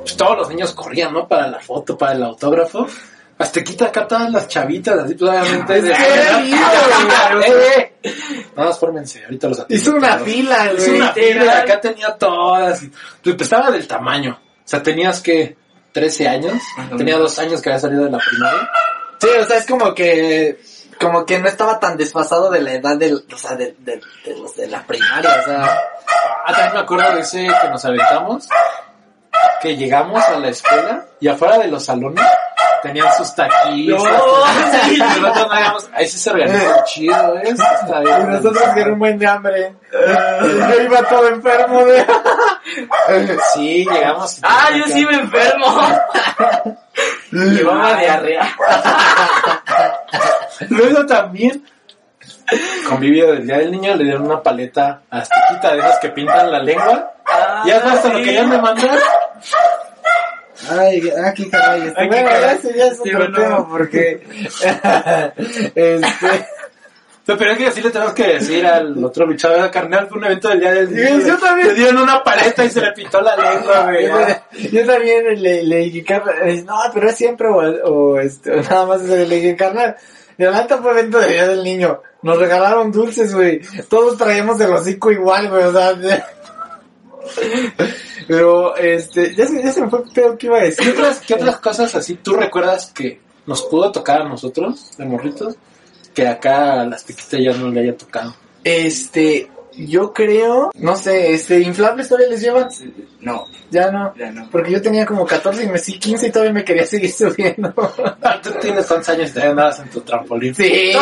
pues, 0.00 0.16
todos 0.16 0.36
los 0.38 0.48
niños 0.50 0.72
corrían, 0.74 1.12
¿no? 1.14 1.26
Para 1.26 1.48
la 1.48 1.60
foto, 1.60 1.96
para 1.96 2.12
el 2.12 2.22
autógrafo. 2.22 2.86
Aztequita 3.38 3.86
acá 3.86 4.02
estaban 4.02 4.32
las 4.32 4.46
chavitas, 4.48 4.96
así 4.96 5.14
pues 5.14 5.28
obviamente. 5.30 5.82
de- 5.82 5.88
lindo, 6.42 6.56
güey. 7.32 7.50
¡Eh! 7.50 7.94
Nada 8.54 8.68
más 8.68 8.78
fórmense, 8.78 9.24
ahorita 9.24 9.48
los 9.48 9.58
atiendo 9.60 9.82
Hizo 9.82 9.96
una 9.96 10.16
todos. 10.18 10.28
fila, 10.28 10.64
güey. 10.72 10.76
Hizo 10.76 10.94
una 10.94 11.12
fila 11.12 11.58
acá 11.58 11.80
tenía 11.80 12.08
todas. 12.16 12.82
y- 12.84 12.92
Pues 13.22 13.40
estaba 13.40 13.70
del 13.72 13.86
tamaño. 13.88 14.38
O 14.64 14.68
sea, 14.68 14.82
tenías 14.82 15.20
que 15.20 15.56
13 15.92 16.28
años. 16.28 16.62
Tenía 16.96 17.18
dos 17.18 17.38
años 17.38 17.60
que 17.60 17.70
había 17.70 17.80
salido 17.80 18.04
de 18.04 18.10
la 18.10 18.18
primaria. 18.18 18.70
Sí, 19.20 19.28
o 19.40 19.44
sea, 19.44 19.58
es 19.58 19.66
como 19.66 19.94
que 19.94 20.60
como 21.00 21.26
que 21.26 21.38
no 21.40 21.48
estaba 21.48 21.80
tan 21.80 21.96
desfasado 21.96 22.50
de 22.50 22.60
la 22.60 22.72
edad 22.74 22.96
del, 22.96 23.24
o 23.32 23.36
sea, 23.36 23.56
de, 23.56 23.74
de, 23.78 24.00
de 24.24 24.36
los 24.38 24.56
de 24.56 24.68
la 24.68 24.86
primaria, 24.86 25.40
o 25.40 25.44
sea, 25.44 25.80
Ah, 26.46 26.52
también 26.52 26.74
me 26.74 26.80
acuerdo 26.80 27.14
de 27.14 27.20
ese 27.22 27.46
que 27.46 27.68
nos 27.68 27.84
aventamos. 27.84 28.48
Que 29.60 29.76
llegamos 29.76 30.22
a 30.28 30.38
la 30.38 30.48
escuela 30.48 31.04
y 31.20 31.28
afuera 31.28 31.58
de 31.58 31.68
los 31.68 31.84
salones 31.84 32.24
tenían 32.82 33.08
sus 33.16 33.34
taquillos. 33.34 34.02
Y 34.90 34.98
nosotros 35.20 35.46
no 35.48 35.52
habíamos- 35.54 35.88
ahí 35.94 36.06
sí 36.06 36.18
se 36.18 36.30
organizó 36.30 36.84
chido, 36.84 37.38
¿eh? 37.38 37.42
Está 37.48 38.00
bien. 38.00 38.22
y 38.22 38.24
nosotros 38.34 38.62
que 38.74 38.80
era 38.80 38.92
un 38.92 38.98
buen 38.98 39.18
de 39.18 39.26
hambre. 39.26 39.74
Yo 39.90 40.80
iba 40.82 41.02
todo 41.08 41.28
enfermo 41.28 41.84
de 41.84 42.04
Sí, 43.54 43.86
llegamos. 43.90 44.38
Ah, 44.42 44.68
yo 44.76 44.84
sí 44.86 45.04
me 45.06 45.16
enfermo. 45.16 45.66
Llevaba 47.30 47.96
diarrea. 47.96 48.48
Luego 50.68 51.06
también, 51.06 51.64
convivio 52.88 53.32
del 53.32 53.46
Día 53.46 53.58
del 53.58 53.70
Niño, 53.72 53.94
le 53.96 54.04
dieron 54.04 54.22
una 54.26 54.42
paleta 54.42 55.02
a 55.10 55.18
Aztequita 55.18 55.72
de 55.72 55.78
esas 55.80 55.98
que 56.00 56.08
pintan 56.10 56.50
la 56.52 56.60
lengua. 56.60 57.12
y 57.64 57.70
hasta 57.70 57.92
hasta 57.92 58.08
lo 58.10 58.18
sí. 58.18 58.24
querían 58.24 58.50
demandar. 58.50 58.98
Ay, 60.70 61.10
aquí 61.26 61.50
caray, 61.50 61.88
este, 61.88 62.06
bueno, 62.06 62.28
caray. 62.28 62.56
ese 62.56 62.74
ya 62.78 62.86
es 62.86 62.98
Sí, 63.02 63.10
otro 63.14 63.18
bueno. 63.18 63.38
tema 63.38 63.68
porque 63.68 64.22
este 65.74 66.46
No, 67.26 67.36
pero 67.38 67.52
es 67.52 67.58
que 67.58 67.66
así 67.66 67.80
le 67.82 67.90
tenemos 67.90 68.12
que 68.14 68.26
decir 68.34 68.66
al 68.66 69.02
otro 69.04 69.26
luchador 69.26 69.70
carnal 69.70 70.06
fue 70.08 70.18
un 70.18 70.24
evento 70.26 70.48
del 70.50 70.60
día 70.60 70.72
del 70.72 70.88
Sí, 70.88 70.94
niño. 70.94 71.26
yo 71.26 71.38
también. 71.38 71.68
Le 71.68 71.74
dieron 71.74 72.02
una 72.02 72.22
paleta 72.22 72.64
y 72.64 72.70
se 72.70 72.80
le 72.82 72.92
pintó 72.92 73.20
la 73.20 73.34
lengua, 73.36 73.82
güey. 73.90 74.06
Yo, 74.06 74.68
yo 74.70 74.86
también 74.86 75.42
le, 75.42 75.62
le 75.64 75.76
dije, 75.78 76.04
carnal, 76.04 76.64
no, 76.66 76.78
pero 76.92 77.08
es 77.08 77.16
siempre 77.16 77.48
o, 77.48 77.56
o 77.56 78.18
este, 78.20 78.54
nada 78.56 78.86
más 78.86 79.02
le 79.02 79.24
dije, 79.26 79.56
carnal. 79.56 79.96
Y 80.38 80.42
la 80.44 80.50
neta 80.62 80.78
fue 80.78 80.90
evento 80.92 81.18
de 81.18 81.28
Día 81.28 81.46
del 81.48 81.62
Niño. 81.64 82.00
Nos 82.22 82.38
regalaron 82.38 82.90
dulces, 82.92 83.34
güey. 83.34 83.60
Todos 83.88 84.16
traíamos 84.18 84.60
el 84.60 84.72
hocico 84.72 85.10
igual, 85.10 85.48
güey, 85.48 85.64
o 85.64 85.72
sea. 85.72 85.94
Pero, 88.28 88.76
este, 88.76 89.34
ya 89.34 89.46
se, 89.46 89.62
ya 89.62 89.72
se 89.72 89.80
me 89.82 89.90
fue 89.90 90.00
el 90.02 90.10
pedo 90.10 90.36
que 90.38 90.46
iba 90.46 90.56
a 90.58 90.60
¿Qué 90.60 90.66
decir. 90.66 90.90
otras, 90.92 91.20
¿Qué 91.20 91.34
otras 91.34 91.58
cosas 91.58 91.94
así 91.94 92.14
tú 92.14 92.34
recuerdas 92.34 92.92
que 92.94 93.20
nos 93.46 93.62
pudo 93.62 93.90
tocar 93.92 94.22
a 94.22 94.28
nosotros, 94.28 94.96
de 94.96 95.04
morritos, 95.04 95.56
que 96.14 96.26
acá 96.26 96.80
a 96.82 96.86
las 96.86 97.04
piquitas 97.04 97.40
ya 97.40 97.52
no 97.56 97.68
le 97.70 97.80
haya 97.80 97.96
tocado? 97.96 98.34
Este, 98.62 99.50
yo 99.76 100.12
creo, 100.12 100.70
no 100.76 100.96
sé, 100.96 101.34
este, 101.34 101.60
inflables 101.60 102.08
todavía 102.08 102.30
les 102.30 102.40
llevan. 102.40 102.68
No, 103.20 103.46
Ya 103.70 103.90
no. 103.90 104.14
ya 104.16 104.30
no. 104.30 104.48
Porque 104.50 104.70
yo 104.70 104.80
tenía 104.80 105.04
como 105.04 105.26
14 105.26 105.64
y 105.64 105.68
me 105.68 105.78
sí 105.78 105.98
15 105.98 106.28
y 106.28 106.30
todavía 106.30 106.52
me 106.54 106.64
quería 106.64 106.86
seguir 106.86 107.10
subiendo. 107.12 107.74
Ah, 108.22 108.40
tú 108.42 108.50
tienes 108.60 108.86
tantos 108.86 109.08
años 109.08 109.30
y 109.30 109.32
todavía 109.32 109.50
andabas 109.50 109.80
en 109.80 109.90
tu 109.90 110.00
trampolín. 110.02 110.54
Sí, 110.54 110.92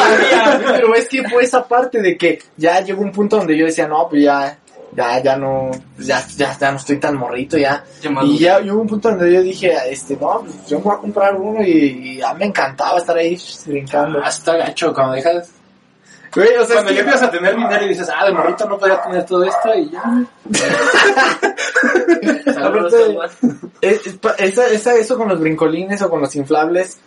pero 0.66 0.94
es 0.94 1.06
que 1.08 1.22
fue 1.28 1.44
esa 1.44 1.68
parte 1.68 2.00
de 2.00 2.16
que 2.16 2.40
ya 2.56 2.80
llegó 2.80 3.02
un 3.02 3.12
punto 3.12 3.36
donde 3.36 3.56
yo 3.56 3.66
decía, 3.66 3.86
no, 3.86 4.08
pues 4.08 4.22
ya, 4.22 4.58
ya, 4.94 5.22
ya 5.22 5.36
no, 5.36 5.70
ya, 5.98 6.24
ya, 6.36 6.56
ya 6.58 6.70
no 6.70 6.76
estoy 6.76 6.98
tan 6.98 7.16
morrito 7.16 7.56
ya. 7.58 7.84
Y 8.26 8.38
ya 8.38 8.60
y 8.60 8.70
hubo 8.70 8.82
un 8.82 8.88
punto 8.88 9.08
donde 9.10 9.32
yo 9.32 9.42
dije, 9.42 9.72
este, 9.88 10.16
no, 10.20 10.40
pues 10.40 10.66
yo 10.66 10.78
me 10.78 10.84
voy 10.84 10.94
a 10.94 10.98
comprar 10.98 11.34
uno 11.36 11.62
y, 11.62 11.70
y 11.70 12.16
ya 12.18 12.34
me 12.34 12.46
encantaba 12.46 12.98
estar 12.98 13.16
ahí 13.16 13.38
brincando. 13.66 14.22
Hasta 14.22 14.56
gacho 14.56 14.92
cuando 14.94 15.14
dejas. 15.14 15.50
Güey, 16.34 16.56
o 16.56 16.64
sea, 16.64 16.76
Cuando 16.76 16.92
ya 16.92 17.00
empiezas 17.00 17.22
a 17.24 17.30
tener 17.30 17.54
dinero 17.56 17.84
y 17.84 17.88
dices, 17.90 18.08
ah, 18.14 18.24
de 18.24 18.32
morrito 18.32 18.66
no 18.66 18.78
podía 18.78 19.02
tener 19.02 19.26
todo 19.26 19.44
esto 19.44 19.74
y 19.74 19.90
ya. 19.90 20.02
Aparte- 22.56 23.18
es- 23.80 24.06
es 24.06 24.18
esa, 24.38 24.66
esa, 24.68 24.94
eso 24.94 25.16
con 25.18 25.28
los 25.28 25.40
brincolines 25.40 26.00
o 26.02 26.10
con 26.10 26.20
los 26.20 26.34
inflables 26.36 26.98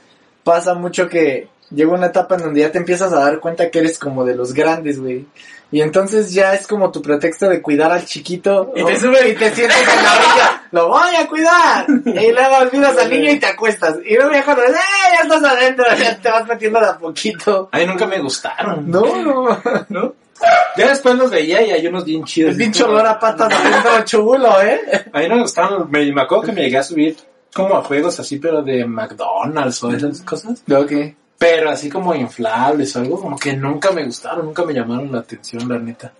pasa 0.43 0.73
mucho 0.75 1.07
que 1.09 1.47
llega 1.71 1.91
una 1.91 2.07
etapa 2.07 2.35
en 2.35 2.41
donde 2.43 2.59
ya 2.61 2.71
te 2.71 2.77
empiezas 2.77 3.11
a 3.13 3.19
dar 3.19 3.39
cuenta 3.39 3.69
que 3.71 3.79
eres 3.79 3.97
como 3.97 4.23
de 4.25 4.35
los 4.35 4.53
grandes, 4.53 4.99
güey. 4.99 5.25
Y 5.71 5.81
entonces 5.81 6.31
ya 6.33 6.53
es 6.53 6.67
como 6.67 6.91
tu 6.91 7.01
pretexto 7.01 7.49
de 7.49 7.61
cuidar 7.61 7.91
al 7.91 8.05
chiquito. 8.05 8.71
Y 8.75 8.83
te 8.85 8.97
sube- 8.97 9.29
y 9.31 9.35
te 9.35 9.53
sientas 9.53 9.79
en 9.81 10.03
la 10.03 10.11
orilla. 10.13 10.63
Lo 10.71 10.87
voy 10.89 11.15
a 11.15 11.27
cuidar. 11.27 11.85
Y 12.05 12.31
luego 12.31 12.57
olvidas 12.61 12.97
al 12.97 13.09
niño 13.09 13.31
y 13.31 13.39
te 13.39 13.47
acuestas. 13.47 13.97
Y 14.05 14.15
luego 14.15 14.31
ya 14.31 14.43
cuando 14.45 14.63
¡eh! 14.63 14.67
ya 15.17 15.23
estás 15.23 15.43
adentro, 15.43 15.85
ya 15.97 16.17
te 16.21 16.29
vas 16.29 16.47
metiendo 16.47 16.79
de 16.79 16.85
a 16.87 16.97
poquito. 16.97 17.69
A 17.71 17.77
mí 17.79 17.85
nunca 17.87 18.05
me 18.05 18.19
gustaron. 18.19 18.89
No, 18.89 19.01
no. 19.21 19.61
¿No? 19.89 20.13
Ya 20.77 20.89
después 20.89 21.15
los 21.15 21.31
veía 21.31 21.61
y 21.65 21.71
hay 21.71 21.87
unos 21.87 22.05
bien 22.05 22.23
chidos. 22.25 22.51
El 22.51 22.57
pinche 22.57 22.83
olor 22.83 23.05
a 23.05 23.17
patas 23.19 23.51
adentro 23.53 24.03
chulo, 24.05 24.61
¿eh? 24.61 24.79
A 25.13 25.19
mí 25.19 25.27
no 25.29 25.35
me 25.35 25.41
gustaron. 25.41 25.89
Me, 25.89 26.11
me 26.13 26.21
acuerdo 26.21 26.45
que 26.45 26.51
me 26.51 26.61
llegué 26.61 26.77
a 26.77 26.83
subir 26.83 27.17
como 27.53 27.75
a 27.77 27.81
juegos 27.83 28.19
así, 28.19 28.37
pero 28.37 28.61
de 28.61 28.85
McDonald's 28.85 29.81
o 29.83 29.91
esas 29.91 30.21
cosas. 30.21 30.61
Ok. 30.69 30.91
Pero 31.37 31.69
así 31.69 31.89
como 31.89 32.15
inflables 32.15 32.95
o 32.95 32.99
algo, 32.99 33.19
como 33.19 33.37
que 33.37 33.53
nunca 33.53 33.91
me 33.91 34.05
gustaron, 34.05 34.45
nunca 34.45 34.63
me 34.63 34.73
llamaron 34.73 35.11
la 35.11 35.19
atención, 35.19 35.67
la 35.67 35.77
neta. 35.77 36.13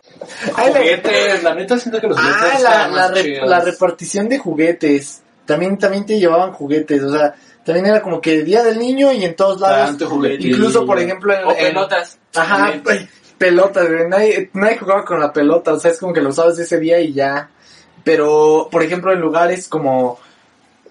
Ay, 0.56 0.74
la- 0.74 0.80
Juguetes, 0.80 1.44
la 1.44 1.56
neta 1.56 1.78
siento 1.80 2.02
que 2.02 2.08
los 2.08 2.18
juguetes 2.20 2.42
Ah, 2.44 2.60
la, 2.62 2.88
la, 2.90 3.08
re- 3.08 3.42
la 3.48 3.60
repartición 3.62 4.28
de 4.28 4.38
juguetes. 4.38 5.22
También, 5.46 5.78
también 5.78 6.06
te 6.06 6.20
llevaban 6.20 6.52
juguetes, 6.54 7.02
o 7.04 7.12
sea, 7.12 7.34
también 7.64 7.86
era 7.86 8.02
como 8.02 8.20
que 8.20 8.44
Día 8.44 8.62
del 8.64 8.78
Niño 8.78 9.12
y 9.14 9.24
en 9.24 9.36
todos 9.36 9.62
lados. 9.62 9.92
Incluso, 10.50 10.86
por 10.86 11.00
ejemplo, 11.00 11.34
en, 11.34 11.46
O 11.46 11.52
en- 11.52 11.58
pelotas. 11.58 12.18
Ajá, 12.36 12.72
También. 12.84 13.10
pelotas, 13.38 13.88
güey. 13.88 14.08
Nadie, 14.10 14.50
nadie 14.54 14.78
jugaba 14.78 15.06
con 15.06 15.20
la 15.20 15.32
pelota, 15.32 15.74
o 15.74 15.80
sea, 15.80 15.92
es 15.92 16.00
como 16.00 16.12
que 16.14 16.22
lo 16.22 16.30
usabas 16.30 16.60
ese 16.60 16.78
día 16.80 17.00
y 17.00 17.14
ya. 17.14 17.50
Pero, 18.04 18.68
por 18.72 18.84
ejemplo, 18.84 19.14
en 19.14 19.20
lugares 19.22 19.68
como, 19.68 20.20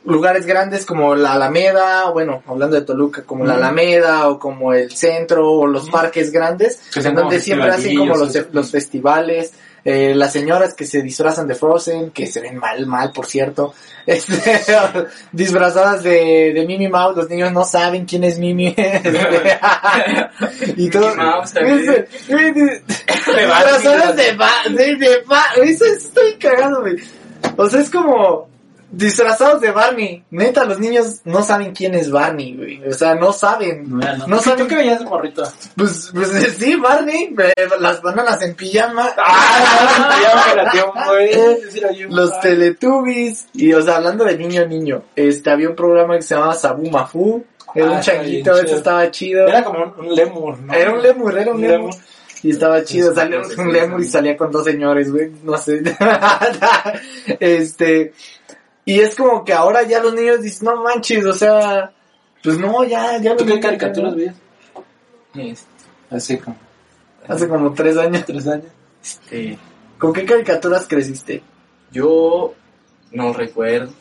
lugares 0.04 0.46
grandes 0.46 0.84
como 0.86 1.14
la 1.14 1.32
Alameda, 1.32 2.10
bueno, 2.10 2.42
hablando 2.46 2.76
de 2.76 2.82
Toluca, 2.82 3.22
como 3.22 3.44
la. 3.44 3.54
Alameda 3.54 4.28
o 4.28 4.38
como 4.38 4.72
el 4.72 4.90
centro 4.90 5.50
o 5.50 5.66
los 5.66 5.88
parques 5.90 6.30
grandes, 6.30 6.80
en 6.96 7.14
donde 7.14 7.40
siempre 7.40 7.70
hacen 7.70 7.96
como 7.96 8.16
los, 8.16 8.32
festivalillos, 8.32 8.54
los 8.54 8.70
festivales, 8.70 9.52
eh, 9.84 10.14
las 10.14 10.32
señoras 10.32 10.72
que 10.74 10.86
se 10.86 11.02
disfrazan 11.02 11.46
de 11.46 11.54
Frozen, 11.54 12.10
que 12.10 12.26
se 12.26 12.40
ven 12.40 12.56
mal, 12.56 12.86
mal, 12.86 13.12
por 13.12 13.26
cierto, 13.26 13.74
este, 14.06 14.60
disfrazadas 15.32 16.02
de, 16.02 16.52
de 16.54 16.64
Mimi 16.66 16.88
Mouse, 16.88 17.16
los 17.16 17.28
niños 17.28 17.52
no 17.52 17.64
saben 17.64 18.06
quién 18.06 18.24
es 18.24 18.38
Mimi, 18.38 18.74
Este, 18.78 19.58
y 20.76 20.88
todo, 20.90 21.12
disfrazadas 23.26 24.16
de 24.16 24.32
ba, 24.32 24.52
de, 24.70 24.96
de 24.96 25.22
ba, 25.26 25.44
eso 25.62 25.84
estoy 25.84 26.34
cagado, 26.34 26.80
güey, 26.80 26.96
o 27.56 27.68
sea, 27.68 27.80
es 27.80 27.90
como, 27.90 28.48
disfrazados 28.96 29.60
de 29.60 29.70
Barney, 29.70 30.24
neta, 30.30 30.64
los 30.64 30.78
niños 30.78 31.20
no 31.24 31.42
saben 31.42 31.72
quién 31.74 31.94
es 31.94 32.10
Barney, 32.10 32.56
güey, 32.56 32.86
o 32.88 32.92
sea, 32.94 33.14
no 33.14 33.32
saben, 33.32 33.84
No, 33.88 34.16
no. 34.16 34.26
No 34.26 34.36
¿Tú 34.38 34.42
saben- 34.50 34.66
qué 34.68 34.76
veías 34.76 34.98
de 35.00 35.04
morrito? 35.06 35.42
pues, 35.76 36.10
pues 36.14 36.28
sí, 36.58 36.76
Barney, 36.76 37.34
las 37.80 38.00
bananas 38.02 38.40
en 38.42 38.54
pijama, 38.54 39.10
Ah, 39.16 41.12
los. 42.08 42.40
Teletubbies, 42.40 43.46
y 43.54 43.72
o 43.72 43.82
sea, 43.82 43.96
hablando 43.96 44.24
de 44.24 44.36
niño 44.36 44.66
niño, 44.66 45.02
este, 45.16 45.50
había 45.50 45.68
un 45.70 45.76
programa 45.76 46.16
que 46.16 46.22
se 46.22 46.34
llamaba 46.34 46.54
Sabu 46.54 46.90
Mafu, 46.90 47.44
era 47.74 47.86
Ah, 47.86 47.90
un 47.92 47.98
está 47.98 48.12
changuito, 48.12 48.56
eso 48.58 48.76
estaba 48.76 49.10
chido, 49.10 49.46
Era 49.48 49.64
como 49.64 49.94
un, 49.98 50.14
lemur, 50.14 50.58
¿no? 50.60 50.72
era 50.74 50.92
un 50.92 51.02
lemur, 51.02 51.38
era 51.38 51.50
un 51.52 51.60
lemur. 51.60 51.78
lemur. 51.90 51.94
Y 52.42 52.50
estaba 52.50 52.84
chido, 52.84 53.14
Sí, 53.14 53.20
sí, 53.26 53.34
un 53.60 53.66
sí, 53.66 53.72
lemur 53.72 54.00
y 54.02 54.06
salía 54.06 54.36
con 54.36 54.50
dos 54.52 54.64
señores, 54.64 55.10
güey, 55.10 55.30
no 55.44 55.56
sé. 55.56 55.82
este, 57.40 58.12
y 58.84 59.00
es 59.00 59.14
como 59.14 59.44
que 59.44 59.52
ahora 59.52 59.82
ya 59.82 60.00
los 60.00 60.14
niños 60.14 60.42
dicen, 60.42 60.66
no 60.66 60.82
manches, 60.82 61.24
o 61.24 61.32
sea, 61.32 61.92
pues 62.42 62.58
no, 62.58 62.84
ya, 62.84 63.18
ya 63.18 63.36
¿Tú 63.36 63.46
qué 63.46 63.58
caricaturas 63.60 64.14
veías? 64.14 64.34
Este, 65.34 65.66
Así 66.10 66.38
como 66.38 66.56
Hace 67.26 67.48
como 67.48 67.72
tres 67.72 67.96
años. 67.96 68.24
tres 68.26 68.46
años. 68.46 68.66
Este, 69.02 69.58
¿Con 69.98 70.12
qué 70.12 70.24
caricaturas 70.24 70.86
creciste? 70.86 71.42
yo 71.90 72.54
no 73.12 73.32
recuerdo. 73.32 73.92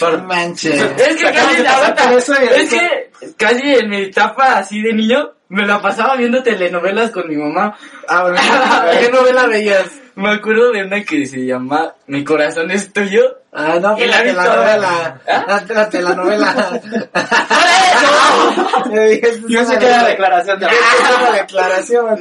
No 0.00 0.18
manches. 0.24 0.80
Es 0.80 1.16
que 1.16 1.32
casi 1.32 1.56
ahora 1.66 1.94
pasar 1.94 2.08
por 2.08 2.18
eso 2.18 2.34
y 2.34 2.60
es 2.60 2.70
que 2.70 3.32
casi 3.36 3.74
en 3.74 3.88
mi 3.88 4.02
etapa 4.02 4.58
así 4.58 4.82
de 4.82 4.92
niño 4.92 5.32
me 5.52 5.66
la 5.66 5.82
pasaba 5.82 6.16
viendo 6.16 6.42
telenovelas 6.42 7.10
con 7.10 7.28
mi 7.28 7.36
mamá. 7.36 7.76
Ah, 8.08 8.22
bueno, 8.22 8.38
¿qué 9.00 9.10
novela 9.10 9.46
veías? 9.46 9.86
Me 10.14 10.30
acuerdo 10.30 10.72
de 10.72 10.82
una 10.84 11.04
que 11.04 11.26
se 11.26 11.44
llama 11.44 11.94
Mi 12.06 12.24
corazón 12.24 12.70
es 12.70 12.90
tuyo. 12.90 13.38
Ah, 13.52 13.78
no, 13.80 13.98
Y 13.98 14.06
la 14.06 14.22
espérate, 14.22 14.30
vi 14.30 14.34
la 14.34 14.44
toda. 14.44 14.56
novela. 14.56 15.20
¿Ah? 15.28 15.44
Ah, 15.48 15.88
la 15.92 16.14
novela. 16.14 16.80
¡Por 18.82 18.94
Yo 18.94 19.02
dije, 19.02 19.28
esto 19.28 19.46
es 19.46 19.52
Yo 19.52 19.64
sé 19.64 19.78
que 19.78 19.86
era 19.86 20.04
declaración 20.04 20.58
de 20.60 20.66
una 21.20 21.32
declaración, 21.32 22.18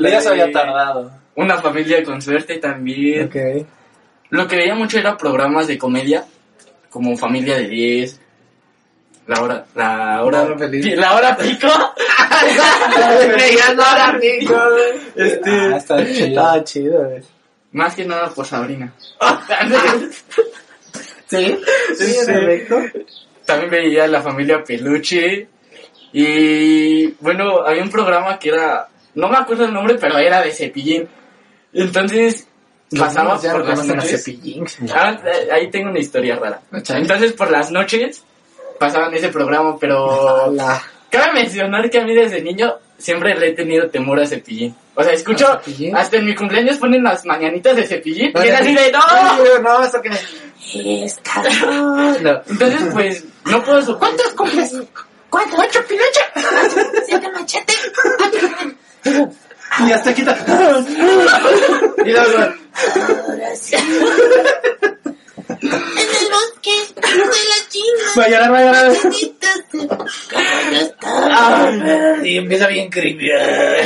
ya 0.00 0.20
se 0.20 0.28
había 0.28 0.50
tardado. 0.50 1.12
Una 1.36 1.58
familia 1.58 2.02
con 2.02 2.20
suerte 2.20 2.58
también. 2.58 3.26
Ok. 3.26 3.66
Lo 4.30 4.48
que 4.48 4.56
veía 4.56 4.74
mucho 4.74 4.98
era 4.98 5.16
programas 5.16 5.68
de 5.68 5.78
comedia, 5.78 6.24
como 6.90 7.16
Familia 7.16 7.58
de 7.58 7.68
10, 7.68 8.20
La 9.28 9.40
Hora, 9.40 9.64
La 9.76 10.22
Hora, 10.24 10.38
La 10.38 10.44
Hora 10.46 10.58
Feliz. 10.58 10.96
La 10.96 11.14
Hora 11.14 11.36
Pico. 11.36 11.68
Veías 13.36 13.76
la 13.76 13.92
hora, 13.92 14.08
amigo, 14.08 14.56
güey. 14.70 15.28
Este, 15.28 15.50
Ah, 15.50 15.76
está 15.76 16.06
chido. 16.06 16.26
Estaba 16.26 16.64
chido, 16.64 17.04
güey. 17.08 17.22
más 17.72 17.94
que 17.94 18.04
nada 18.04 18.28
por 18.30 18.46
Sabrina. 18.46 18.92
¿Sí? 21.28 21.58
Sí, 21.96 22.04
Sí. 22.06 22.16
en 22.28 22.30
efecto. 22.38 22.78
También 23.46 23.70
veía 23.70 24.06
La 24.06 24.20
Familia 24.22 24.62
Peluche. 24.62 25.48
Y 26.12 27.06
bueno, 27.20 27.62
había 27.66 27.82
un 27.82 27.90
programa 27.90 28.38
que 28.38 28.50
era, 28.50 28.88
no 29.14 29.28
me 29.28 29.36
acuerdo 29.38 29.64
el 29.64 29.72
nombre, 29.72 29.94
pero 29.98 30.18
era 30.18 30.42
de 30.42 30.52
Cepillín. 30.52 31.08
Entonces, 31.72 32.46
pasaba 32.98 33.38
por 33.40 33.66
las 33.66 33.86
noches. 33.86 34.26
Ah, 34.94 35.18
eh, 35.24 35.48
ahí 35.50 35.70
tengo 35.70 35.88
una 35.88 36.00
historia 36.00 36.36
rara. 36.36 36.60
Entonces, 36.70 37.32
por 37.32 37.50
las 37.50 37.70
noches 37.70 38.22
pasaban 38.78 39.14
ese 39.14 39.30
programa, 39.30 39.78
pero 39.78 40.04
Hola. 40.48 40.82
Cabe 41.12 41.34
mencionar 41.34 41.88
que 41.90 41.98
a 41.98 42.04
mí 42.04 42.14
desde 42.14 42.42
niño 42.42 42.74
siempre 42.96 43.34
le 43.38 43.48
he 43.48 43.52
tenido 43.52 43.88
temor 43.90 44.18
a 44.18 44.26
Cepillín. 44.26 44.74
O 44.94 45.04
sea, 45.04 45.12
escucho, 45.12 45.60
hasta 45.94 46.16
en 46.16 46.24
mi 46.24 46.34
cumpleaños 46.34 46.78
ponen 46.78 47.02
las 47.04 47.24
mañanitas 47.24 47.76
de 47.76 47.86
Cepillín 47.86 48.32
No, 48.34 48.44
y 48.44 48.48
es 48.48 48.60
así 48.60 48.74
de 48.74 48.90
¡no! 48.92 49.60
No, 49.60 49.84
eso 49.84 50.00
que 50.00 50.10
me... 50.10 50.16
No. 52.22 52.42
Entonces, 52.48 52.80
pues, 52.92 53.24
no 53.44 53.62
puedo 53.62 53.82
su 53.82 53.98
¿Cuántos 53.98 54.28
cumples? 54.28 54.74
¿Cuánto? 55.28 55.56
¿Ocho 55.56 55.80
pilocho? 55.86 56.20
¿Siete 57.06 57.28
machete? 57.30 57.74
Y 59.86 59.92
hasta 59.92 60.14
quita. 60.14 60.36
Y 62.04 62.10
luego, 62.10 62.38
Ahora 63.28 63.56
sí. 63.56 63.76
En 65.60 65.72
el 65.72 66.28
bosque 66.30 66.70
de 66.94 67.00
la 67.16 67.68
China. 67.68 68.04
Va 68.18 68.24
a 68.24 68.28
llorar, 68.28 68.52
va 68.52 68.58
a 68.58 68.64
llorar. 68.64 68.92
Y 72.24 72.36
empieza 72.38 72.66
bien 72.68 72.90
creepy. 72.90 73.30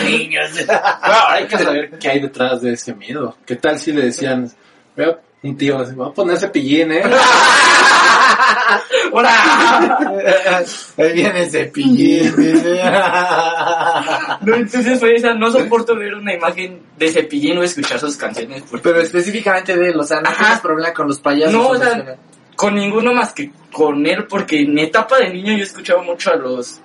Niños. 0.04 0.50
Bueno, 0.66 1.22
hay 1.28 1.46
que 1.46 1.58
saber 1.58 1.90
qué 1.98 2.08
hay 2.08 2.20
detrás 2.20 2.62
de 2.62 2.72
ese 2.72 2.94
miedo. 2.94 3.36
¿Qué 3.44 3.56
tal 3.56 3.78
si 3.78 3.92
le 3.92 4.02
decían, 4.02 4.50
vea, 4.96 5.18
un 5.42 5.56
tío, 5.56 5.78
va 5.78 6.06
a 6.08 6.12
poner 6.12 6.38
cepillín, 6.38 6.92
eh? 6.92 7.02
Ahí 10.96 11.12
viene 11.12 11.42
ese 11.42 11.66
pillín. 11.66 12.34
No, 14.42 14.54
entonces 14.54 14.98
fue 14.98 15.14
esa, 15.14 15.34
no 15.34 15.50
soporto 15.50 15.96
ver 15.96 16.14
una 16.14 16.34
imagen 16.34 16.80
de 16.96 17.10
Cepillín 17.10 17.58
o 17.58 17.62
escuchar 17.62 17.98
sus 17.98 18.16
canciones. 18.16 18.62
Porque 18.70 18.88
Pero 18.88 19.00
específicamente 19.00 19.76
de 19.76 19.90
él, 19.90 19.98
o 19.98 20.04
sea, 20.04 20.20
no 20.20 20.30
tienes 20.32 20.60
problema 20.60 20.92
con 20.92 21.08
los 21.08 21.18
payasos. 21.18 21.52
No, 21.52 21.68
o 21.68 21.76
sea, 21.76 22.16
con 22.54 22.74
ninguno 22.74 23.12
más 23.12 23.32
que 23.32 23.50
con 23.72 24.06
él, 24.06 24.26
porque 24.26 24.60
en 24.60 24.78
etapa 24.78 25.18
de 25.18 25.30
niño 25.30 25.56
yo 25.56 25.62
escuchaba 25.64 26.02
mucho 26.02 26.32
a 26.32 26.36
los 26.36 26.80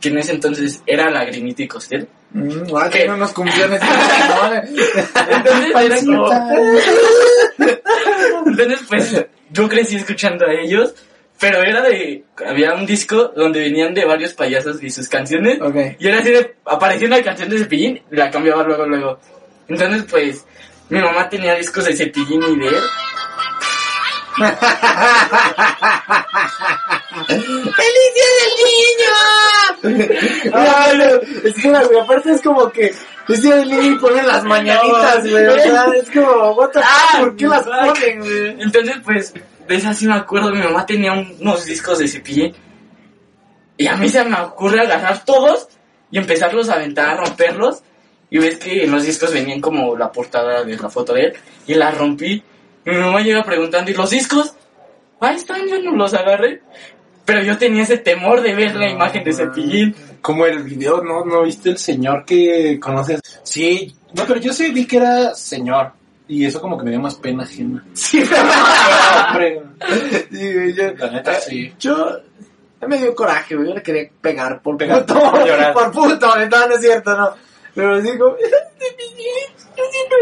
que 0.00 0.08
en 0.08 0.18
ese 0.18 0.32
entonces 0.32 0.82
era 0.86 1.10
Lagrimita 1.10 1.62
y 1.62 1.68
Costel. 1.68 2.08
Mm, 2.32 2.74
ah, 2.76 2.88
¿Qué? 2.90 3.00
tiene 3.00 3.14
unos 3.14 3.32
cumpleaños. 3.32 3.80
Entonces, 5.30 5.72
era 5.74 5.96
como- 6.00 6.30
entonces, 8.46 8.80
pues, 8.88 9.26
yo 9.50 9.68
crecí 9.68 9.96
escuchando 9.96 10.46
a 10.46 10.52
ellos, 10.52 10.94
pero 11.38 11.62
era 11.62 11.82
de, 11.82 12.24
había 12.46 12.74
un 12.74 12.86
disco 12.86 13.32
donde 13.34 13.60
venían 13.60 13.94
de 13.94 14.04
varios 14.04 14.34
payasos 14.34 14.82
y 14.82 14.90
sus 14.90 15.08
canciones, 15.08 15.60
Ok. 15.60 15.96
y 15.98 16.08
era 16.08 16.18
así 16.18 16.30
de, 16.30 16.54
aparecía 16.64 17.06
una 17.08 17.22
canción 17.22 17.48
de 17.48 17.58
Cepillín, 17.58 18.02
y 18.10 18.16
la 18.16 18.30
cambiaba 18.30 18.62
luego, 18.62 18.86
luego. 18.86 19.18
Entonces, 19.68 20.04
pues, 20.10 20.44
mi 20.88 21.00
mamá 21.00 21.28
tenía 21.28 21.54
discos 21.54 21.84
de 21.84 21.96
Cepillín 21.96 22.42
y 22.42 22.58
de 22.58 22.68
él, 22.68 22.82
¡Felicia 27.26 28.26
del 28.38 28.52
niño! 28.66 29.14
No, 30.52 31.48
es 31.48 31.54
que 31.54 31.68
aparte 31.98 32.32
es 32.32 32.42
como 32.42 32.70
que 32.70 32.94
Del 33.28 33.68
niño 33.70 33.82
y 33.94 33.98
ponen 33.98 34.26
las 34.26 34.42
mañanitas, 34.44 35.28
güey. 35.30 35.46
O 35.46 35.54
sea, 35.58 35.84
es 35.96 36.10
como, 36.10 36.52
what 36.52 36.70
the 36.70 36.80
fuck, 36.80 37.20
¿por 37.20 37.36
qué 37.36 37.46
las 37.46 37.66
ponen, 37.66 38.18
güey? 38.20 38.62
Entonces, 38.62 38.96
pues, 39.04 39.34
de 39.68 39.76
esa 39.76 39.94
sí 39.94 40.06
me 40.06 40.14
acuerdo, 40.14 40.50
mi 40.50 40.62
mamá 40.62 40.84
tenía 40.84 41.12
un- 41.12 41.36
unos 41.40 41.64
discos 41.64 41.98
de 42.00 42.08
cepillín. 42.08 42.54
Y 43.76 43.86
a 43.86 43.96
mí 43.96 44.08
se 44.08 44.24
me 44.24 44.38
ocurre 44.40 44.80
agarrar 44.80 45.24
todos 45.24 45.68
y 46.10 46.18
empezarlos 46.18 46.68
a 46.68 46.74
aventar, 46.74 47.08
a 47.10 47.16
romperlos. 47.24 47.82
Y 48.30 48.38
ves 48.38 48.58
que 48.58 48.84
en 48.84 48.90
los 48.90 49.04
discos 49.04 49.32
venían 49.32 49.60
como 49.60 49.96
la 49.96 50.10
portada 50.12 50.64
de 50.64 50.76
la 50.76 50.88
foto 50.88 51.14
de 51.14 51.22
él. 51.26 51.32
Y 51.66 51.74
la 51.74 51.90
rompí. 51.90 52.42
Y 52.84 52.90
mi 52.90 52.96
mamá 52.96 53.20
llega 53.20 53.42
preguntando, 53.42 53.90
¿y 53.90 53.94
los 53.94 54.10
discos? 54.10 54.54
Ahí 55.20 55.36
están, 55.36 55.66
yo 55.68 55.78
no 55.80 55.92
los 55.96 56.14
agarré. 56.14 56.62
Pero 57.24 57.42
yo 57.42 57.56
tenía 57.58 57.82
ese 57.84 57.98
temor 57.98 58.40
de 58.42 58.54
ver 58.54 58.74
la 58.76 58.88
imagen 58.90 59.22
de 59.24 59.32
cepillín. 59.32 59.94
Como 60.22 60.46
el 60.46 60.62
video, 60.62 61.02
¿no? 61.02 61.24
¿No 61.24 61.42
viste 61.42 61.70
el 61.70 61.78
señor 61.78 62.24
que 62.24 62.78
conoces? 62.80 63.20
Sí, 63.42 63.94
no, 64.12 64.24
pero 64.26 64.40
yo 64.40 64.52
sí 64.52 64.70
vi 64.70 64.86
que 64.86 64.96
era 64.98 65.34
señor. 65.34 65.92
Y 66.28 66.44
eso 66.46 66.60
como 66.60 66.78
que 66.78 66.84
me 66.84 66.90
dio 66.92 67.00
más 67.00 67.16
pena 67.16 67.42
ajena. 67.42 67.84
Sí, 67.94 68.22
Hombre, 69.28 69.62
sí, 70.30 70.74
yo, 70.74 70.94
la 70.96 71.10
neta 71.10 71.40
sí. 71.40 71.74
yo, 71.78 72.18
me 72.86 72.98
dio 72.98 73.14
coraje, 73.14 73.56
güey. 73.56 73.68
Yo 73.68 73.74
le 73.74 73.82
quería 73.82 74.08
pegar 74.20 74.62
por 74.62 74.76
Pegar, 74.76 75.04
puto. 75.04 75.20
por 75.20 75.44
llorar. 75.46 75.72
Por 75.72 75.90
puto, 75.90 76.36
no, 76.36 76.66
no 76.68 76.74
es 76.74 76.80
cierto, 76.80 77.16
no. 77.16 77.34
Pero 77.74 78.00
digo, 78.00 78.36
yo 78.38 79.84
siempre 79.90 80.18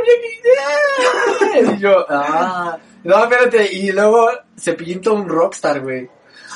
me 1.64 1.76
Y 1.76 1.78
yo, 1.78 2.06
ah. 2.08 2.78
No, 3.04 3.24
espérate, 3.24 3.72
y 3.72 3.92
luego 3.92 4.30
se 4.56 4.74
pintó 4.74 5.14
un 5.14 5.28
rockstar, 5.28 5.80
güey. 5.80 6.08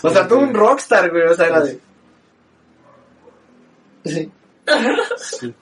O 0.02 0.10
sea, 0.10 0.26
todo 0.26 0.40
un 0.40 0.52
rockstar, 0.52 1.10
güey. 1.10 1.24
O 1.24 1.34
sea, 1.34 1.46
era 1.46 1.60
de. 1.60 1.78
Sí. 4.04 4.30
sí. 5.16 5.54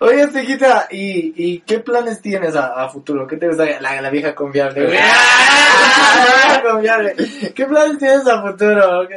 Oye, 0.00 0.26
Tequita, 0.26 0.88
¿y, 0.90 1.32
¿y 1.36 1.60
qué 1.60 1.78
planes 1.78 2.20
tienes 2.20 2.56
a, 2.56 2.84
a 2.84 2.88
futuro? 2.88 3.26
¿Qué 3.26 3.36
te 3.36 3.46
gusta? 3.48 3.64
La, 3.80 4.00
la 4.00 4.10
vieja 4.10 4.34
confiable, 4.34 4.86
güey. 4.86 4.98
La 4.98 6.24
vieja 6.24 6.62
confiable. 6.62 7.14
¿Qué 7.54 7.64
planes 7.66 7.98
tienes 7.98 8.26
a 8.26 8.42
futuro? 8.42 9.08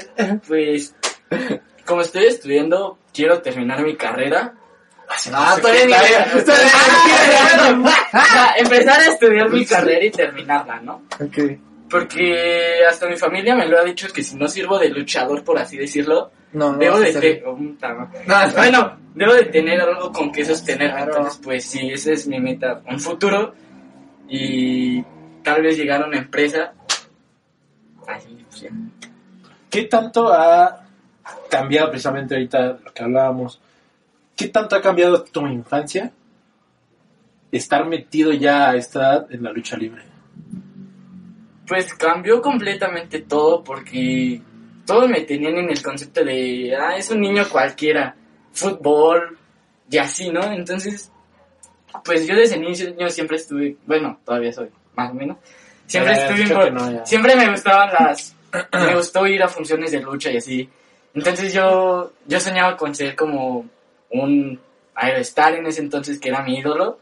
Pues, 0.47 0.95
como 1.85 2.01
estoy 2.01 2.25
estudiando, 2.25 2.99
quiero 3.13 3.41
terminar 3.41 3.81
mi 3.81 3.95
carrera. 3.95 4.53
Ah, 8.13 8.53
empezar 8.57 8.99
a 8.99 9.05
estudiar 9.05 9.49
mi 9.49 9.65
carrera 9.65 10.05
y 10.05 10.11
terminarla, 10.11 10.79
¿no? 10.81 11.03
Ok. 11.19 11.37
Porque 11.89 12.79
hasta 12.89 13.07
mi 13.07 13.15
familia 13.15 13.55
me 13.55 13.65
lo 13.67 13.79
ha 13.79 13.83
dicho 13.83 14.07
que 14.13 14.21
si 14.23 14.35
no 14.35 14.47
sirvo 14.47 14.77
de 14.77 14.89
luchador, 14.89 15.43
por 15.43 15.57
así 15.57 15.77
decirlo, 15.77 16.31
No, 16.53 16.73
no. 16.73 16.77
debo 16.77 16.99
de 16.99 17.09
hacer- 17.09 17.21
tener... 17.21 17.43
No, 18.27 18.51
Bueno, 18.55 18.97
debo 19.15 19.33
de 19.33 19.45
tener 19.45 19.79
algo 19.81 20.11
con 20.11 20.31
que 20.31 20.43
sostenerme. 20.43 20.93
Claro. 20.95 21.11
Entonces, 21.17 21.41
pues 21.43 21.65
sí, 21.65 21.89
esa 21.91 22.11
es 22.11 22.27
mi 22.27 22.39
meta, 22.39 22.81
un 22.89 22.99
futuro. 22.99 23.53
Y 24.27 25.01
tal 25.43 25.61
vez 25.61 25.77
llegar 25.77 26.03
a 26.03 26.07
una 26.07 26.17
empresa. 26.17 26.73
Así, 28.05 28.45
pues 28.49 28.61
ya. 28.61 28.69
¿Qué 29.69 29.83
tanto 29.83 30.33
ha 30.33 30.83
cambiado 31.49 31.89
precisamente 31.89 32.35
ahorita 32.35 32.79
lo 32.83 32.93
que 32.93 33.03
hablábamos? 33.03 33.61
¿Qué 34.35 34.49
tanto 34.49 34.75
ha 34.75 34.81
cambiado 34.81 35.23
tu 35.23 35.47
infancia 35.47 36.11
estar 37.51 37.85
metido 37.85 38.31
ya 38.33 38.69
a 38.71 38.75
esta 38.75 38.99
edad 38.99 39.27
en 39.31 39.43
la 39.43 39.51
lucha 39.51 39.77
libre? 39.77 40.03
Pues 41.67 41.93
cambió 41.93 42.41
completamente 42.41 43.21
todo 43.21 43.63
porque 43.63 44.41
todos 44.85 45.09
me 45.09 45.21
tenían 45.21 45.57
en 45.57 45.69
el 45.69 45.81
concepto 45.83 46.23
de, 46.23 46.75
ah, 46.75 46.95
es 46.95 47.09
un 47.09 47.19
niño 47.21 47.43
cualquiera, 47.49 48.15
fútbol 48.53 49.37
y 49.89 49.97
así, 49.97 50.29
¿no? 50.29 50.41
Entonces, 50.51 51.11
pues 52.05 52.25
yo 52.25 52.35
desde 52.35 52.57
niño 52.57 52.73
yo 52.97 53.09
siempre 53.09 53.37
estuve, 53.37 53.75
bueno, 53.85 54.19
todavía 54.23 54.53
soy, 54.53 54.69
más 54.95 55.11
o 55.11 55.13
menos, 55.13 55.37
siempre 55.85 56.15
Ya, 56.15 56.27
estuve, 56.27 56.71
no, 56.71 56.91
ya. 56.91 57.05
siempre 57.05 57.35
me 57.35 57.49
gustaban 57.49 57.89
las, 57.99 58.35
me 58.73 58.95
gustó 58.95 59.27
ir 59.27 59.43
a 59.43 59.47
funciones 59.47 59.91
de 59.91 60.01
lucha 60.01 60.31
y 60.31 60.37
así. 60.37 60.69
Entonces 61.13 61.53
yo, 61.53 62.13
yo 62.25 62.39
soñaba 62.39 62.77
con 62.77 62.93
ser 62.95 63.15
como 63.15 63.65
un 64.11 64.59
Aerostar 64.99 65.53
en 65.53 65.67
ese 65.67 65.81
entonces 65.81 66.19
que 66.19 66.29
era 66.29 66.41
mi 66.41 66.57
ídolo 66.57 66.97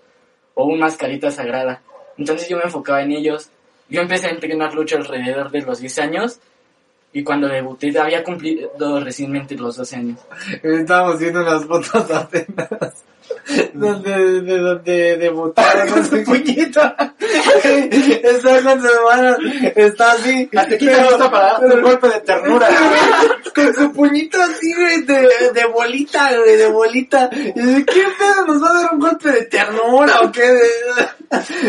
o 0.54 0.66
un 0.66 0.80
mascarita 0.80 1.32
sagrada. 1.32 1.82
Entonces 2.18 2.50
yo 2.50 2.58
me 2.58 2.64
enfocaba 2.64 3.02
en 3.02 3.14
ellos. 3.14 3.50
Yo 3.90 4.02
empecé 4.02 4.28
a 4.28 4.32
entrenar 4.32 4.74
lucha 4.74 4.98
alrededor 4.98 5.52
de 5.52 5.62
los 5.62 5.80
10 5.80 6.00
años 6.00 6.40
y 7.14 7.24
cuando 7.24 7.48
debuté 7.48 7.98
había 7.98 8.24
cumplido 8.24 9.00
recientemente 9.00 9.56
los 9.56 9.78
12 9.78 9.96
años. 9.96 10.20
Estábamos 10.62 11.20
viendo 11.20 11.42
unas 11.42 11.66
fotos 11.66 12.12
apenas. 12.12 13.06
Donde, 13.74 14.42
de 14.42 14.58
donde 14.58 15.18
debutaron 15.18 15.88
con 15.90 16.06
su 16.06 16.24
puñita. 16.26 17.16
Está 17.20 18.62
con 18.64 18.82
su 18.82 18.88
hermano. 18.88 19.38
Está 19.76 20.12
así. 20.12 20.50
Hasta 20.56 20.76
aquí 20.76 20.86
te 20.86 21.04
gusta 21.04 21.32
para 21.32 21.54
darte 21.54 21.76
un 21.76 21.82
golpe 21.82 22.10
de 22.10 22.20
ternura. 22.22 22.68
Con 23.56 23.74
su 23.74 23.94
puñito 23.94 24.38
así, 24.42 24.74
güey, 24.74 25.04
de, 25.04 25.30
de 25.54 25.66
bolita, 25.68 26.30
güey, 26.38 26.58
de 26.58 26.68
bolita. 26.68 27.30
Y 27.32 27.62
dice, 27.62 27.86
¿qué 27.86 28.04
pedo? 28.20 28.46
¿Nos 28.48 28.62
va 28.62 28.70
a 28.70 28.82
dar 28.82 28.94
un 28.94 29.00
golpe 29.00 29.32
de 29.32 29.46
ternura 29.46 30.20
o 30.22 30.32
qué? 30.32 30.60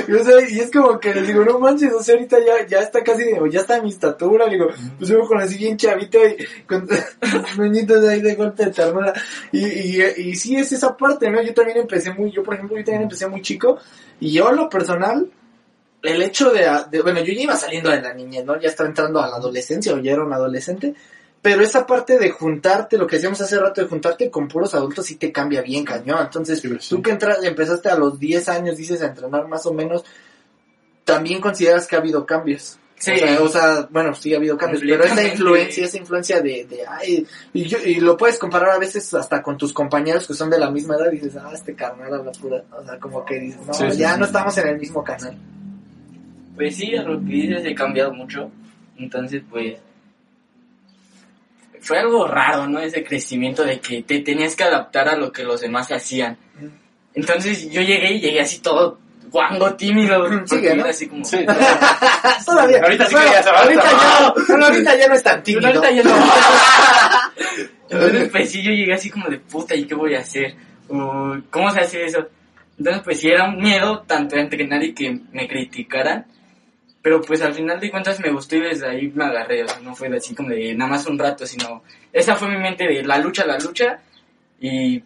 Y, 0.08 0.12
o 0.20 0.24
sea, 0.24 0.48
y 0.48 0.60
es 0.60 0.70
como 0.70 0.98
que 1.00 1.14
les 1.14 1.26
digo, 1.26 1.44
no 1.44 1.58
manches, 1.58 1.92
o 1.92 2.02
sea, 2.02 2.14
ahorita 2.14 2.38
ya, 2.40 2.66
ya 2.66 2.78
está 2.80 3.02
casi, 3.02 3.24
ya 3.50 3.60
está 3.60 3.76
a 3.76 3.82
mi 3.82 3.90
estatura. 3.90 4.46
Le 4.46 4.52
digo, 4.52 4.68
pues 4.98 5.08
yo 5.10 5.20
con 5.26 5.38
así 5.40 5.56
bien 5.58 5.76
chavito 5.76 6.18
y 6.26 6.36
con 6.66 6.88
sus 7.22 7.56
puñitos 7.56 8.04
ahí 8.06 8.20
de 8.20 8.34
golpe 8.34 8.66
de 8.66 8.70
ternura. 8.72 9.12
Y, 9.52 9.64
y, 9.66 10.02
y 10.16 10.34
sí 10.36 10.56
es 10.56 10.72
esa 10.72 10.96
parte, 10.96 11.30
¿no? 11.30 11.42
Yo 11.42 11.54
también 11.54 11.78
empecé 11.78 12.12
muy, 12.12 12.30
yo 12.32 12.42
por 12.42 12.54
ejemplo, 12.54 12.76
yo 12.76 12.84
también 12.84 13.02
empecé 13.02 13.26
muy 13.26 13.42
chico. 13.42 13.78
Y 14.20 14.32
yo, 14.32 14.48
en 14.50 14.56
lo 14.56 14.68
personal, 14.68 15.30
el 16.02 16.22
hecho 16.22 16.50
de, 16.50 16.68
de- 16.90 17.02
bueno, 17.02 17.20
yo 17.20 17.32
ya 17.32 17.42
iba 17.42 17.56
saliendo 17.56 17.90
de 17.90 18.00
la 18.00 18.14
niñez, 18.14 18.44
¿no? 18.44 18.58
Ya 18.60 18.68
estaba 18.68 18.88
entrando 18.88 19.20
a 19.20 19.28
la 19.28 19.36
adolescencia 19.36 19.92
o 19.94 19.98
ya 19.98 20.12
era 20.12 20.24
un 20.24 20.32
adolescente. 20.32 20.94
Pero 21.43 21.62
esa 21.62 21.87
parte 21.87 22.18
de 22.18 22.30
juntarte, 22.30 22.99
lo 22.99 23.07
que 23.07 23.16
decíamos 23.16 23.41
hace 23.41 23.59
rato, 23.59 23.80
de 23.80 23.87
juntarte 23.87 24.30
con 24.30 24.49
puros 24.49 24.74
adultos, 24.74 25.07
sí 25.07 25.14
te 25.14 25.30
cambia 25.30 25.62
bien 25.62 25.84
cañón. 25.84 26.18
Entonces, 26.20 26.61
Sí, 26.61 26.68
sí. 26.80 26.89
tú 26.91 27.01
que 27.03 27.12
entras, 27.12 27.43
empezaste 27.45 27.89
a 27.89 27.97
los 27.97 28.18
10 28.18 28.49
años, 28.49 28.76
dices, 28.76 29.01
a 29.03 29.07
entrenar 29.07 29.47
más 29.47 29.64
o 29.66 29.72
menos, 29.72 30.05
también 31.05 31.41
consideras 31.41 31.87
que 31.87 31.95
ha 31.95 32.01
habido 32.01 32.26
cambios. 32.26 32.78
Sí. 32.99 33.12
O 33.12 33.16
sea, 33.18 33.43
o 33.43 33.49
sea, 33.49 33.89
bueno, 33.91 34.14
sí 34.14 34.32
ha 34.32 34.39
habido 34.39 34.57
cambios, 34.57 34.82
pero 34.84 35.05
esa 35.05 35.22
influencia, 35.22 35.84
esa 35.84 35.99
influencia 35.99 36.41
de, 36.41 36.64
de 36.64 36.80
ay, 36.89 37.26
y, 37.53 37.64
yo- 37.64 37.78
y 37.84 37.97
lo 38.01 38.16
puedes 38.16 38.39
comparar 38.39 38.70
a 38.70 38.78
veces 38.78 39.12
hasta 39.12 39.43
con 39.43 39.59
tus 39.59 39.72
compañeros 39.74 40.26
que 40.26 40.32
son 40.32 40.49
de 40.49 40.59
la 40.59 40.70
misma 40.70 40.97
edad 40.97 41.12
y 41.12 41.16
dices, 41.16 41.37
ah, 41.37 41.51
este 41.53 41.74
carnal 41.74 42.12
habla 42.14 42.32
pura, 42.32 42.64
o 42.72 42.82
sea, 42.84 42.99
como 42.99 43.22
que 43.24 43.39
dices, 43.39 43.61
no, 43.66 43.74
Sí, 43.74 43.84
sí, 43.93 43.99
ya 43.99 44.14
sí. 44.14 44.20
no 44.20 44.24
estamos 44.26 44.57
en 44.59 44.68
el 44.68 44.78
mismo 44.78 45.05
canal. 45.05 45.37
Pues 46.57 46.74
sí, 46.74 46.97
a 46.97 47.03
lo 47.03 47.20
que 47.20 47.26
dices 47.26 47.62
he 47.66 47.74
cambiado 47.74 48.12
mucho. 48.14 48.51
Entonces, 48.97 49.43
pues. 49.51 49.76
Fue 51.80 51.98
algo 51.98 52.26
raro, 52.26 52.66
¿no? 52.66 52.80
Ese 52.80 53.04
crecimiento 53.04 53.64
de 53.64 53.80
que 53.80 54.02
te 54.02 54.20
tenías 54.20 54.56
que 54.56 54.64
adaptar 54.64 55.08
a 55.08 55.16
lo 55.16 55.32
que 55.32 55.44
los 55.44 55.60
demás 55.60 55.90
hacían. 55.92 56.36
Entonces 57.14 57.70
yo 57.70 57.80
llegué 57.82 58.12
y 58.14 58.20
llegué 58.20 58.40
así 58.40 58.60
todo 58.60 58.98
guango 59.30 59.74
tímido. 59.74 60.24
porque 60.28 60.46
Sigue, 60.48 60.74
¿no? 60.74 60.82
era 60.82 60.90
así 60.90 61.06
como... 61.08 61.24
Sí, 61.24 61.38
Todavía. 62.46 62.80
Ahorita 62.82 63.06
sí 63.06 63.14
Bueno, 63.14 63.28
que 63.30 63.34
ya 63.34 63.42
se 63.42 63.50
va 63.50 63.58
a 63.58 63.62
ahorita 63.62 63.82
ya, 63.82 64.34
no, 64.48 64.56
no, 64.56 64.66
ahorita 64.66 64.96
ya 64.96 65.08
no 65.08 65.14
es 65.14 65.22
tan 65.22 65.42
tímido. 65.42 65.66
ahorita 65.68 65.90
ya 65.90 66.02
no. 66.02 66.10
Entonces, 67.90 68.28
pues 68.30 68.50
sí, 68.50 68.62
yo 68.62 68.72
llegué 68.72 68.94
así 68.94 69.10
como 69.10 69.28
de 69.28 69.38
puta, 69.38 69.74
¿y 69.74 69.84
qué 69.86 69.94
voy 69.94 70.14
a 70.14 70.20
hacer? 70.20 70.54
¿Cómo 70.88 71.70
se 71.72 71.80
hace 71.80 72.04
eso? 72.04 72.28
Entonces, 72.78 73.02
pues 73.04 73.20
sí, 73.20 73.28
era 73.28 73.44
un 73.44 73.58
miedo 73.58 74.02
tanto 74.06 74.36
entre 74.36 74.66
nadie 74.66 74.94
que 74.94 75.20
me 75.32 75.48
criticaran. 75.48 76.26
Pero 77.07 77.20
pues 77.20 77.40
al 77.40 77.54
final 77.54 77.78
de 77.78 77.88
cuentas 77.88 78.18
me 78.18 78.32
gustó 78.32 78.57
y 78.57 78.62
desde 78.62 78.88
ahí 78.88 79.12
me 79.14 79.26
agarré. 79.26 79.62
O 79.62 79.68
sea, 79.68 79.78
no 79.78 79.94
fue 79.94 80.09
así 80.16 80.34
como 80.34 80.48
de 80.48 80.74
nada 80.74 80.90
más 80.90 81.07
un 81.07 81.16
rato, 81.16 81.46
sino 81.46 81.84
esa 82.12 82.34
fue 82.34 82.48
mi 82.48 82.57
mente 82.57 82.82
de 82.84 83.04
la 83.04 83.18
lucha, 83.18 83.46
la 83.46 83.57
lucha. 83.61 84.00
Y 84.59 85.04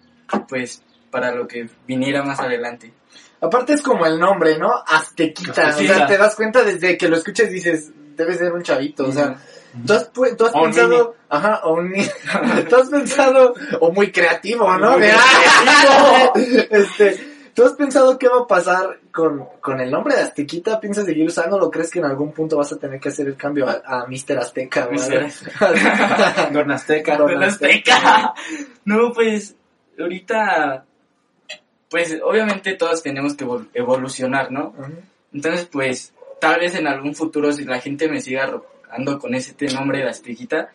pues 0.48 0.82
para 1.10 1.30
lo 1.34 1.46
que 1.46 1.68
viniera 1.86 2.22
más 2.22 2.40
adelante. 2.40 2.90
Aparte 3.42 3.74
es 3.74 3.82
como 3.82 4.06
el 4.06 4.18
nombre, 4.18 4.56
¿no? 4.56 4.72
Aztequita. 4.86 5.68
Aztequita. 5.68 5.92
O 5.92 5.96
sea, 5.98 6.06
te 6.06 6.16
das 6.16 6.34
cuenta 6.36 6.62
desde 6.62 6.96
que 6.96 7.06
lo 7.10 7.18
escuchas 7.18 7.50
dices, 7.50 7.90
debe 8.16 8.32
ser 8.34 8.50
un 8.54 8.62
chavito. 8.62 9.06
O 9.06 9.12
sea, 9.12 9.36
tú 9.86 9.92
has, 9.92 10.10
pu- 10.10 10.34
tú 10.38 10.46
has 10.46 10.54
pensado, 10.72 11.16
ajá, 11.28 11.60
o 11.64 11.74
un 11.74 11.92
tú 12.70 12.76
has 12.76 12.88
pensado, 12.88 13.52
o 13.80 13.92
muy 13.92 14.10
creativo, 14.10 14.74
¿no? 14.78 14.92
Muy 14.92 15.02
De- 15.02 16.68
este, 16.70 17.29
tú 17.60 17.66
has 17.66 17.74
pensado 17.74 18.18
qué 18.18 18.26
va 18.26 18.38
a 18.40 18.46
pasar 18.46 19.00
con, 19.12 19.44
con 19.60 19.80
el 19.82 19.90
nombre 19.90 20.14
de 20.16 20.22
Aztequita. 20.22 20.80
¿Piensas 20.80 21.04
seguir 21.04 21.26
usándolo? 21.26 21.70
¿Crees 21.70 21.90
que 21.90 21.98
en 21.98 22.06
algún 22.06 22.32
punto 22.32 22.56
vas 22.56 22.72
a 22.72 22.78
tener 22.78 22.98
que 22.98 23.10
hacer 23.10 23.26
el 23.26 23.36
cambio 23.36 23.68
a, 23.68 23.82
a 23.84 24.06
Mr. 24.06 24.38
Azteca? 24.38 24.86
Don 26.52 26.70
Azteca. 26.70 27.16
Don 27.18 27.42
Azteca. 27.42 28.34
No, 28.86 29.12
pues 29.12 29.56
ahorita, 29.98 30.86
pues 31.90 32.18
obviamente 32.24 32.72
todos 32.76 33.02
tenemos 33.02 33.34
que 33.34 33.44
evol- 33.44 33.68
evolucionar, 33.74 34.50
¿no? 34.50 34.72
Entonces, 35.34 35.66
pues, 35.70 36.14
tal 36.40 36.60
vez 36.60 36.74
en 36.76 36.86
algún 36.86 37.14
futuro, 37.14 37.52
si 37.52 37.64
la 37.66 37.78
gente 37.78 38.08
me 38.08 38.22
siga 38.22 38.46
rocando 38.46 39.18
con 39.18 39.34
ese 39.34 39.54
nombre 39.74 39.98
de 39.98 40.08
Aztequita, 40.08 40.70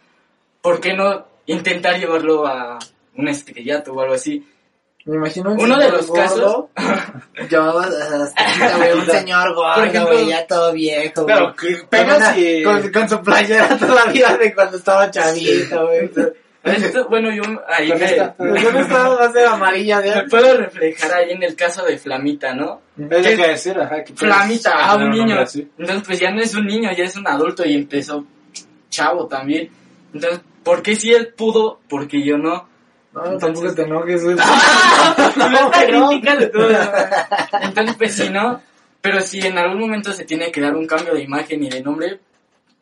¿por 0.62 0.80
qué 0.80 0.94
no 0.94 1.26
intentar 1.48 1.98
llevarlo 2.00 2.46
a 2.46 2.78
un 3.18 3.28
estrellato 3.28 3.92
o 3.94 4.02
algo 4.02 4.14
así? 4.14 4.48
Me 5.06 5.18
imagino 5.18 5.52
un 5.52 5.62
Uno 5.62 5.78
de 5.78 5.90
los 5.92 6.08
gordo, 6.08 6.70
Llamaba 7.50 7.84
a 7.86 8.24
Aztequita, 8.24 8.78
güey, 8.78 8.94
un 8.94 9.06
señor 9.06 9.48
Por 9.54 9.56
gordo, 9.56 9.84
ejemplo- 9.84 10.06
güey, 10.14 10.28
ya 10.30 10.48
todo 10.48 10.74
viejo, 10.74 11.24
güey. 11.24 11.26
Claro, 11.36 11.56
que 11.56 11.78
Con, 11.80 11.88
pegas 11.90 12.18
una- 12.18 12.38
y... 12.40 12.64
con, 12.64 12.92
con 12.92 13.10
su 13.10 13.22
playera 13.22 13.68
toda 13.80 14.06
la 14.06 14.12
vida 14.12 14.38
de 14.38 14.54
cuando 14.56 14.78
estaba 14.78 15.12
chavito, 15.12 15.88
güey. 15.88 16.10
Esto, 16.64 17.08
bueno, 17.10 17.30
yo 17.32 17.44
ahí 17.68 17.90
me, 17.90 18.04
esta. 18.06 18.36
Va 18.40 19.26
a 19.26 19.32
ser 19.32 19.46
amarilla, 19.48 20.02
me 20.02 20.10
de 20.10 20.24
puedo 20.24 20.58
reflejar 20.58 21.14
ahí 21.14 21.30
en 21.30 21.44
el 21.44 21.56
caso 21.56 21.86
de 21.86 22.00
Flamita, 22.00 22.56
¿no? 22.56 22.82
Es 22.98 23.08
lo 23.08 23.44
que 23.44 23.48
decir, 23.50 23.78
ajá. 23.80 24.04
que 24.04 24.14
puedes 24.14 24.36
Flamita, 24.36 24.72
a 24.92 24.94
tener 24.94 25.08
un 25.10 25.12
niño. 25.16 25.36
Entonces, 25.78 26.04
pues 26.08 26.20
ya 26.20 26.32
no 26.32 26.42
es 26.42 26.56
un 26.56 26.66
niño, 26.66 26.90
ya 26.98 27.04
es 27.04 27.16
un 27.16 27.28
adulto 27.28 27.64
y 27.64 27.76
empezó 27.76 28.26
chavo 28.90 29.28
también. 29.28 29.70
Entonces, 30.12 30.42
¿por 30.64 30.82
qué 30.82 30.96
si 30.96 31.14
él 31.14 31.28
pudo? 31.38 31.80
Porque 31.88 32.26
yo 32.26 32.40
no. 32.40 32.68
No, 33.16 33.38
tampoco 33.38 33.74
te 33.74 33.84
enojes, 33.84 34.24
güey. 34.26 34.36
no, 35.38 36.10
tú. 36.52 36.60
Entonces, 37.62 37.96
pues 37.98 38.14
sí, 38.14 38.30
¿no? 38.30 38.62
Pero 39.02 39.22
si 39.22 39.40
en 39.40 39.58
algún 39.58 39.80
momento 39.80 40.12
se 40.12 40.26
tiene 40.26 40.52
que 40.52 40.60
dar 40.60 40.76
un 40.76 40.86
cambio 40.86 41.14
de 41.14 41.22
imagen 41.24 41.64
y 41.64 41.70
de 41.70 41.82
nombre, 41.82 42.20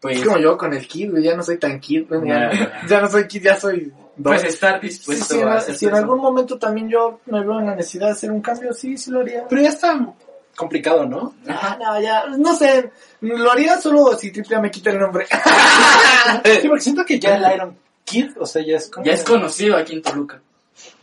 pues, 0.03 0.17
Es 0.17 0.25
como 0.25 0.37
yo 0.37 0.57
con 0.57 0.73
el 0.73 0.85
kid, 0.85 1.11
güey, 1.11 1.23
ya 1.23 1.33
no 1.33 1.43
soy 1.43 1.57
tan 1.57 1.79
kid, 1.79 2.07
güey. 2.09 2.27
Ya, 2.27 2.99
no 2.99 3.09
soy 3.09 3.25
kid, 3.25 3.43
ya 3.43 3.55
soy... 3.55 3.93
pues 4.21 4.43
estar 4.43 4.81
dispuesto 4.81 5.35
sí, 5.35 5.41
a 5.41 5.53
hacer 5.53 5.75
si 5.75 5.85
en 5.85 5.95
algún 5.95 6.19
momento 6.19 6.59
también 6.59 6.89
yo 6.89 7.21
me 7.27 7.39
veo 7.39 7.59
en 7.59 7.67
la 7.67 7.75
necesidad 7.75 8.07
de 8.07 8.11
hacer 8.11 8.29
un 8.29 8.41
cambio, 8.41 8.73
sí, 8.73 8.97
sí 8.97 9.11
lo 9.11 9.21
haría. 9.21 9.47
Pero 9.47 9.61
ya 9.61 9.69
está 9.69 10.13
complicado, 10.57 11.05
¿no? 11.05 11.35
Ah, 11.47 11.77
no, 11.79 12.01
ya, 12.01 12.25
no 12.37 12.53
sé, 12.53 12.91
lo 13.21 13.49
haría 13.49 13.79
solo 13.79 14.13
si 14.17 14.31
Triple 14.31 14.57
A 14.57 14.61
me 14.61 14.71
quita 14.71 14.89
el 14.89 14.99
nombre. 14.99 15.25
Sí, 16.61 16.67
porque 16.67 16.83
siento 16.83 17.05
que 17.05 17.19
ya 17.19 17.35
el 17.35 17.53
Iron 17.53 17.77
Kid, 18.05 18.31
o 18.39 18.45
sea, 18.45 18.61
ya 18.65 18.77
es 18.77 18.89
como... 18.89 19.05
Ya 19.05 19.13
es 19.13 19.23
conocido 19.23 19.77
aquí 19.77 19.93
en 19.93 20.01
Toluca. 20.01 20.41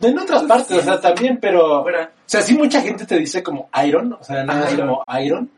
En 0.01 0.17
otras 0.19 0.43
partes, 0.43 0.77
o 0.79 0.81
sea, 0.81 0.99
también, 0.99 1.37
pero... 1.41 1.65
O 1.65 1.75
Ahora, 1.77 2.11
sea, 2.25 2.41
sí 2.41 2.53
mucha 2.55 2.81
gente 2.81 3.05
te 3.05 3.17
dice 3.17 3.41
como 3.41 3.69
Iron, 3.85 4.13
o 4.13 4.23
sea, 4.23 4.43
nada 4.43 4.61
más 4.61 4.73
Iron. 4.73 4.87
como 4.89 5.19
Iron. 5.19 5.49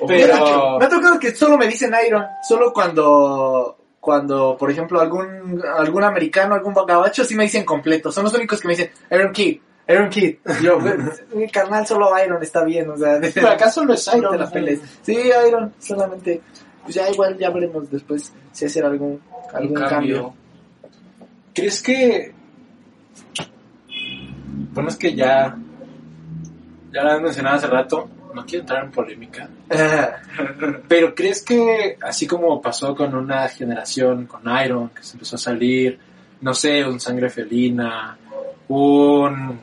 o- 0.00 0.06
Pero- 0.06 0.78
Me 0.78 0.84
ha 0.84 0.88
tocado 0.88 1.18
que 1.18 1.34
solo 1.34 1.56
me 1.58 1.66
dicen 1.66 1.92
Iron, 2.06 2.24
solo 2.46 2.72
cuando, 2.72 3.76
cuando, 4.00 4.56
por 4.58 4.70
ejemplo, 4.70 5.00
algún, 5.00 5.62
algún 5.76 6.04
americano, 6.04 6.54
algún 6.54 6.74
gabacho, 6.74 7.24
sí 7.24 7.34
me 7.34 7.44
dicen 7.44 7.64
completo. 7.64 8.12
Son 8.12 8.24
los 8.24 8.34
únicos 8.34 8.60
que 8.60 8.68
me 8.68 8.74
dicen 8.74 8.90
Iron 9.10 9.32
Kid, 9.32 9.60
Iron 9.88 10.10
Kid. 10.10 10.36
Yo, 10.62 10.78
mi 11.34 11.48
carnal 11.50 11.86
solo 11.86 12.10
Iron 12.24 12.42
está 12.42 12.62
bien, 12.64 12.88
o 12.90 12.96
sea, 12.96 13.18
Pero 13.34 13.48
acá 13.48 13.70
solo 13.70 13.94
es 13.94 14.06
Iron. 14.14 14.32
te 14.32 14.38
la 14.38 14.44
o 14.44 14.46
sea, 14.48 14.54
peles. 14.54 14.80
Sí, 15.02 15.18
Iron, 15.48 15.72
solamente. 15.78 16.40
Pues 16.82 16.94
ya 16.96 17.08
igual 17.08 17.38
ya 17.38 17.48
veremos 17.50 17.88
después 17.90 18.32
si 18.52 18.64
hacer 18.66 18.84
algún, 18.84 19.20
algún 19.54 19.74
cambio. 19.74 19.88
cambio. 19.88 20.34
¿Crees 21.54 21.82
que... 21.82 22.32
Bueno, 24.72 24.88
es 24.88 24.96
que 24.96 25.14
ya... 25.14 25.56
Ya 26.92 27.02
lo 27.02 27.10
has 27.10 27.22
mencionado 27.22 27.56
hace 27.56 27.66
rato, 27.68 28.10
no 28.34 28.44
quiero 28.44 28.60
entrar 28.60 28.84
en 28.84 28.90
polémica. 28.90 29.48
Pero 30.88 31.14
¿crees 31.14 31.42
que 31.42 31.96
así 32.02 32.26
como 32.26 32.60
pasó 32.60 32.94
con 32.94 33.14
una 33.14 33.48
generación, 33.48 34.26
con 34.26 34.42
Iron, 34.62 34.90
que 34.90 35.02
se 35.02 35.14
empezó 35.14 35.36
a 35.36 35.38
salir, 35.38 35.98
no 36.42 36.52
sé, 36.52 36.84
un 36.84 37.00
Sangre 37.00 37.30
Felina, 37.30 38.18
un 38.68 39.58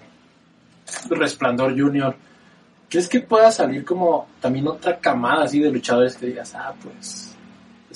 Resplandor 1.10 1.80
Junior, 1.80 2.16
¿crees 2.90 3.08
que 3.08 3.22
pueda 3.22 3.52
salir 3.52 3.86
como 3.86 4.28
también 4.42 4.68
otra 4.68 4.98
camada 4.98 5.44
así 5.44 5.60
de 5.60 5.72
luchadores 5.72 6.18
que 6.18 6.28
digas, 6.28 6.56
ah, 6.56 6.74
pues 6.82 7.36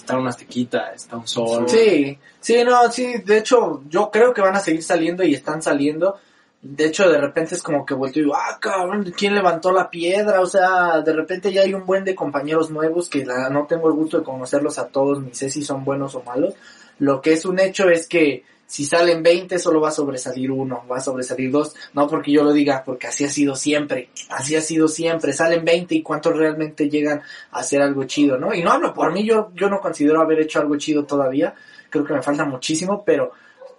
está 0.03 0.17
una 0.17 0.29
Aztequita, 0.29 0.91
está 0.93 1.15
un 1.17 1.27
Sol? 1.27 1.67
Sí, 1.69 2.17
sí, 2.39 2.63
no, 2.63 2.91
sí, 2.91 3.15
de 3.25 3.37
hecho, 3.37 3.81
yo 3.89 4.11
creo 4.11 4.33
que 4.33 4.41
van 4.41 4.55
a 4.55 4.59
seguir 4.59 4.83
saliendo 4.83 5.23
y 5.23 5.33
están 5.33 5.61
saliendo. 5.61 6.17
De 6.61 6.85
hecho, 6.85 7.09
de 7.09 7.19
repente 7.19 7.55
es 7.55 7.63
como 7.63 7.85
que 7.85 7.93
vuelto 7.93 8.19
y 8.19 8.23
digo, 8.23 8.35
ah, 8.35 8.57
cabrón, 8.59 9.13
¿quién 9.17 9.33
levantó 9.35 9.71
la 9.71 9.89
piedra? 9.89 10.39
O 10.41 10.45
sea, 10.45 11.01
de 11.01 11.11
repente 11.13 11.51
ya 11.51 11.61
hay 11.61 11.73
un 11.73 11.85
buen 11.85 12.03
de 12.05 12.15
compañeros 12.15 12.69
nuevos 12.69 13.09
que 13.09 13.25
la- 13.25 13.49
no 13.49 13.65
tengo 13.65 13.87
el 13.89 13.93
gusto 13.95 14.17
de 14.19 14.23
conocerlos 14.23 14.77
a 14.79 14.87
todos, 14.87 15.21
ni 15.21 15.33
sé 15.33 15.49
si 15.49 15.61
son 15.63 15.83
buenos 15.83 16.15
o 16.15 16.23
malos. 16.23 16.53
Lo 16.99 17.21
que 17.21 17.33
es 17.33 17.45
un 17.45 17.59
hecho 17.59 17.89
es 17.89 18.07
que 18.07 18.43
si 18.65 18.85
salen 18.85 19.21
20 19.21 19.59
solo 19.59 19.81
va 19.81 19.89
a 19.89 19.91
sobresalir 19.91 20.51
uno, 20.51 20.83
va 20.91 20.97
a 20.97 21.01
sobresalir 21.01 21.51
dos, 21.51 21.75
no 21.93 22.07
porque 22.07 22.31
yo 22.31 22.43
lo 22.43 22.53
diga, 22.53 22.83
porque 22.85 23.07
así 23.07 23.23
ha 23.23 23.29
sido 23.29 23.55
siempre, 23.55 24.09
así 24.29 24.55
ha 24.55 24.61
sido 24.61 24.87
siempre, 24.87 25.33
salen 25.33 25.63
20 25.63 25.95
y 25.95 26.01
cuántos 26.01 26.35
realmente 26.35 26.89
llegan 26.89 27.21
a 27.51 27.59
hacer 27.59 27.81
algo 27.81 28.03
chido, 28.05 28.37
¿no? 28.37 28.53
Y 28.53 28.63
no 28.63 28.71
hablo 28.71 28.93
por 28.93 29.11
mí, 29.11 29.23
yo, 29.25 29.51
yo 29.53 29.69
no 29.69 29.79
considero 29.79 30.21
haber 30.21 30.41
hecho 30.41 30.59
algo 30.59 30.75
chido 30.77 31.05
todavía, 31.05 31.53
creo 31.89 32.03
que 32.03 32.13
me 32.13 32.21
falta 32.21 32.45
muchísimo, 32.45 33.03
pero 33.05 33.31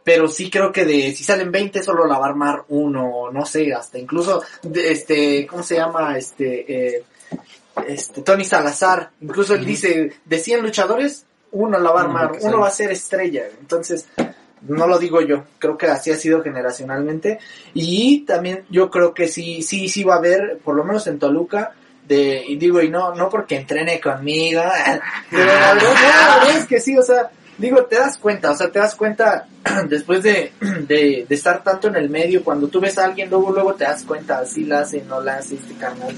pero 0.04 0.28
sí 0.28 0.50
creo 0.50 0.70
que 0.70 0.84
de 0.84 1.14
si 1.14 1.24
salen 1.24 1.50
20 1.50 1.82
solo 1.82 2.06
la 2.06 2.18
va 2.18 2.26
a 2.26 2.28
armar 2.28 2.64
uno, 2.68 3.30
no 3.32 3.46
sé, 3.46 3.72
hasta 3.72 3.98
incluso 3.98 4.42
de, 4.62 4.92
este, 4.92 5.46
¿cómo 5.46 5.62
se 5.62 5.76
llama? 5.76 6.18
Este 6.18 6.96
eh, 6.96 7.04
este 7.88 8.22
Tony 8.22 8.44
Salazar, 8.44 9.10
incluso 9.20 9.54
él 9.54 9.64
dice, 9.64 10.12
de 10.24 10.38
100 10.38 10.62
luchadores, 10.62 11.26
uno 11.52 11.78
la 11.78 11.90
va 11.90 12.00
a 12.00 12.04
armar, 12.04 12.32
uno 12.40 12.60
va 12.60 12.68
a 12.68 12.70
ser 12.70 12.90
estrella. 12.90 13.44
Entonces, 13.60 14.06
no 14.68 14.86
lo 14.86 14.98
digo 14.98 15.20
yo, 15.20 15.44
creo 15.58 15.76
que 15.76 15.86
así 15.86 16.10
ha 16.10 16.16
sido 16.16 16.42
generacionalmente 16.42 17.38
y 17.74 18.20
también 18.20 18.64
yo 18.70 18.90
creo 18.90 19.14
que 19.14 19.28
sí 19.28 19.62
sí 19.62 19.88
sí 19.88 20.04
va 20.04 20.14
a 20.14 20.18
haber 20.18 20.58
por 20.64 20.74
lo 20.74 20.84
menos 20.84 21.06
en 21.06 21.18
Toluca 21.18 21.72
de 22.06 22.42
y 22.46 22.56
digo 22.56 22.82
y 22.82 22.90
no 22.90 23.14
no 23.14 23.28
porque 23.28 23.56
entrene 23.56 24.00
conmigo, 24.00 24.62
pero 25.30 25.46
la 25.46 26.48
es 26.56 26.66
que 26.66 26.80
sí, 26.80 26.96
o 26.96 27.02
sea, 27.02 27.30
digo, 27.58 27.84
te 27.84 27.96
das 27.96 28.18
cuenta, 28.18 28.50
o 28.50 28.54
sea, 28.54 28.70
te 28.70 28.78
das 28.78 28.94
cuenta 28.94 29.46
después 29.88 30.22
de, 30.22 30.52
de, 30.60 31.26
de 31.28 31.34
estar 31.34 31.62
tanto 31.62 31.88
en 31.88 31.96
el 31.96 32.10
medio, 32.10 32.44
cuando 32.44 32.68
tú 32.68 32.80
ves 32.80 32.98
a 32.98 33.04
alguien, 33.04 33.30
luego, 33.30 33.52
luego 33.52 33.74
te 33.74 33.84
das 33.84 34.04
cuenta, 34.04 34.44
si 34.44 34.64
la 34.64 34.80
hace, 34.80 35.02
no 35.02 35.20
la 35.20 35.36
hace, 35.36 35.56
este 35.56 35.74
canal 35.74 36.14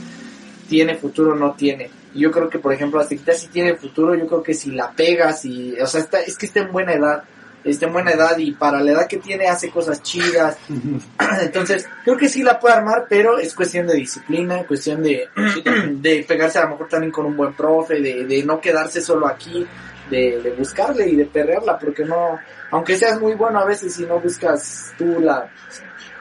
tiene 0.68 0.96
futuro, 0.96 1.34
no 1.34 1.52
tiene. 1.52 1.90
Y 2.14 2.20
yo 2.20 2.30
creo 2.30 2.48
que, 2.48 2.58
por 2.58 2.72
ejemplo, 2.72 3.00
Aztequita 3.00 3.32
sí 3.34 3.48
tiene 3.48 3.76
futuro, 3.76 4.14
yo 4.14 4.26
creo 4.26 4.42
que 4.42 4.54
si 4.54 4.70
la 4.70 4.90
pegas 4.90 5.44
y, 5.44 5.78
o 5.80 5.86
sea, 5.86 6.00
está, 6.00 6.20
es 6.20 6.36
que 6.36 6.46
está 6.46 6.60
en 6.60 6.72
buena 6.72 6.92
edad, 6.92 7.24
está 7.70 7.86
en 7.86 7.92
buena 7.92 8.12
edad 8.12 8.36
y 8.38 8.52
para 8.52 8.80
la 8.80 8.92
edad 8.92 9.06
que 9.08 9.18
tiene 9.18 9.46
hace 9.48 9.70
cosas 9.70 10.02
chidas. 10.02 10.56
Entonces, 11.42 11.86
creo 12.04 12.16
que 12.16 12.28
sí 12.28 12.42
la 12.42 12.58
puede 12.58 12.74
armar, 12.74 13.06
pero 13.08 13.38
es 13.38 13.54
cuestión 13.54 13.86
de 13.86 13.94
disciplina, 13.94 14.64
cuestión 14.66 15.02
de, 15.02 15.28
de 15.92 16.24
pegarse 16.26 16.58
a 16.58 16.64
lo 16.64 16.70
mejor 16.70 16.88
también 16.88 17.12
con 17.12 17.26
un 17.26 17.36
buen 17.36 17.52
profe, 17.54 18.00
de, 18.00 18.24
de 18.24 18.42
no 18.44 18.60
quedarse 18.60 19.00
solo 19.00 19.26
aquí, 19.26 19.66
de, 20.10 20.40
de 20.40 20.52
buscarle 20.52 21.08
y 21.08 21.16
de 21.16 21.24
perrearla, 21.26 21.78
porque 21.78 22.04
no, 22.04 22.38
aunque 22.70 22.96
seas 22.96 23.20
muy 23.20 23.34
bueno 23.34 23.58
a 23.58 23.64
veces 23.64 23.94
si 23.94 24.04
no 24.06 24.20
buscas 24.20 24.92
tú 24.96 25.20
la, 25.20 25.50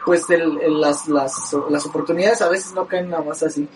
pues 0.06 0.30
el, 0.30 0.60
el- 0.62 0.82
las, 0.82 1.08
las, 1.08 1.34
las 1.70 1.86
oportunidades 1.86 2.42
a 2.42 2.50
veces 2.50 2.74
no 2.74 2.88
caen 2.88 3.10
nada 3.10 3.24
más 3.24 3.44
así. 3.44 3.68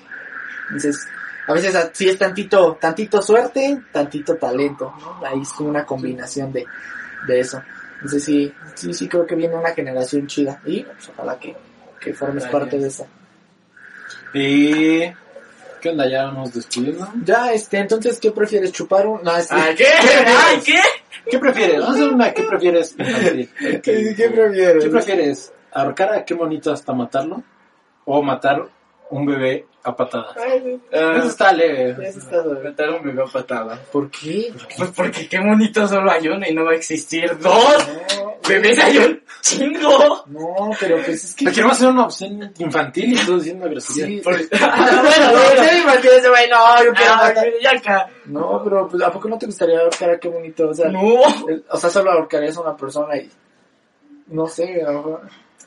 Entonces, 0.68 1.08
a 1.48 1.54
veces 1.54 1.76
sí 1.94 2.08
es 2.10 2.18
tantito, 2.18 2.78
tantito 2.80 3.22
suerte, 3.22 3.82
tantito 3.92 4.36
talento, 4.36 4.94
¿no? 5.00 5.26
Ahí 5.26 5.42
es 5.42 5.50
como 5.54 5.70
una 5.70 5.84
combinación 5.86 6.52
de, 6.54 6.66
de 7.28 7.40
eso. 7.40 7.62
Entonces 7.96 8.24
sí, 8.24 8.54
sí, 8.76 8.94
sí 8.94 9.08
creo 9.08 9.26
que 9.26 9.36
viene 9.36 9.56
una 9.56 9.72
generación 9.72 10.28
chida. 10.28 10.62
Y 10.66 10.84
pues, 10.84 11.10
ojalá 11.10 11.38
que, 11.40 11.56
que 12.00 12.14
formes 12.14 12.44
Gracias. 12.44 12.52
parte 12.52 12.78
de 12.78 12.88
esa. 12.88 13.06
Y 14.34 15.14
¿Qué 15.82 15.90
onda? 15.90 16.10
¿Ya 16.10 16.26
vamos 16.26 16.54
despidiendo? 16.54 17.08
Ya, 17.24 17.54
este, 17.54 17.78
entonces, 17.78 18.20
¿qué 18.20 18.32
prefieres? 18.32 18.72
¿Chupar 18.72 19.08
un...? 19.08 19.24
No, 19.24 19.36
este... 19.36 19.56
¿Ay, 19.56 19.76
qué? 19.76 19.86
¿Ay, 20.28 20.60
qué? 20.66 20.80
¿Qué 21.30 21.40
prefieres? 21.40 21.80
Vamos 21.80 21.96
a 21.96 22.00
hacer 22.00 22.14
una 22.14 22.34
¿qué 22.34 22.44
prefieres? 22.44 22.96
¿Qué, 22.98 23.82
qué 23.82 24.30
prefieres? 24.30 24.84
¿Qué 24.84 24.90
prefieres? 24.90 25.54
¿Ahorcar 25.72 26.14
a 26.14 26.26
qué 26.26 26.34
bonito 26.34 26.72
hasta 26.72 26.94
matarlo? 26.94 27.44
¿O 28.06 28.22
matar 28.24 28.68
un 29.10 29.26
bebé 29.26 29.68
a 29.84 29.96
patadas? 29.96 30.36
Ay, 30.38 30.80
Ah, 30.94 31.16
Eso 31.18 31.28
está 31.28 31.52
leve. 31.54 31.96
eso 32.08 32.20
está 32.20 32.44
suave. 32.44 32.64
Matar 32.70 32.90
un 32.92 33.04
bebé 33.04 33.24
a 33.24 33.26
patada. 33.26 33.80
¿Por 33.92 34.10
qué? 34.12 34.54
Pues 34.78 34.92
porque 34.96 35.28
qué 35.30 35.40
bonito 35.40 35.88
solo 35.88 36.12
hay 36.12 36.28
uno 36.28 36.46
y 36.48 36.54
no 36.54 36.66
va 36.66 36.72
a 36.72 36.76
existir 36.76 37.38
dos. 37.40 37.88
Bebés 38.48 38.80
hay 38.80 38.98
un 38.98 39.22
chingo. 39.42 40.24
No, 40.28 40.70
pero 40.80 40.98
pues 40.98 41.24
es 41.24 41.36
que... 41.36 41.46
Te 41.46 41.52
queremos 41.52 41.78
hacer 41.78 41.90
una 41.90 42.06
opción 42.06 42.52
infantil 42.58 43.14
y 43.14 43.26
tú 43.26 43.38
diciendo 43.38 43.70
grosería. 43.70 44.06
Sí. 44.06 44.22
Por- 44.24 44.36
Ah, 44.60 45.02
bueno, 45.04 45.32
no, 45.34 45.64
sí, 45.64 45.82
Martín, 45.86 46.12
ese 46.18 46.30
güey, 46.30 46.50
no, 46.50 46.84
yo 46.84 46.94
quiero 46.94 47.14
Ah, 47.14 47.18
matar. 47.28 47.48
acá. 47.78 48.10
No, 48.26 48.62
pero 48.64 48.88
pues, 48.88 49.02
¿a 49.04 49.12
poco 49.12 49.30
no 49.30 49.38
te 49.38 49.46
gustaría 49.46 49.80
ahorcar 49.80 50.10
a 50.12 50.20
qué 50.20 50.28
bonito? 50.30 50.70
O 50.70 50.74
sea, 50.74 50.90
No. 50.90 51.02
el- 51.48 51.64
o 51.70 51.78
sea, 51.78 51.90
solo 51.90 52.12
ahorcarías 52.12 52.58
a 52.58 52.62
una 52.62 52.76
persona 52.76 53.16
y... 53.18 53.30
No 54.28 54.46
sé, 54.48 54.82
a 54.84 54.92
lo 54.92 54.98
mejor... 54.98 55.22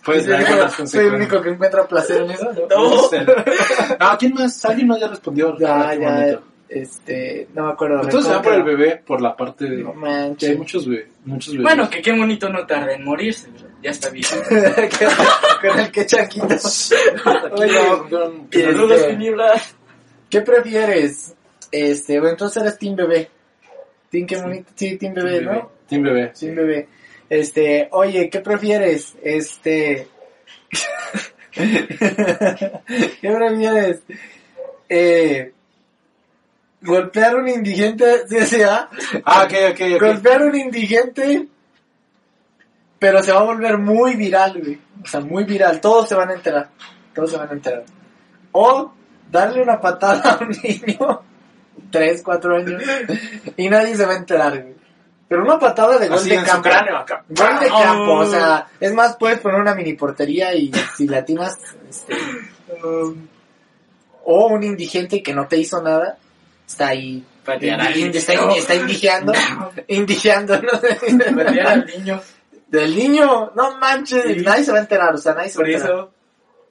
Ver 0.06 0.40
único- 0.40 0.56
las 0.56 0.90
Soy 0.90 1.06
el 1.06 1.14
único 1.14 1.40
que 1.40 1.50
encuentra 1.50 1.86
placer 1.86 2.22
en 2.22 2.30
eso, 2.32 2.50
¿no? 2.52 2.66
No. 2.68 3.10
No, 4.00 4.18
¿quién 4.18 4.34
más? 4.34 4.64
¿Alguien 4.64 4.88
no 4.88 4.98
ya 4.98 5.08
respondió? 5.08 5.56
Ya, 5.58 5.80
Ah, 5.88 5.90
qué 5.92 6.00
ya, 6.00 6.40
este, 6.68 7.48
no 7.54 7.66
me 7.66 7.72
acuerdo. 7.72 8.02
Entonces 8.02 8.24
se 8.30 8.34
va 8.36 8.42
por 8.42 8.54
el 8.54 8.62
bebé, 8.62 9.02
por 9.06 9.20
la 9.20 9.36
parte 9.36 9.66
de... 9.66 9.76
No 9.82 9.92
que 9.92 9.98
manches. 9.98 10.50
hay 10.50 10.56
muchos 10.56 10.88
bebés. 10.88 11.06
Muchos 11.24 11.52
bebés. 11.52 11.64
Bueno, 11.64 11.90
que 11.90 12.00
qué 12.02 12.12
bonito 12.12 12.48
no 12.48 12.66
tarda 12.66 12.92
en 12.94 13.04
morirse. 13.04 13.48
Ya 13.82 13.90
está 13.90 14.08
bien. 14.10 14.24
Con 15.60 15.78
el 15.78 15.90
que 15.90 16.06
chanquito. 16.06 16.46
Aquí 16.54 17.62
Oye, 17.62 17.72
no, 17.88 18.08
con- 18.08 18.48
este- 18.50 19.08
Piniblas. 19.10 19.74
¿Qué 20.30 20.40
prefieres? 20.40 21.34
Este, 21.70 22.18
bueno, 22.18 22.32
entonces 22.32 22.62
eres 22.62 22.78
Team 22.78 22.96
Bebé. 22.96 23.30
Team 24.10 24.26
qué 24.26 24.36
bonito, 24.40 24.70
sí, 24.74 24.96
Team 24.96 25.14
Bebé, 25.14 25.40
¿no? 25.42 25.70
Team 25.88 26.02
bebé. 26.02 26.32
Team 26.38 26.54
Bebé. 26.54 26.88
Este, 27.32 27.88
oye, 27.92 28.28
¿qué 28.28 28.40
prefieres? 28.40 29.14
Este... 29.22 30.06
¿Qué 31.50 32.82
prefieres? 33.22 34.00
Eh... 34.86 35.54
Golpear 36.82 37.32
a 37.32 37.36
un 37.38 37.48
indigente, 37.48 38.04
¿sí, 38.28 38.38
sí, 38.44 38.60
ah? 38.60 38.90
Ah, 39.24 39.44
ok, 39.44 39.54
ok, 39.70 39.80
ok. 39.94 40.00
Golpear 40.02 40.42
a 40.42 40.44
un 40.44 40.56
indigente, 40.56 41.48
pero 42.98 43.22
se 43.22 43.32
va 43.32 43.40
a 43.40 43.44
volver 43.44 43.78
muy 43.78 44.14
viral, 44.14 44.60
güey. 44.60 44.78
O 45.02 45.06
sea, 45.06 45.20
muy 45.20 45.44
viral. 45.44 45.80
Todos 45.80 46.10
se 46.10 46.14
van 46.14 46.28
a 46.28 46.34
enterar. 46.34 46.68
Todos 47.14 47.30
se 47.30 47.38
van 47.38 47.48
a 47.48 47.52
enterar. 47.52 47.84
O 48.50 48.92
darle 49.30 49.62
una 49.62 49.80
patada 49.80 50.32
a 50.32 50.44
un 50.44 50.50
niño, 50.62 51.22
3, 51.90 52.22
4 52.22 52.56
años, 52.56 52.82
y 53.56 53.70
nadie 53.70 53.96
se 53.96 54.04
va 54.04 54.12
a 54.12 54.18
enterar, 54.18 54.60
güey. 54.60 54.81
Pero 55.32 55.44
una 55.44 55.58
patada 55.58 55.96
de 55.98 56.08
gol 56.08 56.18
Así 56.18 56.28
de 56.28 56.42
campo. 56.42 56.68
cráneo 56.68 56.94
acá. 56.98 57.24
Gol 57.26 57.58
de 57.58 57.70
Oh. 57.72 57.82
campo, 57.82 58.12
o 58.18 58.26
sea, 58.26 58.66
es 58.78 58.92
más, 58.92 59.16
puedes 59.16 59.40
poner 59.40 59.62
una 59.62 59.74
mini 59.74 59.94
portería 59.94 60.54
y 60.54 60.70
si 60.94 61.08
latinas, 61.08 61.54
este, 61.88 62.14
um, 62.84 63.28
o 64.24 64.46
un 64.48 64.62
indigente 64.62 65.22
que 65.22 65.32
no 65.32 65.48
te 65.48 65.56
hizo 65.56 65.80
nada, 65.80 66.18
está 66.68 66.88
ahí, 66.88 67.24
indi- 67.46 68.14
está, 68.14 68.34
niño. 68.34 68.50
está 68.56 68.74
indigeando, 68.74 69.32
indigeando, 69.88 70.60
¿no? 70.60 70.68
Patear 71.36 71.66
al 71.66 71.86
niño. 71.86 72.20
Del 72.68 72.94
niño, 72.94 73.52
no 73.54 73.78
manches, 73.78 74.22
Sí. 74.24 74.36
nadie 74.44 74.64
se 74.64 74.72
va 74.72 74.78
a 74.78 74.82
enterar, 74.82 75.14
o 75.14 75.18
sea, 75.18 75.32
nadie 75.32 75.48
se 75.48 75.56
va 75.58 75.64
Por 75.64 75.66
a 75.66 75.72
enterar. 75.72 75.96
eso. 75.96 76.10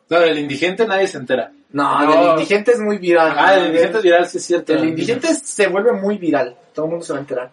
No, 0.09 0.19
del 0.19 0.37
indigente 0.37 0.85
nadie 0.85 1.07
se 1.07 1.17
entera. 1.17 1.51
No, 1.71 2.05
No. 2.05 2.11
del 2.11 2.29
indigente 2.33 2.73
es 2.73 2.79
muy 2.79 2.99
viral. 2.99 3.33
Ah, 3.35 3.55
el 3.55 3.67
indigente 3.67 3.97
es 3.97 4.03
viral, 4.03 4.27
sí 4.27 4.37
es 4.37 4.45
cierto. 4.45 4.73
El 4.73 4.85
indigente 4.85 5.33
se 5.33 5.65
vuelve 5.65 5.93
muy 5.93 6.19
viral, 6.19 6.55
todo 6.75 6.85
el 6.85 6.91
mundo 6.91 7.03
se 7.05 7.13
va 7.13 7.17
a 7.17 7.21
enterar. 7.21 7.49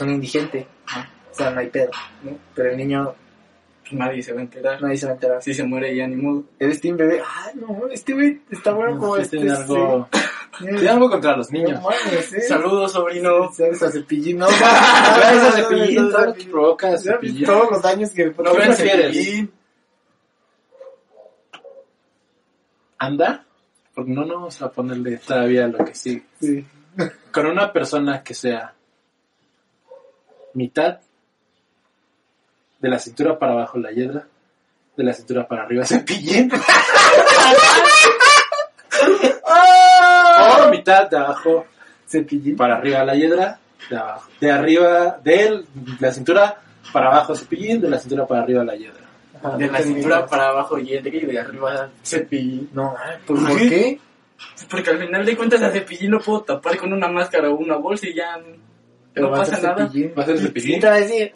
Un 0.00 0.10
indigente, 0.10 0.66
o 1.30 1.34
sea, 1.34 1.50
no 1.50 1.60
hay 1.60 1.68
pedo, 1.68 1.90
¿no? 2.22 2.36
Pero 2.54 2.70
el 2.70 2.76
niño, 2.76 3.14
Pues 3.82 3.92
nadie 3.92 4.22
se 4.22 4.32
va 4.32 4.40
a 4.40 4.42
enterar. 4.42 4.82
nadie 4.82 4.96
se 4.96 5.06
va 5.06 5.12
a 5.12 5.14
enterar. 5.14 5.42
Si 5.42 5.54
se 5.54 5.62
muere 5.64 5.94
ya 5.94 6.06
ni 6.06 6.16
modo. 6.16 6.44
Eres 6.58 6.80
Team 6.80 6.96
Bebé. 6.96 7.20
Ah, 7.24 7.50
no, 7.54 7.86
este 7.90 8.12
güey 8.14 8.40
está 8.50 8.72
bueno 8.72 8.98
como 8.98 9.16
Sí, 9.16 9.22
este. 9.22 9.36
tiene 9.38 9.52
algo, 9.52 10.08
tiene 10.58 10.88
algo 10.88 11.08
contra 11.10 11.36
los 11.36 11.52
No 11.52 11.58
niños. 11.60 11.80
mames, 11.82 12.32
¿eh? 12.34 12.40
Saludos, 12.42 12.92
sobrino. 12.92 13.52
¿Sabes 13.52 13.82
a 13.84 13.90
cepillín? 13.92 14.38
No, 14.38 14.46
Gracias 14.48 15.54
a 15.54 15.60
no, 15.60 15.68
Cepillín, 15.68 15.94
no, 16.02 16.08
todo 16.10 16.20
no, 16.20 16.26
lo 16.26 16.34
que 16.34 16.44
provoca 16.46 16.90
¿Ya 16.90 16.98
Cepillín. 16.98 17.44
Todos 17.46 17.70
los 17.70 17.82
daños 17.82 18.10
que 18.10 18.24
¿Qué 18.24 18.30
provoca? 18.32 18.72
Cepillín. 18.74 19.52
¿Anda? 22.98 23.44
Porque 23.94 24.10
no, 24.10 24.24
no 24.24 24.34
vamos 24.34 24.60
a 24.62 24.70
ponerle 24.70 25.18
todavía 25.18 25.66
lo 25.68 25.84
que 25.84 25.94
sí. 25.94 26.22
Sí. 26.40 26.66
Con 27.32 27.46
una 27.46 27.72
persona 27.72 28.22
que 28.22 28.34
sea 28.34 28.72
mitad 30.56 30.98
de 32.80 32.88
la 32.88 32.98
cintura 32.98 33.38
para 33.38 33.52
abajo 33.52 33.78
la 33.78 33.92
hiedra, 33.92 34.26
de 34.96 35.04
la 35.04 35.12
cintura 35.12 35.46
para 35.46 35.64
arriba 35.64 35.84
cepillín, 35.84 36.50
o 40.64 40.70
mitad 40.70 41.08
de 41.10 41.16
abajo 41.18 41.66
Cepillín. 42.06 42.56
para 42.56 42.76
arriba 42.76 43.04
la 43.04 43.14
hiedra, 43.14 43.58
de 43.90 43.96
abajo, 43.96 44.30
de 44.40 44.50
arriba 44.50 45.18
de 45.22 45.64
la 46.00 46.12
cintura 46.12 46.60
para 46.92 47.08
abajo 47.08 47.34
cepillín, 47.34 47.80
de 47.80 47.90
la 47.90 47.98
cintura 47.98 48.26
para 48.26 48.42
arriba 48.42 48.64
la 48.64 48.76
hiedra. 48.76 49.04
Ajá, 49.34 49.56
De 49.58 49.66
no 49.66 49.72
la 49.72 49.82
cintura 49.82 50.26
para 50.26 50.48
abajo 50.48 50.78
y 50.78 50.98
de 50.98 51.38
arriba 51.38 51.90
cepillín. 52.02 52.70
No, 52.72 52.94
¿por, 53.26 53.46
¿por 53.46 53.58
qué? 53.58 54.00
Porque 54.70 54.90
al 54.90 54.98
final 54.98 55.26
de 55.26 55.36
cuentas 55.36 55.62
a 55.62 55.70
cepillín 55.70 56.12
lo 56.12 56.20
puedo 56.20 56.42
tapar 56.42 56.76
con 56.78 56.92
una 56.92 57.08
máscara 57.08 57.50
o 57.50 57.56
una 57.56 57.76
bolsa 57.76 58.06
y 58.08 58.14
ya 58.14 58.38
Pero 59.16 59.28
no 59.28 59.32
va 59.32 59.38
a 59.38 59.46
pasa 59.46 59.62
nada. 59.62 59.90
Va 60.16 60.22
a 60.22 60.26
ser 60.26 60.38
Sí, 60.38 60.44
cepillín. 60.44 60.80
te 60.80 60.86
va 60.86 60.94
a 60.94 61.00
decir. 61.00 61.32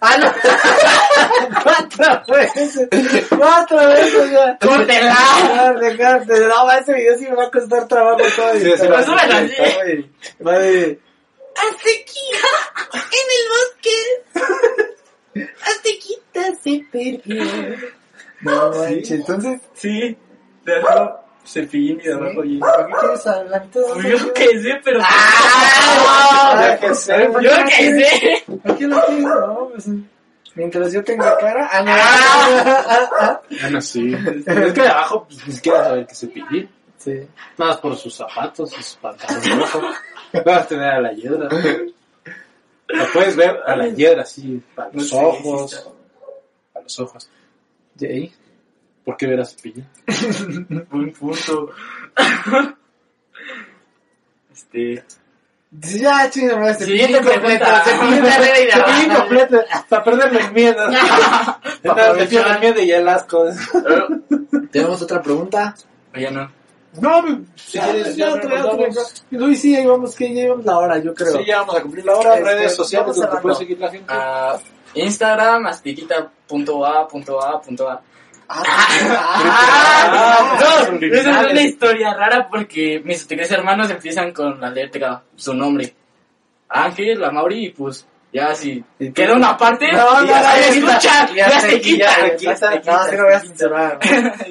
¡Ah, 0.00 0.18
no! 0.18 0.32
¡Cuatro 1.62 2.34
veces! 2.34 2.88
¡Cuatro 3.30 3.78
veces 3.88 4.30
ya! 4.32 4.58
¡Córtela! 4.60 5.16
¡Córte, 5.70 5.96
córte! 5.96 6.40
No, 6.48 6.66
va, 6.66 6.78
ese 6.78 6.94
video 6.94 7.16
sí 7.16 7.24
me 7.26 7.36
va 7.36 7.44
a 7.44 7.50
costar 7.50 7.86
trabajo 7.86 8.18
todo. 8.18 8.52
Sí, 8.54 8.72
sí, 8.76 8.86
va 8.88 8.98
así. 8.98 9.12
Va 10.44 10.58
de... 10.58 11.00
Aztequita 11.56 12.48
en 12.92 13.28
el 13.36 13.44
bosque. 13.54 15.46
Aztequita 15.62 16.42
se 16.62 16.84
perdió. 16.90 17.44
No, 18.40 18.70
manches, 18.72 19.10
entonces... 19.12 19.60
Sí, 19.74 20.18
de 20.64 20.74
arriba 20.74 21.23
cepillín 21.46 22.00
y 22.00 22.04
de 22.04 22.14
abajo 22.14 22.42
¿sí? 22.42 22.54
y... 22.54 22.58
¿Por 22.58 22.86
qué 22.86 22.92
quieres 23.00 23.26
hablar 23.26 23.66
todo? 23.72 23.94
Pues 23.94 24.20
yo 24.20 24.32
qué 24.32 24.62
sé, 24.62 24.80
pero... 24.84 25.00
¡Ah! 25.02 26.56
Ya 26.60 26.80
que 26.80 26.94
sé. 26.94 27.28
¿por 27.28 27.42
Yo 27.42 27.50
qué 27.50 27.64
qué 27.64 28.04
sé. 28.04 28.44
¿Por 28.46 28.76
qué 28.76 28.86
no 28.86 29.02
quieres? 29.06 29.24
No, 29.24 29.68
pues... 29.70 29.88
Mientras 30.54 30.92
yo 30.92 31.02
tenga 31.02 31.36
cara... 31.38 31.68
¡Ah, 31.72 31.82
no! 31.82 31.92
Ah, 31.92 33.10
ah. 33.20 33.40
Bueno, 33.62 33.80
sí. 33.80 34.14
Es 34.46 34.72
que 34.72 34.80
de 34.82 34.88
abajo 34.88 35.26
pues, 35.26 35.46
ni 35.46 35.52
siquiera 35.52 35.84
saber 35.84 36.06
que 36.06 36.14
cepillín. 36.14 36.70
Sí. 36.96 37.28
Nada 37.58 37.72
más 37.72 37.76
por 37.78 37.96
sus 37.96 38.14
zapatos 38.14 38.72
y 38.72 38.82
sus 38.82 38.96
pantalones 38.96 39.58
rojos. 39.58 39.96
Vas 40.44 40.62
a 40.62 40.66
tener 40.66 40.90
a 40.90 41.00
la 41.00 41.12
hiedra. 41.12 41.48
La 42.88 43.06
puedes 43.12 43.36
ver 43.36 43.58
a 43.66 43.76
la 43.76 43.88
hiedra 43.88 44.22
así, 44.22 44.62
a 44.76 44.84
No 44.84 44.90
los 44.92 45.08
sé, 45.08 45.16
ojos. 45.16 45.90
A 46.74 46.80
los 46.80 47.00
ojos. 47.00 47.28
Jay. 47.98 48.32
¿Por 49.04 49.16
qué 49.16 49.26
ver 49.26 49.40
a 49.40 49.44
cepillín? 49.44 49.86
Buen 50.90 51.12
punto. 51.12 51.70
este... 54.52 55.04
Ya, 55.76 56.30
chingame, 56.30 56.72
cepillín 56.74 57.06
Siguiente 57.08 57.32
completo, 57.32 57.64
pregunta. 57.64 57.84
cepillín 57.84 59.12
completo, 59.14 59.60
hasta 59.70 60.04
perderle 60.04 60.40
el 60.40 60.52
miedo. 60.52 60.86
No, 61.82 61.94
te 61.94 62.24
pierdo 62.26 62.52
el 62.54 62.60
miedo 62.60 62.80
y 62.80 62.92
el 62.92 63.06
asco. 63.06 63.44
Tenemos 64.72 65.02
otra 65.02 65.20
pregunta. 65.20 65.74
Ya 66.14 66.30
no. 66.30 66.50
No, 67.00 67.22
si 67.56 67.76
Ya, 67.78 67.84
quieres, 67.90 68.16
ya, 68.16 68.40
ya. 68.40 69.38
Luis, 69.38 69.60
sí, 69.60 69.76
ahí 69.76 69.84
vamos, 69.86 70.14
que 70.16 70.28
ya 70.28 70.34
llevamos 70.42 70.64
la 70.64 70.78
hora, 70.78 70.98
yo 70.98 71.12
creo. 71.12 71.36
Sí, 71.36 71.44
ya 71.44 71.58
vamos 71.60 71.76
a 71.76 71.82
cumplir 71.82 72.06
la 72.06 72.16
hora. 72.16 72.38
Este, 72.38 72.44
Redes 72.54 72.74
sociales 72.74 73.16
donde 73.16 73.36
puede 73.42 73.54
seguir 73.56 73.78
la 73.78 73.90
gente. 73.90 74.06
Ah, 74.08 74.56
Instagram, 74.94 75.66
astiquita.a.a.a. 75.66 78.00
Ah, 78.48 78.64
Ah, 80.06 80.58
no, 80.60 80.86
subliminales. 80.86 81.26
esa 81.26 81.42
es 81.42 81.52
una 81.52 81.62
historia 81.62 82.14
rara 82.14 82.48
porque 82.48 83.00
mis 83.04 83.26
tres 83.26 83.50
hermanos 83.50 83.90
empiezan 83.90 84.32
con 84.32 84.60
la 84.60 84.70
letra, 84.70 85.22
su 85.36 85.54
nombre. 85.54 85.94
Ángel, 86.68 87.20
la 87.20 87.30
Mauri 87.30 87.66
y 87.66 87.70
pues 87.70 88.06
ya 88.32 88.54
si 88.54 88.82
queda 89.14 89.34
una 89.34 89.56
parte 89.56 89.92
No, 89.92 90.20
no, 90.22 90.26
ya 90.26 90.42
no, 90.42 90.48
se 90.62 90.78
escucha, 90.78 91.28
ya 91.34 91.48
ya 91.48 91.60
se 91.60 91.70
se 91.70 91.80
quita. 91.80 92.06
quita, 92.36 92.54
ya 92.74 92.80
quita. 92.80 93.04
se 93.04 93.16
No, 93.16 93.24
voy 93.24 93.32
a 93.32 93.40
censurar. 93.40 93.98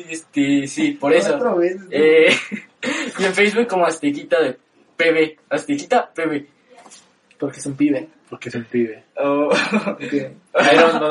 Este, 0.09 0.67
sí, 0.67 0.91
por 0.91 1.13
eso. 1.13 1.55
Vez. 1.55 1.77
Eh, 1.91 2.33
y 3.19 3.25
en 3.25 3.33
Facebook 3.33 3.67
como 3.67 3.85
Aztequita 3.85 4.41
de 4.41 4.57
PB, 4.97 5.37
Aztequita 5.49 6.09
PB. 6.13 6.45
Porque 7.37 7.59
es 7.59 7.65
un 7.65 7.75
pibe. 7.75 8.07
Porque 8.29 8.49
es 8.49 8.55
un 8.55 8.63
pibe. 8.65 9.03
Oh. 9.17 9.49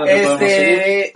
Este, 0.06 1.12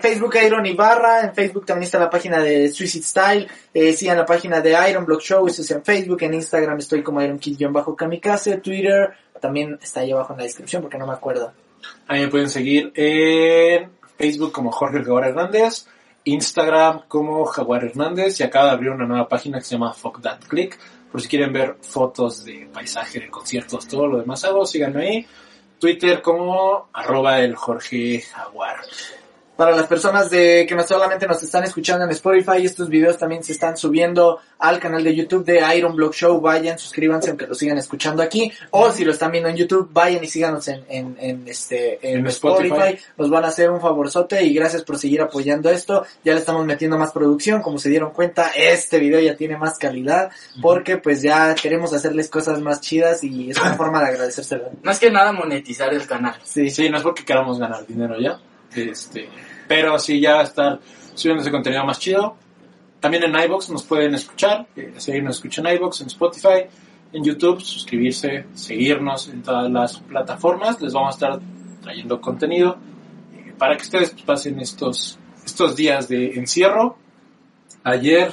Facebook 0.00 0.34
Iron 0.44 0.64
Ibarra, 0.64 1.22
en 1.22 1.34
Facebook 1.34 1.66
también 1.66 1.84
está 1.84 1.98
la 1.98 2.10
página 2.10 2.40
de 2.40 2.70
Suicide 2.70 3.04
Style, 3.04 3.48
eh, 3.74 3.92
sigan 3.92 4.16
la 4.16 4.24
página 4.24 4.60
de 4.60 4.76
Iron 4.88 5.04
Block 5.04 5.20
Show, 5.20 5.46
eso 5.46 5.62
es 5.62 5.70
en 5.72 5.84
Facebook, 5.84 6.22
en 6.22 6.34
Instagram 6.34 6.78
estoy 6.78 7.02
como 7.02 7.20
Iron 7.20 7.38
Kid-Kamikaze, 7.38 8.58
Twitter 8.62 9.12
también 9.40 9.78
está 9.82 10.00
ahí 10.00 10.12
abajo 10.12 10.32
en 10.32 10.38
la 10.38 10.44
descripción 10.44 10.82
porque 10.82 10.98
no 10.98 11.06
me 11.06 11.12
acuerdo. 11.12 11.52
Ahí 12.08 12.22
me 12.22 12.28
pueden 12.28 12.48
seguir 12.48 12.92
en 12.94 13.90
Facebook 14.16 14.52
como 14.52 14.72
Jorge 14.72 15.02
Jaguar 15.02 15.28
Hernández, 15.28 15.86
Instagram 16.24 17.02
como 17.08 17.44
Jaguar 17.44 17.84
Hernández 17.84 18.40
y 18.40 18.42
acaba 18.42 18.66
de 18.66 18.72
abrir 18.72 18.90
una 18.90 19.06
nueva 19.06 19.28
página 19.28 19.58
que 19.58 19.64
se 19.64 19.72
llama 19.72 19.92
Fuck 19.92 20.20
That 20.22 20.40
Click. 20.48 20.78
Por 21.10 21.22
si 21.22 21.28
quieren 21.28 21.52
ver 21.52 21.76
fotos 21.80 22.44
de 22.44 22.68
paisaje, 22.72 23.20
de 23.20 23.30
conciertos, 23.30 23.86
todo 23.86 24.06
lo 24.06 24.18
demás 24.18 24.44
hago, 24.44 24.66
síganme 24.66 25.02
ahí. 25.02 25.26
Twitter 25.78 26.20
como 26.20 26.88
arroba 26.92 27.40
el 27.40 27.54
Jorge 27.54 28.20
Jaguar. 28.20 28.76
Para 29.56 29.74
las 29.74 29.86
personas 29.86 30.28
de 30.28 30.66
que 30.68 30.74
no 30.74 30.86
solamente 30.86 31.26
nos 31.26 31.42
están 31.42 31.64
escuchando 31.64 32.04
en 32.04 32.10
Spotify, 32.10 32.64
estos 32.64 32.90
videos 32.90 33.16
también 33.16 33.42
se 33.42 33.52
están 33.52 33.76
subiendo 33.76 34.38
al 34.58 34.78
canal 34.78 35.02
de 35.02 35.14
YouTube 35.14 35.46
de 35.46 35.62
Iron 35.76 35.96
Block 35.96 36.12
Show. 36.12 36.38
Vayan, 36.40 36.78
suscríbanse 36.78 37.30
aunque 37.30 37.46
lo 37.46 37.54
sigan 37.54 37.78
escuchando 37.78 38.22
aquí. 38.22 38.52
O 38.70 38.92
si 38.92 39.04
lo 39.04 39.12
están 39.12 39.32
viendo 39.32 39.48
en 39.48 39.56
YouTube, 39.56 39.88
vayan 39.90 40.22
y 40.22 40.26
síganos 40.26 40.68
en, 40.68 40.84
en, 40.90 41.16
en 41.18 41.48
este, 41.48 41.98
en, 42.06 42.18
En 42.18 42.26
Spotify. 42.26 42.68
Spotify. 42.68 43.04
Nos 43.16 43.30
van 43.30 43.44
a 43.46 43.48
hacer 43.48 43.70
un 43.70 43.80
favorzote 43.80 44.44
y 44.44 44.52
gracias 44.52 44.82
por 44.82 44.98
seguir 44.98 45.22
apoyando 45.22 45.70
esto. 45.70 46.04
Ya 46.22 46.34
le 46.34 46.40
estamos 46.40 46.66
metiendo 46.66 46.98
más 46.98 47.12
producción. 47.12 47.62
Como 47.62 47.78
se 47.78 47.88
dieron 47.88 48.10
cuenta, 48.10 48.50
este 48.54 48.98
video 48.98 49.20
ya 49.20 49.36
tiene 49.36 49.56
más 49.56 49.78
calidad 49.78 50.30
porque 50.60 50.98
pues 50.98 51.22
ya 51.22 51.54
queremos 51.54 51.94
hacerles 51.94 52.28
cosas 52.28 52.60
más 52.60 52.82
chidas 52.82 53.24
y 53.24 53.50
es 53.50 53.58
una 53.58 53.74
forma 53.76 54.02
de 54.02 54.08
agradecérselo. 54.10 54.70
Más 54.82 54.98
que 54.98 55.10
nada 55.10 55.32
monetizar 55.32 55.94
el 55.94 56.06
canal. 56.06 56.34
Sí, 56.44 56.68
Sí, 56.68 56.90
no 56.90 56.98
es 56.98 57.02
porque 57.02 57.24
queramos 57.24 57.58
ganar 57.58 57.86
dinero 57.86 58.20
ya. 58.20 58.38
Este, 58.76 59.28
pero 59.66 59.98
sí 59.98 60.20
ya 60.20 60.42
estar 60.42 60.80
subiendo 61.14 61.42
ese 61.42 61.50
contenido 61.50 61.84
más 61.84 61.98
chido. 61.98 62.36
También 63.00 63.24
en 63.24 63.34
iBox 63.44 63.70
nos 63.70 63.82
pueden 63.82 64.14
escuchar, 64.14 64.66
eh, 64.76 64.92
nos 65.22 65.36
escuchan 65.36 65.66
en 65.66 65.76
iBox, 65.76 66.00
en 66.00 66.06
Spotify, 66.08 66.66
en 67.12 67.24
YouTube, 67.24 67.60
suscribirse, 67.60 68.46
seguirnos 68.54 69.28
en 69.28 69.42
todas 69.42 69.70
las 69.70 69.98
plataformas. 70.00 70.80
Les 70.80 70.92
vamos 70.92 71.14
a 71.14 71.16
estar 71.16 71.40
trayendo 71.82 72.20
contenido 72.20 72.78
eh, 73.34 73.54
para 73.56 73.76
que 73.76 73.82
ustedes 73.82 74.10
pasen 74.24 74.60
estos, 74.60 75.18
estos 75.44 75.76
días 75.76 76.08
de 76.08 76.34
encierro. 76.34 76.96
Ayer, 77.84 78.32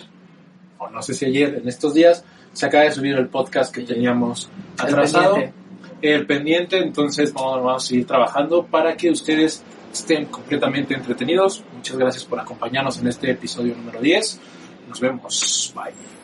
o 0.80 0.90
no 0.90 1.02
sé 1.02 1.14
si 1.14 1.26
ayer, 1.26 1.56
en 1.56 1.68
estos 1.68 1.94
días, 1.94 2.24
se 2.54 2.66
acaba 2.66 2.86
de 2.86 2.92
subir 2.92 3.16
el 3.16 3.28
podcast 3.28 3.74
que 3.74 3.82
teníamos 3.82 4.50
El 4.80 4.86
atrasado 4.86 5.36
pendiente. 5.36 5.56
el 6.02 6.26
pendiente, 6.26 6.78
entonces 6.80 7.34
vamos, 7.34 7.64
vamos 7.64 7.84
a 7.84 7.88
seguir 7.88 8.08
trabajando 8.08 8.66
para 8.66 8.96
que 8.96 9.12
ustedes 9.12 9.64
estén 9.94 10.26
completamente 10.26 10.94
entretenidos. 10.94 11.64
Muchas 11.74 11.98
gracias 11.98 12.26
por 12.26 12.40
acompañarnos 12.40 12.98
en 13.00 13.08
este 13.08 13.32
episodio 13.32 13.76
número 13.76 14.02
10. 14.02 14.40
Nos 14.90 15.00
vemos. 15.00 15.74
Bye. 15.76 16.23